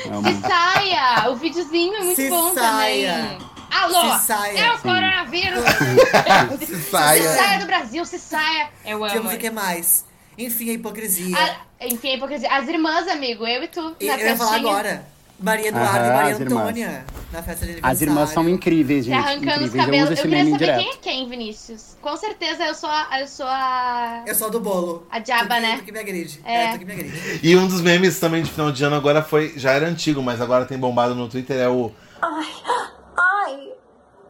Se 0.03 0.49
saia! 0.49 1.31
O 1.31 1.37
videozinho 1.37 1.95
é 1.97 2.01
muito 2.05 2.17
Se 2.17 2.29
bom 2.31 2.55
saia. 2.55 3.13
também. 3.39 3.52
Alô! 3.73 4.19
Se 4.19 4.27
saia. 4.27 4.59
É 4.59 4.73
o 4.75 4.79
coronavírus! 4.79 5.65
Se 6.61 6.67
Se 6.67 6.83
saia. 6.91 7.29
saia 7.33 7.59
do 7.61 7.67
Brasil, 7.67 8.05
se 8.05 8.19
saia! 8.19 8.69
Eu 8.85 8.99
amo. 9.03 9.09
Tivemos 9.13 9.35
o 9.35 9.39
que 9.39 9.51
mais? 9.51 10.05
Enfim, 10.37 10.71
a 10.71 10.73
hipocrisia. 10.75 11.37
A- 11.37 11.87
enfim, 11.87 12.11
a 12.11 12.15
hipocrisia. 12.17 12.51
As 12.53 12.69
irmãs, 12.69 13.09
amigo, 13.09 13.47
eu 13.47 13.63
e 13.65 13.69
tu. 13.69 13.97
E 14.01 14.07
na 14.07 14.19
eu 14.19 14.27
ia 14.29 14.37
falar 14.37 14.57
agora. 14.57 15.07
Maria 15.41 15.69
Eduarda 15.69 15.99
Aham, 15.99 16.07
e 16.07 16.13
Maria 16.17 16.35
as 16.35 16.41
irmãs. 16.41 16.61
Antônia. 16.63 17.05
Na 17.33 17.43
festa 17.43 17.65
de 17.67 17.73
aniversário. 17.73 17.97
As 17.97 18.01
irmãs 18.03 18.31
são 18.31 18.49
incríveis, 18.49 19.05
Se 19.05 19.11
gente. 19.11 19.19
arrancando 19.19 19.65
os 19.65 19.75
incríveis. 19.75 19.75
Eu 19.75 19.85
cabelos. 19.85 20.09
Eu, 20.09 20.13
esse 20.13 20.23
queria 20.23 20.45
saber 20.45 20.59
direto. 20.59 20.79
quem 20.79 20.91
é 20.91 20.97
quem, 21.17 21.29
Vinícius. 21.29 21.97
Com 22.01 22.17
certeza 22.17 22.65
eu 22.65 22.75
sou 22.75 22.89
a. 22.89 23.09
Eu 23.21 23.27
sou 23.27 23.47
a. 23.47 24.23
Eu 24.27 24.35
sou 24.37 24.47
a 24.47 24.51
do 24.51 24.61
bolo. 24.61 25.05
A 25.11 25.19
diaba, 25.19 25.59
né? 25.59 25.79
Tu 25.79 25.85
que 25.85 25.93
me 25.93 25.99
agride. 25.99 26.41
É. 26.45 26.65
É, 26.67 26.73
tu 26.73 26.79
que 26.79 26.85
me 26.85 26.93
agride. 26.93 27.41
E 27.43 27.57
um 27.57 27.67
dos 27.67 27.81
memes 27.81 28.21
também 28.21 28.43
de 28.45 28.51
final 28.53 28.71
de 28.71 28.85
ano 28.85 28.95
agora 28.95 29.21
foi. 29.23 29.55
Já 29.57 29.73
era 29.73 29.89
antigo, 29.89 30.23
mas 30.23 30.41
agora 30.41 30.65
tem 30.65 30.79
bombado 30.79 31.15
no 31.17 31.29
Twitter, 31.29 31.57
é 31.59 31.69
o. 31.69 31.91
Ai, 32.21 32.47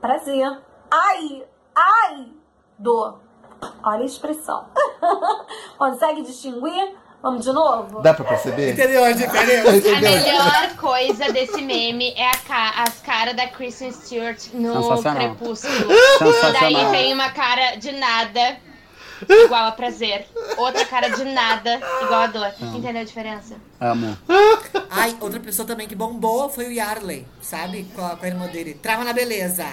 prazer. 0.03 0.59
Ai, 0.91 1.43
ai, 1.75 2.27
dor. 2.79 3.21
Olha 3.85 4.03
a 4.03 4.05
expressão. 4.05 4.67
Consegue 5.79 6.23
distinguir? 6.23 6.97
Vamos 7.23 7.45
de 7.45 7.53
novo? 7.53 8.01
Dá 8.03 8.13
pra 8.13 8.25
perceber? 8.25 8.73
Entendeu 8.73 9.05
a 9.05 9.13
diferença? 9.13 9.97
A 9.97 10.01
melhor 10.01 10.77
coisa 10.77 11.33
desse 11.33 11.63
meme 11.63 12.13
é 12.17 12.29
a 12.29 12.37
ca- 12.37 12.83
as 12.83 13.01
caras 13.01 13.37
da 13.37 13.47
Kristen 13.47 13.93
Stewart 13.93 14.49
no 14.53 14.75
Sensacional. 14.75 15.37
Crepúsculo. 15.37 15.93
E 15.93 16.53
daí 16.61 16.91
vem 16.91 17.13
uma 17.15 17.31
cara 17.31 17.77
de 17.77 17.93
nada 17.93 18.57
igual 19.29 19.67
a 19.67 19.73
prazer. 19.73 20.27
Outra 20.57 20.85
cara 20.85 21.09
de 21.09 21.25
nada 21.25 21.81
igual 22.03 22.21
a 22.23 22.27
dor. 22.27 22.53
Entendeu 22.75 23.03
a 23.03 23.05
diferença? 23.05 23.55
Amo. 23.81 24.17
Ai, 24.91 25.17
outra 25.21 25.41
pessoa 25.41 25.67
também 25.67 25.89
que 25.89 25.95
bombou 25.95 26.49
foi 26.49 26.67
o 26.67 26.73
Yarley, 26.73 27.27
sabe? 27.41 27.87
Com 27.95 28.05
a, 28.05 28.17
com 28.17 28.25
a 28.25 28.29
irmã 28.29 28.47
dele. 28.47 28.75
Trava 28.75 29.05
na 29.05 29.13
beleza. 29.13 29.67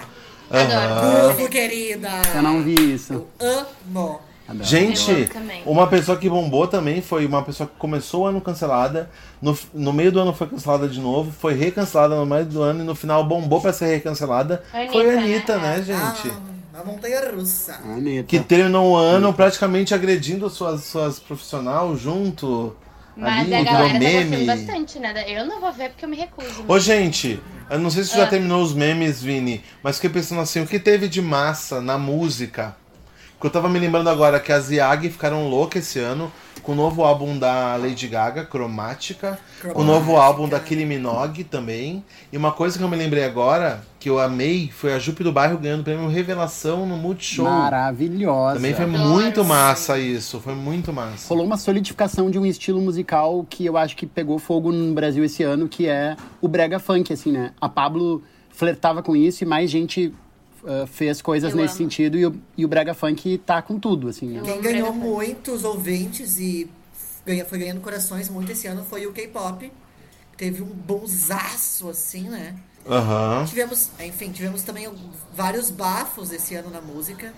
Aham. 0.50 1.30
Ufo, 1.32 1.48
querida. 1.48 2.10
Eu 2.34 2.42
não 2.42 2.62
vi 2.62 2.94
isso. 2.94 3.26
Amo. 3.38 4.20
Adoro. 4.48 4.64
Gente, 4.64 5.10
Eu 5.12 5.40
amo 5.40 5.70
uma 5.70 5.86
pessoa 5.86 6.18
que 6.18 6.28
bombou 6.28 6.66
também 6.66 7.00
foi 7.00 7.24
uma 7.24 7.40
pessoa 7.40 7.68
que 7.68 7.76
começou 7.78 8.22
o 8.22 8.26
ano 8.26 8.40
cancelada, 8.40 9.08
no, 9.40 9.56
no 9.72 9.92
meio 9.92 10.10
do 10.10 10.18
ano 10.18 10.32
foi 10.34 10.48
cancelada 10.48 10.88
de 10.88 10.98
novo, 10.98 11.30
foi 11.30 11.54
recancelada 11.54 12.16
no 12.16 12.26
meio 12.26 12.44
do 12.46 12.60
ano 12.60 12.80
e 12.82 12.84
no 12.84 12.96
final 12.96 13.22
bombou 13.22 13.60
pra 13.60 13.72
ser 13.72 13.86
recancelada. 13.86 14.64
Anitta, 14.72 14.92
foi 14.92 15.08
a 15.08 15.12
né? 15.12 15.22
Anitta, 15.22 15.56
né, 15.58 15.76
Ah, 15.76 15.80
gente? 15.82 16.34
A 16.80 16.84
montanha 16.84 17.30
russa. 17.30 17.74
Anitta. 17.84 18.24
Que 18.24 18.40
terminou 18.40 18.92
o 18.92 18.96
ano 18.96 19.32
praticamente 19.32 19.94
agredindo 19.94 20.48
suas, 20.50 20.84
suas 20.84 21.18
profissionais 21.18 21.98
junto. 22.00 22.76
Mas 23.16 23.40
ali, 23.40 23.54
a 23.54 23.58
virou 23.58 23.72
galera 23.74 23.92
tá 23.92 23.98
meme. 23.98 24.46
bastante, 24.46 24.98
né? 24.98 25.24
Eu 25.28 25.44
não 25.46 25.60
vou 25.60 25.72
ver 25.72 25.90
porque 25.90 26.04
eu 26.04 26.08
me 26.08 26.16
recuso. 26.16 26.64
Ô, 26.66 26.78
gente, 26.78 27.40
eu 27.68 27.78
não 27.78 27.90
sei 27.90 28.04
se 28.04 28.16
já 28.16 28.24
Ah. 28.24 28.26
terminou 28.28 28.62
os 28.62 28.72
memes, 28.72 29.20
Vini, 29.22 29.62
mas 29.82 29.96
fiquei 29.96 30.10
pensando 30.10 30.40
assim, 30.40 30.60
o 30.62 30.66
que 30.66 30.78
teve 30.78 31.08
de 31.08 31.20
massa 31.20 31.80
na 31.80 31.98
música? 31.98 32.74
Porque 33.32 33.46
eu 33.46 33.50
tava 33.50 33.68
me 33.68 33.78
lembrando 33.78 34.08
agora 34.08 34.38
que 34.38 34.52
as 34.52 34.70
Yag 34.70 35.10
ficaram 35.10 35.48
loucas 35.48 35.86
esse 35.86 35.98
ano 35.98 36.30
com 36.62 36.72
o 36.72 36.74
novo 36.74 37.02
álbum 37.02 37.38
da 37.38 37.76
Lady 37.76 38.06
Gaga, 38.06 38.44
Cromática, 38.44 39.38
o 39.74 39.82
novo 39.82 40.16
álbum 40.16 40.48
da 40.48 40.60
Kylie 40.60 40.86
Minogue 40.86 41.44
também. 41.44 42.04
E 42.32 42.36
uma 42.36 42.52
coisa 42.52 42.78
que 42.78 42.84
eu 42.84 42.88
me 42.88 42.96
lembrei 42.96 43.24
agora, 43.24 43.82
que 43.98 44.08
eu 44.08 44.18
amei, 44.18 44.70
foi 44.72 44.92
a 44.92 44.98
Jupe 44.98 45.22
do 45.22 45.32
Bairro 45.32 45.58
ganhando 45.58 45.80
o 45.80 45.84
prêmio 45.84 46.08
Revelação 46.08 46.86
no 46.86 46.96
Multishow. 46.96 47.44
Maravilhosa. 47.44 48.56
Também 48.56 48.74
foi 48.74 48.86
muito 48.86 49.44
massa 49.44 49.98
isso, 49.98 50.40
foi 50.40 50.54
muito 50.54 50.92
massa. 50.92 51.28
Rolou 51.28 51.44
uma 51.44 51.56
solidificação 51.56 52.30
de 52.30 52.38
um 52.38 52.46
estilo 52.46 52.80
musical 52.80 53.46
que 53.48 53.66
eu 53.66 53.76
acho 53.76 53.96
que 53.96 54.06
pegou 54.06 54.38
fogo 54.38 54.72
no 54.72 54.94
Brasil 54.94 55.24
esse 55.24 55.42
ano, 55.42 55.68
que 55.68 55.86
é 55.86 56.16
o 56.40 56.48
brega 56.48 56.78
funk, 56.78 57.12
assim, 57.12 57.32
né? 57.32 57.52
A 57.60 57.68
Pablo 57.68 58.22
flertava 58.50 59.02
com 59.02 59.16
isso 59.16 59.44
e 59.44 59.46
mais 59.46 59.70
gente 59.70 60.12
uh, 60.62 60.86
fez 60.86 61.20
coisas 61.22 61.50
Eu 61.52 61.56
nesse 61.56 61.72
amo. 61.74 61.78
sentido 61.78 62.18
e 62.18 62.26
o, 62.26 62.40
e 62.56 62.64
o 62.64 62.68
brega 62.68 62.94
funk 62.94 63.38
tá 63.38 63.60
com 63.62 63.78
tudo, 63.78 64.08
assim. 64.08 64.36
Eu 64.36 64.42
Quem 64.42 64.60
ganhou 64.60 64.92
muitos 64.92 65.64
ouvintes 65.64 66.38
e 66.38 66.68
ganha- 67.24 67.44
foi 67.44 67.58
ganhando 67.58 67.80
corações 67.80 68.28
muito 68.28 68.50
esse 68.52 68.66
ano 68.66 68.84
foi 68.84 69.06
o 69.06 69.12
K-pop. 69.12 69.70
Teve 70.36 70.62
um 70.62 70.66
bonsaço, 70.66 71.88
assim, 71.88 72.28
né? 72.28 72.54
Aham. 72.88 73.44
Tivemos, 73.46 73.90
enfim, 74.00 74.30
tivemos 74.32 74.62
também 74.62 74.88
vários 75.34 75.70
bafos 75.70 76.32
esse 76.32 76.54
ano 76.54 76.70
na 76.70 76.80
música. 76.80 77.32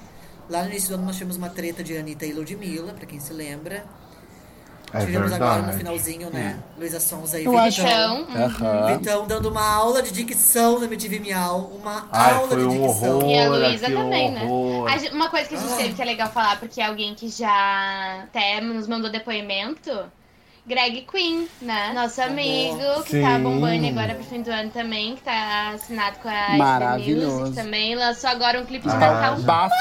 Lá 0.48 0.62
no 0.62 0.70
início 0.70 0.88
do 0.90 0.94
ano 0.94 1.04
nós 1.04 1.16
tivemos 1.16 1.36
uma 1.36 1.48
treta 1.48 1.82
de 1.82 1.96
Anitta 1.96 2.24
e 2.26 2.32
Ludmilla, 2.32 2.92
pra 2.92 3.06
quem 3.06 3.18
se 3.18 3.32
lembra. 3.32 3.84
É 4.94 5.04
tivemos 5.06 5.32
agora 5.32 5.50
no 5.56 5.56
verdade. 5.72 5.78
finalzinho, 5.78 6.30
né? 6.30 6.58
Luísa 6.78 7.00
Sonza 7.00 7.40
e 7.40 7.44
Eu 7.44 7.56
acho- 7.58 7.80
Então, 7.80 8.26
Aham. 8.36 8.86
Vitão 8.98 9.26
dando 9.26 9.48
uma 9.48 9.66
aula 9.74 10.02
de 10.02 10.10
dicção 10.12 10.78
no 10.78 10.84
MTV 10.84 11.18
Miau. 11.18 11.72
Uma 11.80 12.08
Ai, 12.12 12.34
aula 12.34 12.56
de 12.56 12.62
um 12.64 12.68
dicção. 12.68 13.16
horror. 13.18 13.30
E 13.30 13.38
a 13.38 13.48
Luísa 13.48 13.86
aquele 13.86 14.00
também, 14.02 14.30
né? 14.32 14.42
horror. 14.44 14.98
Gen- 14.98 15.12
uma 15.12 15.30
coisa 15.30 15.48
que 15.48 15.54
a 15.54 15.58
gente 15.58 15.74
teve 15.76 15.94
que 15.94 16.02
é 16.02 16.04
legal 16.04 16.28
falar, 16.30 16.58
porque 16.60 16.80
é 16.80 16.86
alguém 16.86 17.14
que 17.14 17.28
já 17.28 18.22
até 18.24 18.60
nos 18.60 18.86
mandou 18.86 19.10
depoimento. 19.10 19.90
Greg 20.64 21.04
Queen, 21.10 21.48
né? 21.60 21.90
Nosso 21.92 22.22
amigo, 22.22 23.02
que 23.04 23.20
tá 23.20 23.36
Sim. 23.36 23.42
bombando 23.42 23.84
agora 23.88 24.14
pro 24.14 24.22
fim 24.22 24.42
do 24.42 24.50
ano 24.52 24.70
também, 24.70 25.16
que 25.16 25.22
tá 25.22 25.70
assinado 25.74 26.18
com 26.20 26.28
a 26.28 26.56
Maravilhoso. 26.56 27.40
Music 27.40 27.56
também. 27.56 27.96
Lançou 27.96 28.30
agora 28.30 28.60
um 28.60 28.64
clipe 28.64 28.86
de 28.88 28.94
Ah, 28.94 28.98
Natal 28.98 29.36
Bafo, 29.40 29.74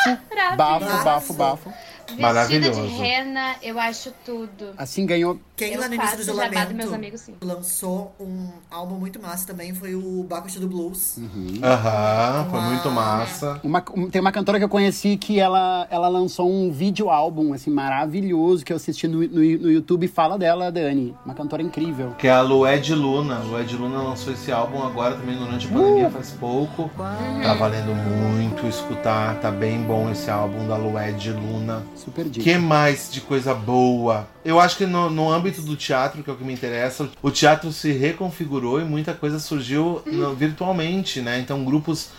bafo, 0.57 1.03
bafo, 1.03 1.33
bafo. 1.33 1.73
Vestida 2.15 2.17
de 2.17 2.21
Maravilhoso. 2.21 3.01
rena, 3.01 3.55
eu 3.61 3.79
acho 3.79 4.11
tudo. 4.25 4.73
Assim, 4.77 5.05
ganhou 5.05 5.39
Quem 5.61 5.73
eu 5.73 5.79
lá 5.79 5.87
no 5.87 5.93
início 5.95 6.15
do 6.17 6.21
isolamento 6.23 6.67
dos 6.69 6.75
meus 6.75 6.93
amigos, 6.93 7.21
sim. 7.21 7.35
lançou 7.43 8.15
um 8.19 8.47
álbum 8.71 8.95
muito 8.95 9.21
massa 9.21 9.45
também 9.45 9.73
foi 9.75 9.93
o 9.93 10.23
Bacuxi 10.27 10.57
do 10.59 10.67
Blues. 10.67 11.17
Aham, 11.63 12.47
foi 12.49 12.59
Uau. 12.59 12.69
muito 12.69 12.89
massa. 12.91 13.59
Uma, 13.63 13.83
um- 13.95 14.09
tem 14.09 14.19
uma 14.21 14.31
cantora 14.31 14.57
que 14.57 14.63
eu 14.65 14.69
conheci 14.69 15.17
que 15.17 15.39
ela, 15.39 15.87
ela 15.91 16.07
lançou 16.07 16.49
um 16.51 16.71
vídeo 16.71 17.09
álbum, 17.09 17.53
assim, 17.53 17.69
maravilhoso, 17.69 18.65
que 18.65 18.73
eu 18.73 18.77
assisti 18.77 19.07
no, 19.07 19.19
no, 19.19 19.27
no 19.27 19.71
YouTube. 19.71 20.07
Fala 20.07 20.37
dela, 20.37 20.71
Dani. 20.71 21.15
Uma 21.25 21.33
cantora 21.33 21.61
incrível. 21.61 22.15
Que 22.17 22.27
é 22.27 22.31
a 22.31 22.41
Lued 22.41 22.93
Luna. 22.95 23.39
Lued 23.39 23.75
Luna 23.75 24.01
lançou 24.01 24.33
esse 24.33 24.51
álbum 24.51 24.81
agora 24.83 25.15
também 25.15 25.37
durante 25.37 25.67
a 25.67 25.69
pandemia, 25.69 26.09
faz 26.09 26.31
pouco. 26.31 26.89
Tá 26.97 27.53
valendo 27.53 27.93
muito 27.93 28.65
escutar, 28.67 29.39
tá 29.39 29.51
bem 29.51 29.81
bom 29.83 30.09
esse 30.11 30.29
álbum 30.29 30.67
da 30.67 30.75
Lued 30.75 31.31
Luna. 31.31 31.83
Super 31.95 32.25
dica. 32.25 32.43
que 32.43 32.57
mais 32.57 33.09
de 33.11 33.21
coisa 33.21 33.53
boa? 33.53 34.27
Eu 34.43 34.59
acho 34.59 34.77
que 34.77 34.85
no, 34.85 35.09
no 35.09 35.29
âmbito 35.31 35.50
do 35.59 35.75
teatro, 35.75 36.23
que 36.23 36.29
é 36.29 36.33
o 36.33 36.35
que 36.37 36.43
me 36.43 36.53
interessa, 36.53 37.09
o 37.21 37.31
teatro 37.31 37.71
se 37.73 37.91
reconfigurou 37.91 38.79
e 38.79 38.85
muita 38.85 39.13
coisa 39.13 39.39
surgiu 39.39 40.01
no- 40.05 40.35
virtualmente, 40.35 41.19
né? 41.21 41.39
Então 41.39 41.65
grupos 41.65 42.09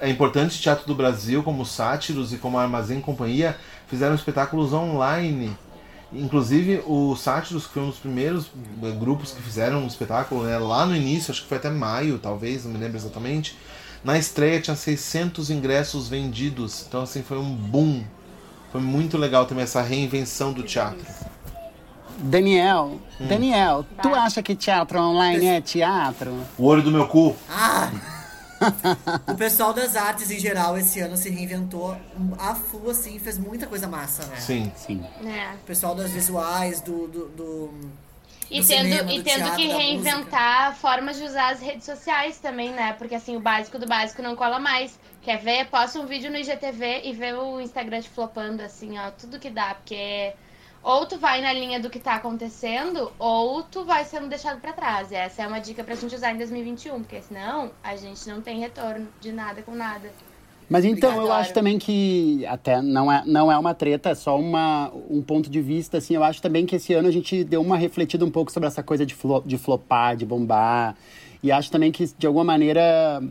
é 0.00 0.10
importante 0.10 0.60
teatro 0.60 0.84
do 0.86 0.94
Brasil, 0.94 1.42
como 1.44 1.64
Sátiros 1.64 2.32
e 2.32 2.36
como 2.38 2.58
Armazém 2.58 3.00
Companhia, 3.00 3.56
fizeram 3.88 4.14
espetáculos 4.14 4.72
online. 4.72 5.56
Inclusive 6.12 6.82
o 6.86 7.16
Sátiros, 7.16 7.66
que 7.66 7.72
foi 7.74 7.82
um 7.84 7.88
dos 7.88 7.98
primeiros 7.98 8.46
eh, 8.82 8.90
grupos 8.90 9.30
que 9.32 9.40
fizeram 9.40 9.84
um 9.84 9.86
espetáculo, 9.86 10.44
né? 10.44 10.58
lá 10.58 10.84
no 10.84 10.94
início, 10.94 11.30
acho 11.30 11.42
que 11.42 11.48
foi 11.48 11.56
até 11.58 11.70
maio, 11.70 12.18
talvez, 12.18 12.64
não 12.64 12.72
me 12.72 12.78
lembro 12.78 12.96
exatamente. 12.98 13.56
Na 14.04 14.18
estreia 14.18 14.60
tinha 14.60 14.74
600 14.76 15.48
ingressos 15.48 16.08
vendidos, 16.08 16.84
então 16.88 17.02
assim 17.02 17.22
foi 17.22 17.38
um 17.38 17.54
boom. 17.54 18.02
Foi 18.72 18.80
muito 18.80 19.16
legal 19.16 19.46
também 19.46 19.64
essa 19.64 19.80
reinvenção 19.82 20.52
do 20.52 20.62
teatro. 20.62 21.06
Daniel, 22.18 22.98
Hum. 23.20 23.26
Daniel, 23.26 23.84
tu 24.00 24.10
Vai. 24.10 24.20
acha 24.20 24.42
que 24.42 24.54
teatro 24.54 25.00
online 25.00 25.46
é 25.46 25.60
teatro? 25.60 26.34
O 26.58 26.64
olho 26.66 26.82
do 26.82 26.90
meu 26.90 27.06
cu. 27.08 27.36
Ah! 27.48 27.90
o 29.28 29.34
pessoal 29.34 29.72
das 29.72 29.96
artes 29.96 30.30
em 30.30 30.38
geral 30.38 30.78
esse 30.78 31.00
ano 31.00 31.16
se 31.16 31.28
reinventou 31.28 31.96
a 32.38 32.54
full, 32.54 32.90
assim, 32.90 33.18
fez 33.18 33.36
muita 33.38 33.66
coisa 33.66 33.88
massa, 33.88 34.24
né? 34.26 34.36
Sim. 34.36 34.72
Sim. 34.76 35.04
né? 35.20 35.56
O 35.62 35.66
pessoal 35.66 35.94
das 35.94 36.10
visuais, 36.12 36.80
do. 36.80 37.08
do, 37.08 37.28
do- 37.30 37.74
E 38.50 38.60
do 38.60 38.66
tendo, 38.66 38.82
cinema, 38.88 39.12
e 39.12 39.18
do 39.18 39.24
tendo 39.24 39.36
teatro, 39.42 39.56
que 39.56 39.66
reinventar 39.66 40.76
formas 40.76 41.16
de 41.16 41.24
usar 41.24 41.52
as 41.52 41.60
redes 41.60 41.84
sociais 41.84 42.38
também, 42.38 42.70
né? 42.70 42.92
Porque 42.98 43.14
assim, 43.16 43.36
o 43.36 43.40
básico 43.40 43.78
do 43.78 43.86
básico 43.86 44.22
não 44.22 44.36
cola 44.36 44.58
mais. 44.60 44.96
Quer 45.22 45.38
ver? 45.38 45.66
Posta 45.66 45.98
um 46.00 46.06
vídeo 46.06 46.30
no 46.30 46.36
IGTV 46.36 47.02
e 47.04 47.12
vê 47.12 47.32
o 47.32 47.60
Instagram 47.60 48.00
te 48.00 48.08
flopando, 48.10 48.62
assim, 48.62 48.98
ó, 48.98 49.10
tudo 49.10 49.38
que 49.40 49.50
dá. 49.50 49.74
Porque 49.74 50.32
ou 50.82 51.06
tu 51.06 51.18
vai 51.18 51.40
na 51.40 51.52
linha 51.52 51.78
do 51.78 51.88
que 51.88 51.98
tá 51.98 52.14
acontecendo, 52.14 53.12
ou 53.18 53.62
tu 53.62 53.84
vai 53.84 54.04
sendo 54.04 54.28
deixado 54.28 54.60
pra 54.60 54.72
trás. 54.72 55.10
E 55.10 55.14
essa 55.14 55.42
é 55.42 55.46
uma 55.46 55.60
dica 55.60 55.84
pra 55.84 55.94
gente 55.94 56.14
usar 56.14 56.32
em 56.32 56.38
2021, 56.38 57.00
porque 57.02 57.20
senão 57.22 57.70
a 57.82 57.96
gente 57.96 58.28
não 58.28 58.40
tem 58.40 58.58
retorno 58.58 59.06
de 59.20 59.30
nada 59.32 59.62
com 59.62 59.74
nada. 59.74 60.10
Mas 60.68 60.86
então, 60.86 61.20
eu 61.20 61.30
acho 61.30 61.52
também 61.52 61.78
que 61.78 62.46
até 62.46 62.80
não 62.80 63.12
é, 63.12 63.22
não 63.26 63.52
é 63.52 63.58
uma 63.58 63.74
treta, 63.74 64.10
é 64.10 64.14
só 64.14 64.38
uma, 64.38 64.90
um 65.10 65.20
ponto 65.20 65.50
de 65.50 65.60
vista, 65.60 65.98
assim. 65.98 66.14
Eu 66.14 66.24
acho 66.24 66.40
também 66.40 66.64
que 66.64 66.76
esse 66.76 66.94
ano 66.94 67.08
a 67.08 67.10
gente 67.10 67.44
deu 67.44 67.60
uma 67.60 67.76
refletida 67.76 68.24
um 68.24 68.30
pouco 68.30 68.50
sobre 68.50 68.68
essa 68.68 68.82
coisa 68.82 69.04
de, 69.04 69.14
flo, 69.14 69.42
de 69.44 69.58
flopar, 69.58 70.16
de 70.16 70.24
bombar. 70.24 70.96
E 71.42 71.52
acho 71.52 71.70
também 71.70 71.92
que, 71.92 72.06
de 72.16 72.26
alguma 72.26 72.44
maneira, 72.44 73.22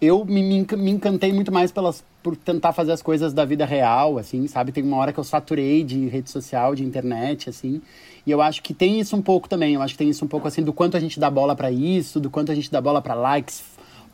eu 0.00 0.24
me, 0.24 0.42
me 0.42 0.56
enca- 0.58 0.76
me 0.76 0.90
encantei 0.90 1.32
muito 1.32 1.52
mais 1.52 1.70
pelas, 1.70 2.02
por 2.22 2.36
tentar 2.36 2.72
fazer 2.72 2.92
as 2.92 3.02
coisas 3.02 3.32
da 3.32 3.44
vida 3.44 3.64
real, 3.66 4.18
assim, 4.18 4.46
sabe? 4.46 4.72
Tem 4.72 4.82
uma 4.82 4.96
hora 4.96 5.12
que 5.12 5.20
eu 5.20 5.24
saturei 5.24 5.84
de 5.84 6.06
rede 6.08 6.30
social, 6.30 6.74
de 6.74 6.84
internet, 6.84 7.48
assim. 7.50 7.80
E 8.26 8.30
eu 8.30 8.40
acho 8.42 8.62
que 8.62 8.72
tem 8.74 9.00
isso 9.00 9.16
um 9.16 9.22
pouco 9.22 9.48
também. 9.48 9.74
Eu 9.74 9.82
acho 9.82 9.94
que 9.94 9.98
tem 9.98 10.08
isso 10.10 10.24
um 10.24 10.28
pouco, 10.28 10.46
assim, 10.48 10.62
do 10.62 10.72
quanto 10.72 10.96
a 10.96 11.00
gente 11.00 11.18
dá 11.20 11.30
bola 11.30 11.54
pra 11.56 11.70
isso, 11.70 12.20
do 12.20 12.30
quanto 12.30 12.52
a 12.52 12.54
gente 12.54 12.70
dá 12.70 12.80
bola 12.80 13.00
pra 13.02 13.14
likes, 13.14 13.62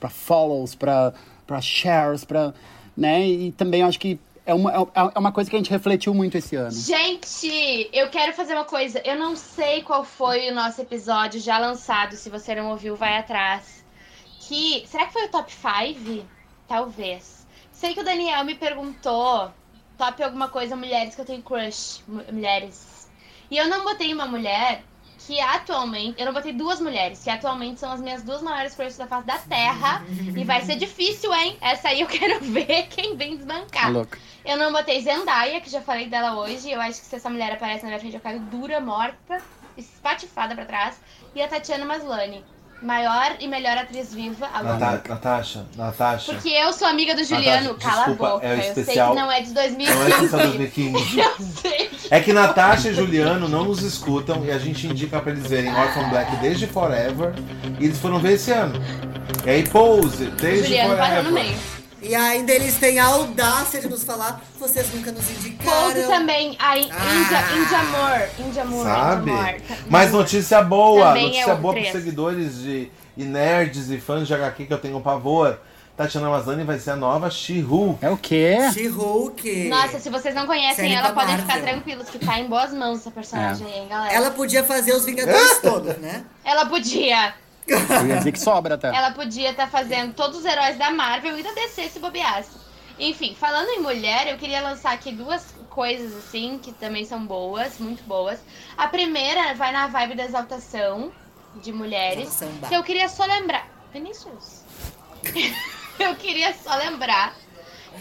pra 0.01 0.09
follows, 0.09 0.75
pra 0.75 1.12
shares, 1.61 2.25
pra. 2.25 2.53
Né? 2.96 3.27
E 3.29 3.53
também 3.53 3.83
acho 3.83 3.99
que 4.01 4.18
é 4.46 4.55
uma, 4.55 4.72
é 5.14 5.18
uma 5.18 5.33
coisa 5.33 5.51
que 5.51 5.57
a 5.57 5.59
gente 5.59 5.70
refletiu 5.70 6.14
muito 6.14 6.38
esse 6.38 6.55
ano. 6.57 6.70
Gente, 6.70 7.90
eu 7.92 8.09
quero 8.11 8.33
fazer 8.33 8.55
uma 8.55 8.64
coisa. 8.64 9.03
Eu 9.05 9.18
não 9.18 9.35
sei 9.37 9.83
qual 9.83 10.05
foi 10.05 10.51
o 10.51 10.55
nosso 10.55 10.81
episódio 10.81 11.41
já 11.41 11.59
lançado. 11.59 12.14
Se 12.14 12.30
você 12.30 12.55
não 12.55 12.70
ouviu, 12.70 12.95
vai 12.97 13.18
atrás. 13.18 13.76
Que. 14.47 14.84
Será 14.86 15.07
que 15.07 15.12
foi 15.12 15.24
o 15.26 15.28
top 15.30 15.53
5? 15.53 16.24
Talvez. 16.68 17.47
Sei 17.72 17.94
que 17.94 18.01
o 18.01 18.05
Daniel 18.05 18.44
me 18.44 18.55
perguntou 18.55 19.51
top 19.99 20.22
alguma 20.22 20.49
coisa, 20.49 20.76
mulheres 20.76 21.14
que 21.14 21.20
eu 21.20 21.24
tenho 21.24 21.42
crush. 21.42 22.03
mu- 22.07 22.24
Mulheres. 22.32 23.09
E 23.51 23.57
eu 23.57 23.68
não 23.68 23.84
botei 23.84 24.12
uma 24.12 24.26
mulher 24.26 24.82
que 25.18 25.40
atualmente. 25.40 26.18
Eu 26.20 26.26
não 26.26 26.32
botei 26.32 26.53
duas 26.53 26.80
mulheres, 26.80 27.22
que 27.24 27.30
atualmente 27.30 27.80
são 27.80 27.90
as 27.92 28.01
minhas 28.01 28.22
duas 28.22 28.42
maiores 28.42 28.74
crushes 28.74 28.97
da 28.97 29.07
face 29.07 29.26
da 29.26 29.38
Terra. 29.38 30.05
e 30.36 30.44
vai 30.44 30.61
ser 30.62 30.76
difícil, 30.76 31.32
hein? 31.34 31.57
Essa 31.61 31.88
aí 31.88 32.01
eu 32.01 32.07
quero 32.09 32.40
ver 32.44 32.86
quem 32.88 33.16
vem 33.16 33.36
desbancar. 33.36 33.92
Louco. 33.92 34.16
Eu 34.44 34.57
não 34.57 34.72
botei 34.72 35.01
Zendaya, 35.03 35.61
que 35.61 35.68
já 35.70 35.80
falei 35.80 36.07
dela 36.09 36.38
hoje. 36.38 36.70
Eu 36.70 36.80
acho 36.80 37.01
que 37.01 37.07
se 37.07 37.16
essa 37.16 37.28
mulher 37.30 37.53
aparece 37.53 37.82
na 37.82 37.88
minha 37.88 37.99
frente, 38.01 38.14
eu 38.14 38.20
caio 38.20 38.38
dura, 38.40 38.80
morta. 38.80 39.42
espatifada 39.76 40.55
pra 40.55 40.64
trás. 40.64 41.01
E 41.34 41.42
a 41.42 41.49
Tatiana 41.49 41.84
Maslany. 41.84 42.44
Maior 42.83 43.37
e 43.41 43.49
melhor 43.49 43.77
atriz 43.79 44.12
viva 44.14 44.47
agora. 44.53 44.77
Nata 44.79 45.09
Natasha, 45.09 45.64
Natasha. 45.77 46.33
Porque 46.33 46.51
eu 46.51 46.72
sou 46.74 46.87
amiga 46.87 47.14
do 47.14 47.24
Juliano, 47.24 47.72
Natasha, 47.72 47.89
cala 47.91 47.97
desculpa, 48.07 48.27
a 48.27 48.31
boca. 48.35 48.47
é 48.47 48.51
o 48.51 48.53
eu 48.55 48.61
sei 48.61 48.68
especial- 48.70 49.14
que 49.14 49.20
não 49.20 49.33
é 49.33 49.41
de 49.41 49.51
Não 49.53 49.62
é 49.62 49.68
2015. 49.68 50.29
só 50.29 50.37
2015. 50.37 51.18
eu 51.20 51.35
sei. 51.39 51.91
É 52.11 52.20
que 52.20 52.33
Natasha 52.35 52.89
e 52.91 52.95
Juliano 52.95 53.49
não 53.49 53.64
nos 53.64 53.83
escutam 53.83 54.45
e 54.45 54.51
a 54.53 54.59
gente 54.59 54.87
indica 54.87 55.20
pra 55.20 55.33
eles 55.33 55.47
verem 55.47 55.74
Orphan 55.74 56.09
Black 56.11 56.37
desde 56.37 56.66
Forever 56.66 57.33
e 57.81 57.85
eles 57.87 57.99
foram 57.99 58.18
ver 58.18 58.35
esse 58.35 58.53
ano. 58.53 58.74
E 59.45 59.51
aí 59.51 59.68
Pose, 59.68 60.27
desde 60.27 60.64
Juliano 60.68 60.97
parou 60.97 61.22
no 61.22 61.31
Forever. 61.31 61.33
meio. 61.33 61.76
E 62.03 62.14
ainda 62.14 62.53
eles 62.53 62.76
têm 62.78 62.99
a 62.99 63.07
audácia 63.07 63.80
de 63.80 63.88
nos 63.88 64.05
falar, 64.05 64.42
vocês 64.61 64.92
nunca 64.94 65.11
nos 65.12 65.28
indicaram. 65.30 65.92
Pose 65.92 66.07
também. 66.07 66.55
A 66.59 66.76
Índia, 66.78 66.94
Ah. 66.94 67.57
Índia 67.57 67.78
Amor. 67.78 68.28
Índia 68.47 68.62
Amor. 68.62 68.84
Sabe? 68.84 69.30
Índia 69.30 69.42
Amor. 69.42 69.61
Tá- 69.62 69.76
Mas 69.88 70.12
notícia 70.12 70.62
boa, 70.62 71.07
Também 71.09 71.24
é 71.24 71.28
notícia 71.28 71.55
o 71.55 71.57
boa 71.59 71.74
pros 71.74 71.88
três. 71.88 72.05
seguidores 72.05 72.59
de 72.61 72.90
e 73.16 73.24
nerds 73.24 73.88
e 73.90 73.99
fãs 73.99 74.26
de 74.28 74.34
HQ 74.34 74.66
que 74.66 74.72
eu 74.72 74.78
tenho 74.78 75.01
pavor. 75.01 75.59
Tatiana 75.97 76.28
Maslany 76.28 76.62
vai 76.64 76.78
ser 76.78 76.90
a 76.90 76.97
nova 76.97 77.30
She-Hulk. 77.30 78.05
É 78.05 78.11
o 78.11 78.18
quê? 78.18 78.59
She-Hulk. 78.74 79.68
Nossa, 79.70 79.99
se 79.99 80.11
vocês 80.11 80.34
não 80.34 80.47
conhecem 80.47 80.74
Série 80.84 80.92
ela, 80.92 81.11
podem 81.14 81.36
Marvel. 81.38 81.47
ficar 81.47 81.61
tranquilos, 81.62 82.11
que 82.11 82.18
tá 82.18 82.38
em 82.38 82.47
boas 82.47 82.70
mãos 82.74 82.99
essa 82.99 83.11
personagem 83.11 83.66
aí, 83.66 83.78
hein, 83.80 83.88
galera. 83.88 84.12
Ela 84.12 84.30
podia 84.30 84.62
fazer 84.62 84.92
os 84.92 85.07
Vingadores 85.07 85.59
todos, 85.62 85.97
né? 85.97 86.24
Ela 86.44 86.66
podia. 86.66 87.32
Eu 87.66 88.06
ia 88.06 88.16
dizer 88.18 88.32
que 88.32 88.40
sobra 88.40 88.76
até. 88.76 88.88
Ela 88.88 89.10
podia 89.10 89.50
estar 89.50 89.68
fazendo 89.68 90.14
todos 90.14 90.38
os 90.38 90.44
heróis 90.44 90.76
da 90.76 90.90
Marvel 90.90 91.38
e 91.38 91.42
da 91.42 91.52
DC 91.52 91.88
se 91.88 91.98
bobeasse. 91.98 92.66
Enfim, 92.98 93.34
falando 93.38 93.68
em 93.68 93.80
mulher, 93.80 94.28
eu 94.28 94.38
queria 94.38 94.62
lançar 94.62 94.92
aqui 94.92 95.12
duas 95.12 95.54
coisas 95.68 96.16
assim, 96.16 96.58
que 96.58 96.72
também 96.72 97.04
são 97.04 97.26
boas, 97.26 97.78
muito 97.78 98.02
boas. 98.04 98.40
A 98.76 98.88
primeira 98.88 99.52
vai 99.54 99.72
na 99.72 99.86
vibe 99.88 100.14
da 100.14 100.24
exaltação 100.24 101.12
de 101.56 101.72
mulheres. 101.72 102.40
Que 102.68 102.74
eu 102.74 102.82
queria 102.82 103.08
só 103.08 103.24
lembrar. 103.26 103.68
Vinícius. 103.92 104.62
eu 105.98 106.14
queria 106.16 106.54
só 106.54 106.74
lembrar 106.76 107.34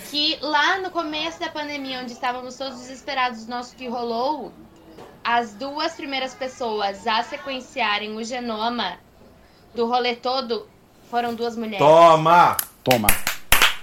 que 0.10 0.38
lá 0.42 0.78
no 0.78 0.92
começo 0.92 1.40
da 1.40 1.50
pandemia, 1.50 2.02
onde 2.02 2.14
estávamos 2.14 2.56
todos 2.56 2.80
desesperados 2.80 3.46
do 3.46 3.50
nosso 3.50 3.76
que 3.76 3.88
rolou, 3.88 4.54
as 5.24 5.54
duas 5.54 5.94
primeiras 5.94 6.34
pessoas 6.34 7.06
a 7.08 7.24
sequenciarem 7.24 8.16
o 8.16 8.24
genoma 8.24 8.98
do 9.76 9.86
rolê 9.88 10.16
todo 10.16 10.68
foram 11.10 11.34
duas 11.36 11.56
mulheres. 11.56 11.80
Toma! 11.80 12.58
Toma. 12.84 13.08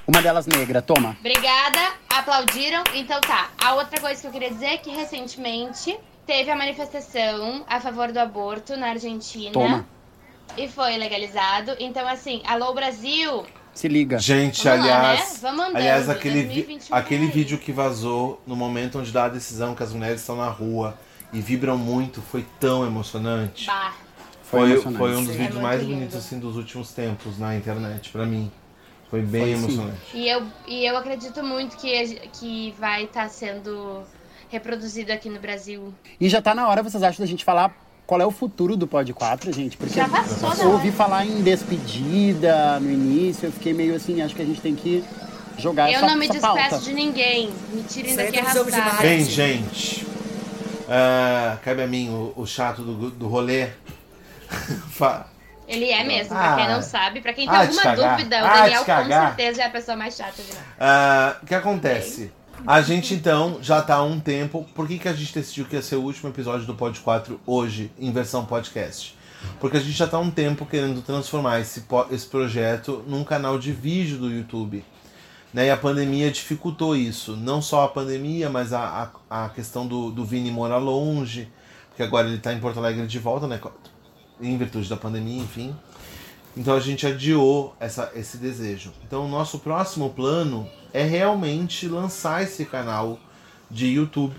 Uma 0.06 0.20
delas 0.22 0.46
negra, 0.46 0.80
toma. 0.82 1.16
Obrigada, 1.20 1.92
aplaudiram. 2.08 2.82
Então 2.94 3.20
tá. 3.20 3.50
A 3.62 3.74
outra 3.74 4.00
coisa 4.00 4.20
que 4.20 4.26
eu 4.26 4.30
queria 4.32 4.50
dizer 4.50 4.66
é 4.66 4.76
que 4.76 4.90
recentemente 4.90 5.96
teve 6.26 6.50
a 6.50 6.56
manifestação 6.56 7.64
a 7.68 7.80
favor 7.80 8.10
do 8.12 8.18
aborto 8.18 8.76
na 8.76 8.88
Argentina. 8.88 9.52
Toma. 9.52 9.86
E 10.56 10.68
foi 10.68 10.96
legalizado. 10.98 11.74
Então, 11.78 12.06
assim, 12.06 12.42
alô 12.46 12.74
Brasil, 12.74 13.46
Se 13.74 13.88
liga. 13.88 14.18
Gente, 14.18 14.62
Vamos 14.64 14.86
lá, 14.86 14.98
aliás, 14.98 15.20
né? 15.34 15.38
Vamos 15.40 15.60
andando, 15.60 15.76
aliás 15.76 16.08
aquele, 16.10 16.42
vi- 16.42 16.46
2021 16.62 16.94
aquele 16.96 17.26
vídeo 17.28 17.58
que 17.58 17.72
vazou 17.72 18.42
no 18.46 18.54
momento 18.54 18.98
onde 18.98 19.10
dá 19.10 19.24
a 19.24 19.28
decisão 19.28 19.74
que 19.74 19.82
as 19.82 19.92
mulheres 19.92 20.20
estão 20.20 20.36
na 20.36 20.48
rua 20.48 20.98
e 21.32 21.40
vibram 21.40 21.78
muito, 21.78 22.20
foi 22.20 22.44
tão 22.60 22.84
emocionante. 22.86 23.66
bah. 23.66 23.92
Foi 24.52 24.76
Foi, 24.76 25.16
um 25.16 25.24
dos 25.24 25.34
vídeos 25.34 25.56
É 25.56 25.62
mais 25.62 25.82
bonitos 25.82 26.14
assim 26.14 26.38
dos 26.38 26.56
últimos 26.56 26.90
tempos 26.92 27.38
na 27.38 27.56
internet, 27.56 28.10
pra 28.10 28.26
mim. 28.26 28.52
Foi 29.08 29.22
bem 29.22 29.40
Foi, 29.40 29.50
sim. 29.54 29.58
emocionante. 29.64 29.98
E 30.12 30.28
eu, 30.28 30.42
e 30.68 30.84
eu 30.84 30.94
acredito 30.94 31.42
muito 31.42 31.74
que, 31.78 32.20
que 32.38 32.74
vai 32.78 33.04
estar 33.04 33.30
sendo 33.30 34.02
reproduzido 34.50 35.10
aqui 35.10 35.30
no 35.30 35.40
Brasil. 35.40 35.94
E 36.20 36.28
já 36.28 36.42
tá 36.42 36.54
na 36.54 36.68
hora, 36.68 36.82
vocês 36.82 37.02
acham, 37.02 37.24
da 37.24 37.26
gente 37.26 37.46
falar 37.46 37.74
qual 38.06 38.20
é 38.20 38.26
o 38.26 38.30
futuro 38.30 38.76
do 38.76 38.86
Pod 38.86 39.10
4, 39.14 39.50
gente? 39.54 39.78
Porque 39.78 39.94
Já 39.94 40.06
passou 40.06 40.52
eu 40.62 40.72
ouvi 40.72 40.88
hora. 40.88 40.96
falar 40.96 41.24
em 41.24 41.40
despedida 41.40 42.78
no 42.78 42.90
início, 42.90 43.46
eu 43.46 43.52
fiquei 43.52 43.72
meio 43.72 43.94
assim, 43.94 44.20
acho 44.20 44.36
que 44.36 44.42
a 44.42 44.44
gente 44.44 44.60
tem 44.60 44.74
que 44.74 45.02
jogar 45.56 45.90
Eu 45.90 45.96
essa, 45.96 46.06
não 46.06 46.16
me 46.16 46.28
despeço 46.28 46.68
pauta. 46.68 46.78
de 46.78 46.92
ninguém. 46.92 47.50
Me 47.72 47.82
tirem 47.84 48.14
daqui 48.14 48.38
arrastado. 48.38 49.00
Bem, 49.00 49.24
gente, 49.24 50.06
ah, 50.94 51.56
cabe 51.62 51.82
a 51.82 51.86
mim 51.86 52.10
o, 52.10 52.42
o 52.42 52.46
chato 52.46 52.82
do, 52.82 53.10
do 53.10 53.26
rolê. 53.28 53.68
Ele 55.68 55.90
é 55.90 56.04
mesmo, 56.04 56.36
Ah. 56.36 56.38
pra 56.38 56.56
quem 56.56 56.68
não 56.68 56.82
sabe. 56.82 57.20
Pra 57.20 57.32
quem 57.32 57.46
tem 57.48 57.56
Ah, 57.56 57.60
alguma 57.62 57.82
dúvida, 57.96 58.42
o 58.42 58.46
Ah, 58.46 58.62
Daniel 58.62 58.84
com 58.84 59.06
certeza 59.08 59.62
é 59.62 59.66
a 59.66 59.70
pessoa 59.70 59.96
mais 59.96 60.14
chata 60.16 60.42
de 60.42 60.52
lá. 60.52 60.60
Ah, 60.78 61.36
O 61.42 61.46
que 61.46 61.54
acontece? 61.54 62.32
A 62.66 62.80
gente 62.82 63.14
então 63.14 63.58
já 63.62 63.80
tá 63.82 63.94
há 63.96 64.02
um 64.02 64.20
tempo. 64.20 64.66
Por 64.74 64.86
que, 64.86 64.98
que 64.98 65.08
a 65.08 65.12
gente 65.12 65.32
decidiu 65.34 65.64
que 65.64 65.74
ia 65.74 65.82
ser 65.82 65.96
o 65.96 66.02
último 66.02 66.28
episódio 66.28 66.66
do 66.66 66.74
Pod 66.74 66.98
4 67.00 67.40
hoje, 67.46 67.90
em 67.98 68.12
versão 68.12 68.44
podcast? 68.44 69.16
Porque 69.58 69.76
a 69.76 69.80
gente 69.80 69.92
já 69.92 70.06
tá 70.06 70.16
há 70.16 70.20
um 70.20 70.30
tempo 70.30 70.64
querendo 70.66 71.02
transformar 71.02 71.58
esse, 71.60 71.84
esse 72.12 72.26
projeto 72.26 73.02
num 73.08 73.24
canal 73.24 73.58
de 73.58 73.72
vídeo 73.72 74.18
do 74.18 74.30
YouTube. 74.30 74.84
Né? 75.52 75.66
E 75.66 75.70
a 75.70 75.76
pandemia 75.76 76.30
dificultou 76.30 76.94
isso. 76.94 77.36
Não 77.36 77.60
só 77.60 77.84
a 77.84 77.88
pandemia, 77.88 78.48
mas 78.48 78.72
a, 78.72 79.10
a, 79.28 79.44
a 79.44 79.48
questão 79.48 79.86
do, 79.86 80.10
do 80.12 80.24
Vini 80.24 80.50
morar 80.50 80.78
longe. 80.78 81.50
Porque 81.88 82.02
agora 82.04 82.28
ele 82.28 82.38
tá 82.38 82.52
em 82.52 82.60
Porto 82.60 82.78
Alegre 82.78 83.06
de 83.06 83.18
volta, 83.18 83.46
né? 83.48 83.58
Em 84.42 84.58
virtude 84.58 84.88
da 84.88 84.96
pandemia, 84.96 85.40
enfim. 85.40 85.74
Então 86.56 86.74
a 86.74 86.80
gente 86.80 87.06
adiou 87.06 87.74
essa, 87.80 88.10
esse 88.14 88.36
desejo. 88.36 88.92
Então 89.06 89.24
o 89.24 89.28
nosso 89.28 89.58
próximo 89.60 90.10
plano 90.10 90.68
é 90.92 91.02
realmente 91.04 91.88
lançar 91.88 92.42
esse 92.42 92.64
canal 92.66 93.18
de 93.70 93.86
YouTube. 93.86 94.36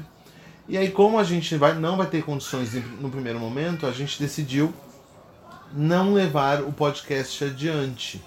E 0.68 0.78
aí, 0.78 0.92
como 0.92 1.18
a 1.18 1.24
gente 1.24 1.56
vai, 1.58 1.74
não 1.74 1.98
vai 1.98 2.08
ter 2.08 2.24
condições 2.24 2.74
no 3.02 3.10
primeiro 3.10 3.40
momento, 3.40 3.86
a 3.88 3.92
gente 3.92 4.20
decidiu 4.22 4.74
não 5.74 6.14
levar 6.14 6.62
o 6.62 6.72
podcast 6.72 7.44
adiante. 7.46 8.24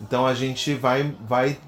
Então 0.00 0.26
a 0.26 0.34
gente 0.34 0.74
vai, 0.74 1.14
vai 1.26 1.58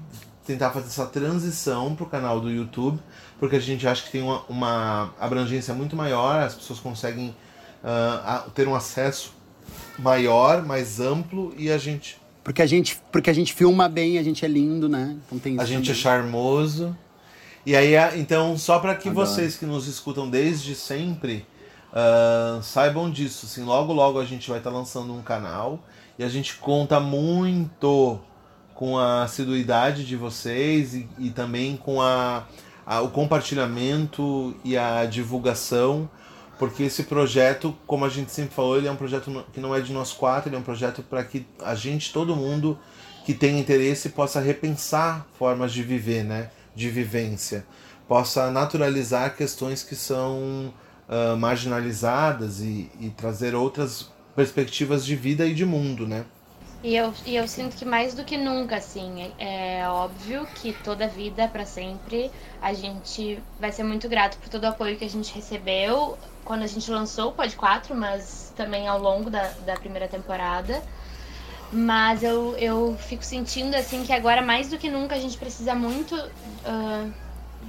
tentar 0.45 0.71
fazer 0.71 0.87
essa 0.87 1.05
transição 1.05 1.95
para 1.95 2.03
o 2.03 2.09
canal 2.09 2.41
do 2.41 2.51
YouTube, 2.51 2.99
porque 3.39 3.55
a 3.55 3.59
gente 3.59 3.87
acha 3.87 4.03
que 4.03 4.11
tem 4.11 4.21
uma, 4.21 4.43
uma 4.49 5.13
abrangência 5.19 5.73
muito 5.73 5.95
maior, 5.95 6.41
as 6.41 6.53
pessoas 6.53 6.79
conseguem 6.79 7.35
a- 7.83 8.45
ter 8.53 8.67
um 8.67 8.75
acesso 8.75 9.33
maior, 9.99 10.65
mais 10.65 10.99
amplo 10.99 11.53
e 11.57 11.71
a 11.71 11.77
gente 11.77 12.17
Porque 12.43 12.61
a 12.61 12.65
gente, 12.65 12.99
porque 13.11 13.29
a 13.29 13.33
gente 13.33 13.53
filma 13.53 13.87
bem, 13.89 14.17
a 14.17 14.23
gente 14.23 14.43
é 14.45 14.47
lindo, 14.47 14.87
né? 14.89 15.15
Então 15.25 15.39
tem 15.39 15.59
a 15.59 15.65
gente 15.65 15.83
é 15.91 15.93
também. 15.93 16.01
charmoso. 16.01 16.95
E 17.65 17.75
aí, 17.75 17.95
então, 18.19 18.55
só 18.57 18.77
para 18.79 18.93
que 18.93 19.09
Adoro. 19.09 19.25
vocês 19.25 19.55
que 19.55 19.65
nos 19.65 19.87
escutam 19.87 20.29
desde 20.29 20.75
sempre 20.75 21.45
ah, 21.91 22.59
saibam 22.61 23.09
disso. 23.09 23.45
Assim, 23.47 23.63
logo, 23.63 23.91
logo 23.93 24.19
a 24.19 24.25
gente 24.25 24.47
vai 24.49 24.59
estar 24.59 24.69
lançando 24.69 25.11
um 25.13 25.21
canal 25.23 25.79
e 26.19 26.23
a 26.23 26.29
gente 26.29 26.55
conta 26.57 26.99
muito 26.99 28.19
com 28.75 28.97
a 28.99 29.23
assiduidade 29.23 30.05
de 30.05 30.15
vocês 30.15 30.93
e, 30.93 31.07
e 31.17 31.29
também 31.31 31.75
com 31.77 32.01
a, 32.01 32.43
a- 32.85 33.01
o 33.01 33.09
compartilhamento 33.09 34.55
e 34.63 34.77
a 34.77 35.05
divulgação. 35.05 36.09
Porque 36.57 36.83
esse 36.83 37.03
projeto, 37.03 37.75
como 37.85 38.05
a 38.05 38.09
gente 38.09 38.31
sempre 38.31 38.55
falou, 38.55 38.77
ele 38.77 38.87
é 38.87 38.91
um 38.91 38.95
projeto 38.95 39.45
que 39.51 39.59
não 39.59 39.75
é 39.75 39.81
de 39.81 39.91
nós 39.91 40.13
quatro, 40.13 40.49
ele 40.49 40.55
é 40.55 40.59
um 40.59 40.63
projeto 40.63 41.03
para 41.03 41.23
que 41.23 41.45
a 41.63 41.75
gente, 41.75 42.13
todo 42.13 42.35
mundo 42.35 42.77
que 43.25 43.33
tem 43.33 43.59
interesse, 43.59 44.09
possa 44.09 44.39
repensar 44.39 45.27
formas 45.37 45.73
de 45.73 45.83
viver, 45.83 46.23
né? 46.23 46.49
De 46.75 46.89
vivência. 46.89 47.65
Possa 48.07 48.51
naturalizar 48.51 49.35
questões 49.35 49.83
que 49.83 49.95
são 49.95 50.71
ah, 51.07 51.35
marginalizadas 51.35 52.61
e, 52.61 52.89
e 52.99 53.09
trazer 53.15 53.53
outras 53.53 54.09
perspectivas 54.35 55.05
de 55.05 55.15
vida 55.15 55.45
e 55.45 55.53
de 55.53 55.65
mundo, 55.65 56.07
né? 56.07 56.25
E 56.85 56.95
eu, 56.95 57.11
e 57.25 57.35
eu 57.35 57.47
sinto 57.47 57.75
que 57.75 57.83
mais 57.83 58.13
do 58.13 58.23
que 58.23 58.37
nunca, 58.37 58.75
assim, 58.75 59.33
é, 59.39 59.79
é 59.79 59.89
óbvio 59.89 60.45
que 60.53 60.71
toda 60.71 61.07
vida, 61.07 61.47
pra 61.47 61.65
sempre, 61.65 62.29
a 62.61 62.73
gente 62.73 63.41
vai 63.59 63.71
ser 63.71 63.83
muito 63.83 64.07
grato 64.07 64.37
por 64.37 64.49
todo 64.49 64.65
o 64.65 64.67
apoio 64.67 64.95
que 64.95 65.03
a 65.03 65.09
gente 65.09 65.33
recebeu 65.33 66.15
quando 66.43 66.61
a 66.61 66.67
gente 66.67 66.91
lançou 66.91 67.29
o 67.29 67.31
Pod 67.31 67.55
4, 67.55 67.95
mas 67.95 68.53
também 68.55 68.87
ao 68.87 69.01
longo 69.01 69.31
da, 69.31 69.47
da 69.65 69.73
primeira 69.73 70.07
temporada. 70.07 70.79
Mas 71.73 72.21
eu, 72.21 72.55
eu 72.55 72.95
fico 72.99 73.25
sentindo, 73.25 73.73
assim, 73.73 74.05
que 74.05 74.13
agora 74.13 74.43
mais 74.43 74.69
do 74.69 74.77
que 74.77 74.87
nunca 74.87 75.15
a 75.15 75.19
gente 75.19 75.39
precisa 75.39 75.73
muito 75.73 76.15
ah, 76.63 77.09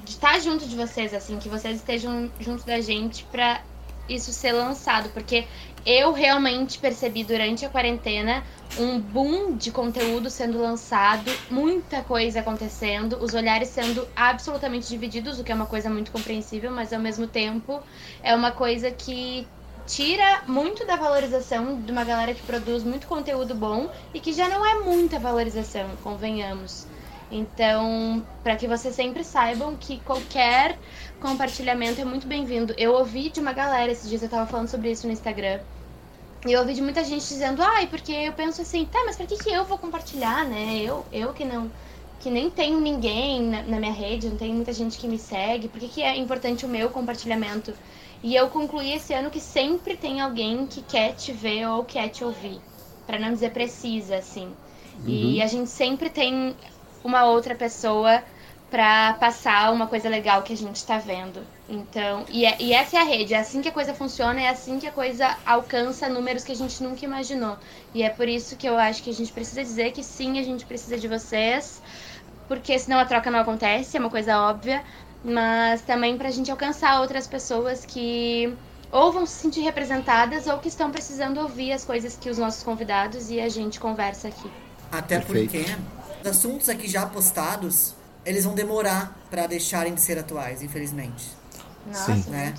de 0.04 0.10
estar 0.10 0.38
junto 0.40 0.68
de 0.68 0.76
vocês, 0.76 1.14
assim, 1.14 1.38
que 1.38 1.48
vocês 1.48 1.76
estejam 1.76 2.30
junto 2.38 2.66
da 2.66 2.82
gente 2.82 3.24
pra 3.32 3.62
isso 4.08 4.32
ser 4.32 4.52
lançado, 4.52 5.08
porque 5.10 5.46
eu 5.84 6.12
realmente 6.12 6.78
percebi 6.78 7.22
durante 7.22 7.64
a 7.64 7.68
quarentena 7.68 8.42
um 8.78 8.98
boom 8.98 9.56
de 9.56 9.70
conteúdo 9.70 10.28
sendo 10.28 10.60
lançado, 10.60 11.30
muita 11.48 12.02
coisa 12.02 12.40
acontecendo, 12.40 13.16
os 13.22 13.34
olhares 13.34 13.68
sendo 13.68 14.06
absolutamente 14.16 14.88
divididos, 14.88 15.38
o 15.38 15.44
que 15.44 15.52
é 15.52 15.54
uma 15.54 15.66
coisa 15.66 15.88
muito 15.88 16.10
compreensível, 16.10 16.70
mas 16.72 16.92
ao 16.92 16.98
mesmo 16.98 17.26
tempo 17.26 17.80
é 18.22 18.34
uma 18.34 18.50
coisa 18.50 18.90
que 18.90 19.46
tira 19.86 20.42
muito 20.48 20.84
da 20.84 20.96
valorização 20.96 21.80
de 21.80 21.92
uma 21.92 22.02
galera 22.02 22.34
que 22.34 22.42
produz 22.42 22.82
muito 22.82 23.06
conteúdo 23.06 23.54
bom 23.54 23.88
e 24.12 24.18
que 24.18 24.32
já 24.32 24.48
não 24.48 24.66
é 24.66 24.80
muita 24.80 25.18
valorização, 25.18 25.88
convenhamos. 26.02 26.86
Então, 27.30 28.24
para 28.42 28.56
que 28.56 28.68
vocês 28.68 28.94
sempre 28.94 29.24
saibam 29.24 29.76
que 29.76 29.98
qualquer 30.00 30.78
compartilhamento 31.20 32.00
é 32.00 32.04
muito 32.04 32.26
bem-vindo. 32.26 32.74
Eu 32.76 32.92
ouvi 32.94 33.30
de 33.30 33.40
uma 33.40 33.52
galera 33.52 33.90
esses 33.92 34.08
dias, 34.08 34.22
eu 34.22 34.28
tava 34.28 34.46
falando 34.46 34.68
sobre 34.68 34.90
isso 34.90 35.06
no 35.06 35.12
Instagram. 35.12 35.60
E 36.46 36.52
eu 36.52 36.60
ouvi 36.60 36.74
de 36.74 36.82
muita 36.82 37.04
gente 37.04 37.26
dizendo, 37.26 37.62
ai, 37.62 37.88
porque 37.88 38.12
eu 38.12 38.32
penso 38.34 38.62
assim, 38.62 38.86
tá, 38.86 38.98
mas 39.06 39.16
pra 39.16 39.26
que, 39.26 39.38
que 39.38 39.50
eu 39.50 39.64
vou 39.66 39.78
compartilhar, 39.78 40.44
né? 40.46 40.78
Eu, 40.80 41.06
eu 41.12 41.34
que 41.34 41.44
não. 41.44 41.72
que 42.18 42.30
nem 42.30 42.50
tenho 42.50 42.80
ninguém 42.80 43.42
na, 43.48 43.62
na 43.64 43.80
minha 43.80 43.92
rede, 43.92 44.28
não 44.30 44.36
tem 44.36 44.54
muita 44.54 44.72
gente 44.72 44.98
que 44.98 45.08
me 45.08 45.18
segue, 45.18 45.68
por 45.68 45.80
que, 45.80 45.88
que 45.88 46.02
é 46.02 46.16
importante 46.16 46.64
o 46.66 46.68
meu 46.68 46.90
compartilhamento? 46.90 47.76
E 48.22 48.34
eu 48.34 48.50
concluí 48.50 48.92
esse 48.92 49.12
ano 49.14 49.30
que 49.30 49.40
sempre 49.40 49.96
tem 49.96 50.20
alguém 50.20 50.66
que 50.66 50.82
quer 50.82 51.14
te 51.14 51.32
ver 51.32 51.66
ou 51.68 51.84
quer 51.84 52.08
te 52.10 52.24
ouvir. 52.24 52.62
para 53.06 53.18
não 53.18 53.32
dizer 53.32 53.52
precisa, 53.52 54.16
assim. 54.18 54.56
E 55.04 55.40
a 55.42 55.46
gente 55.46 55.70
sempre 55.70 56.10
tem 56.10 56.56
uma 57.04 57.24
outra 57.26 57.54
pessoa 57.56 58.24
pra 58.70 59.14
passar 59.14 59.72
uma 59.72 59.86
coisa 59.86 60.08
legal 60.08 60.42
que 60.42 60.52
a 60.52 60.56
gente 60.56 60.84
tá 60.84 60.98
vendo. 60.98 61.40
Então, 61.68 62.24
e, 62.28 62.44
é- 62.44 62.56
e 62.60 62.72
essa 62.72 62.96
é 62.96 63.00
a 63.00 63.04
rede, 63.04 63.32
é 63.34 63.38
assim 63.38 63.62
que 63.62 63.68
a 63.68 63.72
coisa 63.72 63.94
funciona, 63.94 64.40
é 64.40 64.48
assim 64.48 64.78
que 64.78 64.86
a 64.86 64.92
coisa 64.92 65.36
alcança 65.46 66.08
números 66.08 66.44
que 66.44 66.52
a 66.52 66.56
gente 66.56 66.82
nunca 66.82 67.04
imaginou. 67.04 67.56
E 67.94 68.02
é 68.02 68.10
por 68.10 68.28
isso 68.28 68.56
que 68.56 68.68
eu 68.68 68.76
acho 68.76 69.02
que 69.02 69.10
a 69.10 69.14
gente 69.14 69.32
precisa 69.32 69.62
dizer 69.62 69.92
que 69.92 70.02
sim, 70.02 70.38
a 70.38 70.42
gente 70.42 70.64
precisa 70.66 70.98
de 70.98 71.06
vocês, 71.08 71.80
porque 72.48 72.78
senão 72.78 72.98
a 72.98 73.04
troca 73.04 73.30
não 73.30 73.40
acontece, 73.40 73.96
é 73.96 74.00
uma 74.00 74.10
coisa 74.10 74.38
óbvia, 74.38 74.82
mas 75.24 75.80
também 75.82 76.16
pra 76.16 76.30
gente 76.30 76.50
alcançar 76.50 77.00
outras 77.00 77.26
pessoas 77.26 77.84
que 77.84 78.52
ou 78.92 79.10
vão 79.12 79.26
se 79.26 79.32
sentir 79.40 79.60
representadas 79.62 80.46
ou 80.46 80.58
que 80.58 80.68
estão 80.68 80.90
precisando 80.90 81.40
ouvir 81.40 81.72
as 81.72 81.84
coisas 81.84 82.16
que 82.16 82.30
os 82.30 82.38
nossos 82.38 82.62
convidados 82.62 83.30
e 83.30 83.40
a 83.40 83.48
gente 83.48 83.80
conversa 83.80 84.28
aqui. 84.28 84.50
Até 84.90 85.18
Perfeito. 85.18 85.50
porque 85.50 85.76
os 86.22 86.30
assuntos 86.30 86.68
aqui 86.68 86.88
já 86.88 87.04
postados, 87.04 87.94
eles 88.26 88.44
vão 88.44 88.54
demorar 88.54 89.16
pra 89.30 89.46
deixarem 89.46 89.94
de 89.94 90.00
ser 90.00 90.18
atuais, 90.18 90.62
infelizmente. 90.62 91.28
Nossa, 91.86 92.14
Sim. 92.14 92.30
Né? 92.30 92.54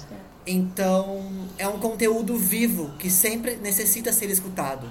Então, 0.46 1.30
é 1.58 1.68
um 1.68 1.78
conteúdo 1.78 2.38
vivo 2.38 2.92
que 2.98 3.10
sempre 3.10 3.58
necessita 3.58 4.14
ser 4.14 4.30
escutado. 4.30 4.88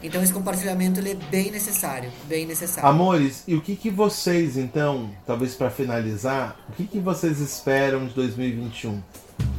Então, 0.00 0.22
esse 0.22 0.32
compartilhamento 0.32 1.00
ele 1.00 1.12
é 1.12 1.14
bem 1.14 1.50
necessário, 1.50 2.12
bem 2.28 2.46
necessário. 2.46 2.88
Amores, 2.88 3.42
e 3.48 3.54
o 3.54 3.60
que, 3.60 3.74
que 3.74 3.90
vocês, 3.90 4.56
então, 4.56 5.10
talvez 5.26 5.54
pra 5.54 5.70
finalizar, 5.70 6.56
o 6.68 6.72
que, 6.72 6.86
que 6.86 7.00
vocês 7.00 7.40
esperam 7.40 8.06
de 8.06 8.14
2021? 8.14 9.02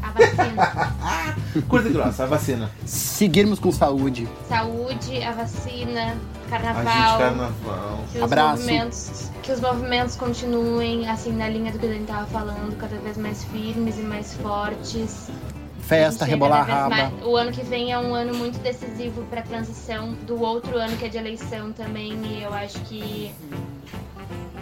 A 0.01 0.11
vacina. 0.11 1.35
Curta 1.67 1.89
e 1.89 1.91
grossa, 1.91 2.23
a 2.23 2.27
vacina. 2.27 2.71
Seguirmos 2.85 3.59
com 3.59 3.71
saúde. 3.71 4.27
Saúde, 4.47 5.21
a 5.23 5.31
vacina, 5.31 6.15
carnaval. 6.49 7.17
carnaval. 7.17 7.99
Que 8.11 8.17
os, 8.17 8.23
Abraço. 8.23 8.61
movimentos, 8.61 9.31
que 9.43 9.51
os 9.51 9.59
movimentos 9.59 10.15
continuem, 10.15 11.07
assim, 11.09 11.31
na 11.33 11.49
linha 11.49 11.71
do 11.71 11.79
que 11.79 11.85
a 11.85 11.89
gente 11.93 12.05
tava 12.07 12.25
falando, 12.27 12.77
cada 12.77 12.97
vez 12.97 13.17
mais 13.17 13.43
firmes 13.45 13.97
e 13.97 14.01
mais 14.01 14.33
fortes. 14.35 15.29
Festa, 15.79 16.25
rebolar 16.25 16.67
raba. 16.67 16.89
mais- 16.89 17.13
O 17.23 17.35
ano 17.37 17.51
que 17.51 17.61
vem 17.63 17.91
é 17.91 17.99
um 17.99 18.13
ano 18.15 18.33
muito 18.35 18.57
decisivo 18.59 19.23
para 19.25 19.41
a 19.41 19.43
transição 19.43 20.13
do 20.25 20.41
outro 20.41 20.77
ano 20.77 20.97
que 20.97 21.05
é 21.05 21.09
de 21.09 21.17
eleição 21.17 21.71
também. 21.71 22.13
E 22.25 22.41
eu 22.41 22.53
acho 22.53 22.79
que. 22.81 23.31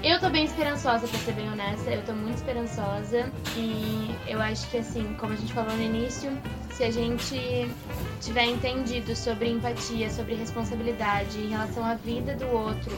Eu 0.03 0.19
tô 0.19 0.29
bem 0.29 0.43
esperançosa, 0.43 1.07
pra 1.07 1.17
ser 1.19 1.31
bem 1.31 1.49
honesta. 1.49 1.89
Eu 1.89 2.01
tô 2.03 2.11
muito 2.11 2.35
esperançosa. 2.35 3.31
E 3.55 4.13
eu 4.27 4.41
acho 4.41 4.67
que, 4.69 4.77
assim, 4.79 5.15
como 5.17 5.31
a 5.31 5.35
gente 5.37 5.53
falou 5.53 5.73
no 5.73 5.81
início, 5.81 6.29
se 6.73 6.83
a 6.83 6.91
gente 6.91 7.69
tiver 8.19 8.45
entendido 8.45 9.15
sobre 9.15 9.49
empatia, 9.49 10.09
sobre 10.09 10.33
responsabilidade 10.33 11.37
em 11.39 11.49
relação 11.49 11.85
à 11.85 11.93
vida 11.93 12.35
do 12.35 12.47
outro. 12.47 12.91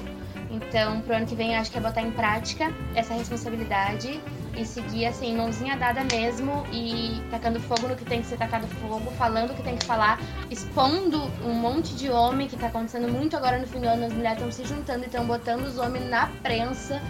Então, 0.50 1.02
pro 1.02 1.16
ano 1.16 1.26
que 1.26 1.36
vem, 1.36 1.58
acho 1.58 1.70
que 1.70 1.78
é 1.78 1.82
botar 1.82 2.02
em 2.02 2.12
prática 2.12 2.72
essa 2.96 3.14
responsabilidade 3.14 4.22
e 4.56 4.66
seguir 4.66 5.08
assim, 5.08 5.36
mãozinha 5.36 5.76
dada 5.76 6.06
mesmo 6.06 6.66
e 6.72 7.22
tacando 7.30 7.60
fogo 7.60 7.90
no 7.90 7.96
que 7.98 8.06
tem 8.06 8.22
que 8.22 8.28
ser 8.28 8.38
tacado 8.38 8.66
fogo, 8.68 9.12
falando 9.18 9.52
o 9.52 9.54
que 9.54 9.64
tem 9.64 9.76
que 9.76 9.86
falar, 9.86 10.22
expondo 10.50 11.22
um 11.44 11.54
monte 11.54 11.94
de 11.96 12.10
homem 12.10 12.48
que 12.48 12.56
tá 12.56 12.68
acontecendo 12.68 13.12
muito 13.12 13.36
agora 13.36 13.60
no 13.60 13.68
fim 13.68 13.82
do 13.82 13.88
ano, 13.88 14.06
as 14.06 14.14
mulheres 14.14 14.38
estão 14.38 14.52
se 14.52 14.64
juntando 14.64 15.04
e 15.04 15.08
estão 15.08 15.26
botando 15.26 15.66
os 15.66 15.78
homens 15.78 16.10
na 16.10 16.28
prensa 16.42 17.02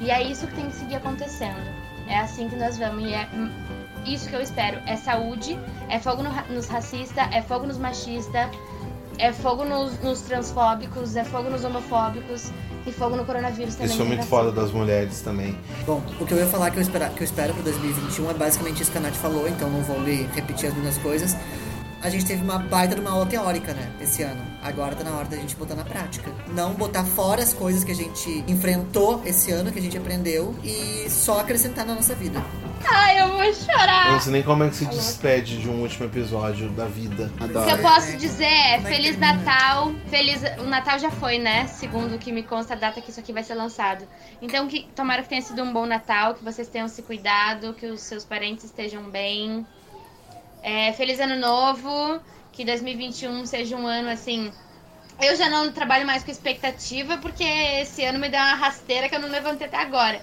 e 0.00 0.10
é 0.10 0.22
isso 0.22 0.46
que 0.46 0.54
tem 0.54 0.66
que 0.66 0.76
seguir 0.76 0.96
acontecendo. 0.96 1.82
É 2.06 2.18
assim 2.18 2.48
que 2.48 2.54
nós 2.54 2.78
vamos 2.78 3.08
e 3.08 3.14
é 3.14 3.28
isso 4.06 4.28
que 4.28 4.34
eu 4.34 4.40
espero. 4.40 4.78
É 4.86 4.96
saúde, 4.96 5.58
é 5.88 5.98
fogo 5.98 6.22
no 6.22 6.30
nos 6.54 6.66
racistas, 6.66 7.28
é 7.32 7.42
fogo 7.42 7.66
nos 7.66 7.78
machistas, 7.78 8.48
é 9.18 9.32
fogo 9.32 9.64
nos, 9.64 9.98
nos 10.00 10.20
transfóbicos, 10.22 11.16
é 11.16 11.24
fogo 11.24 11.50
nos 11.50 11.64
homofóbicos 11.64 12.50
e 12.86 12.92
fogo 12.92 13.16
no 13.16 13.24
coronavírus 13.24 13.74
também. 13.74 13.90
Isso 13.90 14.02
que 14.02 14.08
muito 14.08 14.26
foda 14.26 14.50
das 14.50 14.72
mulheres 14.72 15.20
também. 15.20 15.56
Bom, 15.86 16.02
o 16.20 16.26
que 16.26 16.34
eu 16.34 16.38
ia 16.38 16.46
falar 16.46 16.70
que 16.70 16.78
eu, 16.78 16.82
espera, 16.82 17.08
que 17.08 17.20
eu 17.20 17.24
espero 17.24 17.54
pro 17.54 17.62
2021 17.62 18.30
é 18.30 18.34
basicamente 18.34 18.82
isso 18.82 18.90
que 18.90 18.98
a 18.98 19.00
Nath 19.00 19.14
falou, 19.14 19.48
então 19.48 19.70
não 19.70 19.82
vou 19.82 20.00
lhe 20.02 20.28
repetir 20.34 20.68
as 20.68 20.74
mesmas 20.74 20.98
coisas. 20.98 21.36
A 22.02 22.10
gente 22.10 22.24
teve 22.26 22.42
uma 22.42 22.58
baita 22.58 22.96
de 22.96 23.00
uma 23.00 23.10
aula 23.12 23.26
teórica, 23.26 23.72
né, 23.72 23.92
esse 24.00 24.24
ano. 24.24 24.44
Agora 24.60 24.96
tá 24.96 25.04
na 25.04 25.12
hora 25.16 25.26
da 25.28 25.36
gente 25.36 25.54
botar 25.54 25.76
na 25.76 25.84
prática. 25.84 26.32
Não 26.48 26.74
botar 26.74 27.04
fora 27.04 27.40
as 27.42 27.52
coisas 27.54 27.84
que 27.84 27.92
a 27.92 27.94
gente 27.94 28.44
enfrentou 28.48 29.22
esse 29.24 29.52
ano, 29.52 29.70
que 29.70 29.78
a 29.78 29.82
gente 29.82 29.96
aprendeu, 29.96 30.52
e 30.64 31.08
só 31.08 31.38
acrescentar 31.40 31.86
na 31.86 31.94
nossa 31.94 32.14
vida. 32.14 32.42
Ai, 32.84 33.20
eu 33.20 33.28
vou 33.28 33.44
Eu 33.44 33.54
chorar. 33.54 34.10
não 34.12 34.20
sei 34.20 34.32
nem 34.32 34.42
como 34.42 34.64
é 34.64 34.68
que 34.68 34.74
se 34.74 34.86
despede 34.86 35.58
de 35.58 35.68
um 35.68 35.80
último 35.82 36.06
episódio 36.06 36.68
da 36.70 36.86
vida. 36.86 37.30
O 37.40 37.64
que 37.64 37.70
eu 37.70 37.78
posso 37.78 38.16
dizer 38.16 38.44
é 38.44 38.76
Como 38.76 38.88
é 38.88 38.90
Feliz? 38.90 39.18
Natal. 39.18 39.92
Feliz. 40.08 40.42
O 40.58 40.64
Natal 40.64 40.98
já 40.98 41.10
foi, 41.10 41.38
né? 41.38 41.68
Segundo 41.68 42.16
o 42.16 42.18
que 42.18 42.32
me 42.32 42.42
consta 42.42 42.74
a 42.74 42.76
data 42.76 43.00
que 43.00 43.10
isso 43.10 43.20
aqui 43.20 43.32
vai 43.32 43.44
ser 43.44 43.54
lançado. 43.54 44.04
Então, 44.40 44.66
que 44.66 44.88
tomara 44.96 45.22
que 45.22 45.28
tenha 45.28 45.42
sido 45.42 45.62
um 45.62 45.72
bom 45.72 45.86
Natal, 45.86 46.34
que 46.34 46.42
vocês 46.42 46.66
tenham 46.66 46.88
se 46.88 47.02
cuidado, 47.02 47.72
que 47.74 47.86
os 47.86 48.00
seus 48.00 48.24
parentes 48.24 48.64
estejam 48.64 49.04
bem. 49.04 49.64
É, 50.62 50.92
feliz 50.92 51.18
ano 51.20 51.38
novo. 51.38 52.20
Que 52.52 52.64
2021 52.64 53.46
seja 53.46 53.76
um 53.76 53.86
ano 53.86 54.08
assim. 54.08 54.50
Eu 55.20 55.36
já 55.36 55.48
não 55.48 55.70
trabalho 55.72 56.06
mais 56.06 56.22
com 56.22 56.30
expectativa, 56.30 57.18
porque 57.18 57.44
esse 57.44 58.04
ano 58.04 58.18
me 58.18 58.28
deu 58.28 58.40
uma 58.40 58.54
rasteira 58.54 59.08
que 59.08 59.14
eu 59.14 59.20
não 59.20 59.28
levantei 59.28 59.66
até 59.66 59.78
agora. 59.78 60.20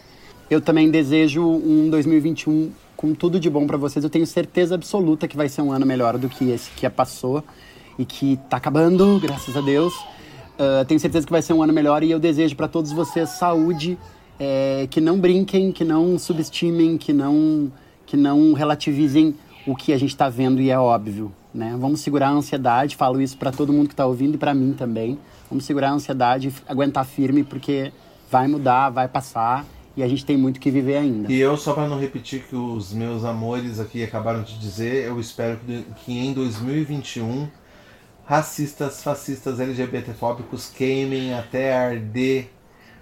Eu 0.50 0.62
também 0.62 0.90
desejo 0.90 1.44
um 1.44 1.90
2021 1.90 2.72
com 2.96 3.14
tudo 3.14 3.40
de 3.40 3.50
bom 3.50 3.66
pra 3.66 3.78
vocês. 3.78 4.04
Eu 4.04 4.10
tenho 4.10 4.26
certeza 4.26 4.76
absoluta 4.76 5.28
que 5.28 5.38
vai 5.38 5.48
ser 5.48 5.62
um 5.62 5.72
ano 5.72 5.86
melhor 5.86 6.18
do 6.18 6.28
que 6.28 6.50
esse 6.50 6.70
que 6.72 6.90
passou 6.90 7.44
e 7.98 8.06
que 8.06 8.38
tá 8.50 8.58
acabando, 8.58 9.20
graças 9.20 9.56
a 9.56 9.62
Deus. 9.62 9.94
Ah, 10.60 10.84
tenho 10.86 11.00
certeza 11.00 11.26
que 11.26 11.32
vai 11.32 11.42
ser 11.42 11.54
um 11.54 11.64
ano 11.64 11.72
melhor 11.72 12.04
e 12.04 12.12
eu 12.12 12.20
desejo 12.20 12.54
pra 12.54 12.68
todos 12.68 12.92
vocês 12.92 13.30
saúde, 13.30 13.98
eh, 14.38 14.88
que 14.92 15.00
não 15.00 15.18
brinquem, 15.18 15.72
que 15.72 15.86
não 15.86 16.20
subestimem, 16.20 16.98
que 16.98 17.14
não, 17.14 17.72
que 18.06 18.18
não 18.18 18.52
relativizem 18.52 19.34
o 19.72 19.76
que 19.76 19.94
a 19.94 19.98
gente 19.98 20.16
tá 20.16 20.30
vendo 20.30 20.60
e 20.62 20.70
é 20.70 20.80
óbvio, 20.80 21.32
né? 21.54 21.76
Vamos 21.80 22.02
segurar 22.02 22.30
a 22.30 22.32
ansiedade, 22.32 22.96
falo 22.96 23.22
isso 23.22 23.38
pra 23.38 23.52
todo 23.52 23.72
mundo 23.72 23.90
que 23.90 23.96
tá 23.96 24.06
ouvindo 24.06 24.36
e 24.36 24.38
pra 24.38 24.54
mim 24.54 24.74
também. 24.74 25.20
Vamos 25.50 25.66
segurar 25.66 25.90
a 25.90 25.94
ansiedade, 25.94 26.48
e 26.48 26.54
aguentar 26.68 27.06
firme 27.06 27.44
porque 27.44 27.92
vai 28.32 28.48
mudar, 28.48 28.90
vai 28.90 29.08
passar 29.08 29.66
e 29.96 30.04
a 30.04 30.08
gente 30.08 30.26
tem 30.26 30.38
muito 30.38 30.60
que 30.60 30.72
viver 30.72 30.98
ainda. 30.98 31.32
E 31.32 31.38
eu, 31.38 31.58
só 31.58 31.74
pra 31.74 31.88
não 31.88 32.00
repetir 32.00 32.44
que 32.48 32.56
os 32.56 32.94
meus 32.94 33.24
amores 33.24 33.80
aqui 33.80 34.04
acabaram 34.04 34.44
de 34.44 34.58
dizer, 34.58 35.06
eu 35.06 35.20
espero 35.20 35.58
que, 35.58 35.86
que 36.06 36.18
em 36.18 36.34
2021 36.34 37.48
racistas, 38.26 39.04
fascistas, 39.04 39.60
LGBTfóbicos 39.60 40.70
queimem 40.70 41.34
até 41.34 41.76
arder 41.76 42.50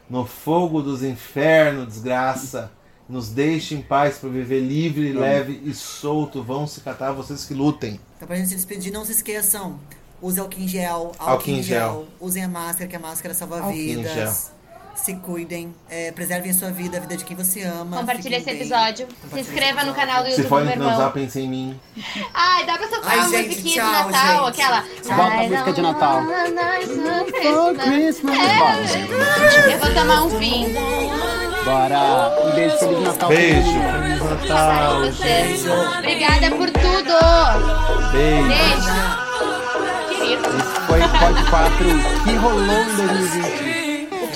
no 0.09 0.25
fogo 0.25 0.81
dos 0.81 1.03
infernos, 1.03 1.87
desgraça. 1.87 2.71
Nos 3.09 3.29
deixe 3.29 3.73
em 3.73 3.81
paz 3.81 4.17
para 4.17 4.29
viver 4.29 4.59
livre, 4.59 5.13
leve 5.13 5.61
e 5.63 5.73
solto. 5.73 6.43
Vão 6.43 6.67
se 6.67 6.81
catar 6.81 7.13
vocês 7.13 7.45
que 7.45 7.53
lutem. 7.53 7.99
Então, 8.17 8.27
pra 8.27 8.35
gente 8.35 8.49
se 8.49 8.55
despedir, 8.55 8.91
não 8.91 9.05
se 9.05 9.13
esqueçam. 9.13 9.79
Use 10.21 10.39
álcool 10.39 10.59
em 10.59 10.67
gel, 10.67 11.11
álcool, 11.17 11.29
Álcool 11.29 11.49
em 11.51 11.63
gel. 11.63 11.79
gel. 11.79 12.07
Usem 12.19 12.43
a 12.43 12.47
máscara, 12.47 12.89
que 12.89 12.95
a 12.95 12.99
máscara 12.99 13.33
salva 13.33 13.59
Álcool 13.59 13.71
em 13.71 13.95
vidas. 13.97 14.51
Se 15.03 15.13
cuidem, 15.15 15.73
é, 15.89 16.11
preservem 16.11 16.51
a 16.51 16.53
sua 16.53 16.69
vida, 16.69 16.97
a 16.97 16.99
vida 16.99 17.15
de 17.15 17.23
quem 17.23 17.37
você 17.37 17.61
ama. 17.63 17.97
Compartilha 17.97 18.37
esse 18.37 18.45
bem. 18.47 18.55
episódio. 18.55 19.07
Se 19.31 19.39
inscreva 19.39 19.83
no 19.85 19.93
canal 19.93 20.23
do 20.23 20.31
Se 20.31 20.41
YouTube 20.41 20.43
do 20.43 20.49
forem 20.49 20.65
meu 20.65 20.73
irmão. 20.73 20.87
transar, 20.89 21.11
pensem 21.13 21.45
em 21.45 21.49
mim. 21.49 21.79
Ai, 22.33 22.65
dá 22.65 22.77
pra 22.77 22.87
tocar 22.87 23.09
Ai, 23.11 23.19
uma 23.19 23.29
gente, 23.29 23.47
musiquinha 23.47 23.83
tchau, 23.83 23.91
de 24.05 24.11
Natal, 24.11 24.45
gente. 24.47 24.61
aquela. 24.61 24.83
Bota 25.15 25.33
a 25.37 25.43
música 25.43 25.73
de 25.73 25.81
Natal. 25.81 26.21
For 27.43 27.75
Christmas. 27.77 28.37
É, 28.37 29.73
Eu 29.73 29.79
vou 29.79 29.93
tomar 29.93 30.23
um 30.23 30.29
vinho. 30.39 30.79
Bora! 31.63 32.33
Um 32.43 32.51
beijo, 32.55 32.77
Feliz 32.77 33.01
Natal. 33.03 33.29
Beijo. 33.29 33.61
Feliz 33.61 34.23
Natal. 34.49 34.99
vocês. 35.01 35.65
Obrigada 35.99 36.49
por 36.55 36.69
tudo. 36.71 37.13
Beijo. 38.11 38.47
Beijo. 38.47 38.93
Querido. 40.09 40.47
Esse 40.57 40.81
foi 40.87 40.99
o 41.01 41.09
Pod 41.09 41.49
4 41.49 42.23
que 42.25 42.35
rolou 42.35 42.61
em 42.63 42.95
2020. 42.97 43.76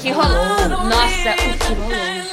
Que 0.01 0.09
rolou? 0.11 0.67
Nossa, 0.67 1.31
o 1.31 1.57
que 1.59 1.73
rolou? 1.75 2.31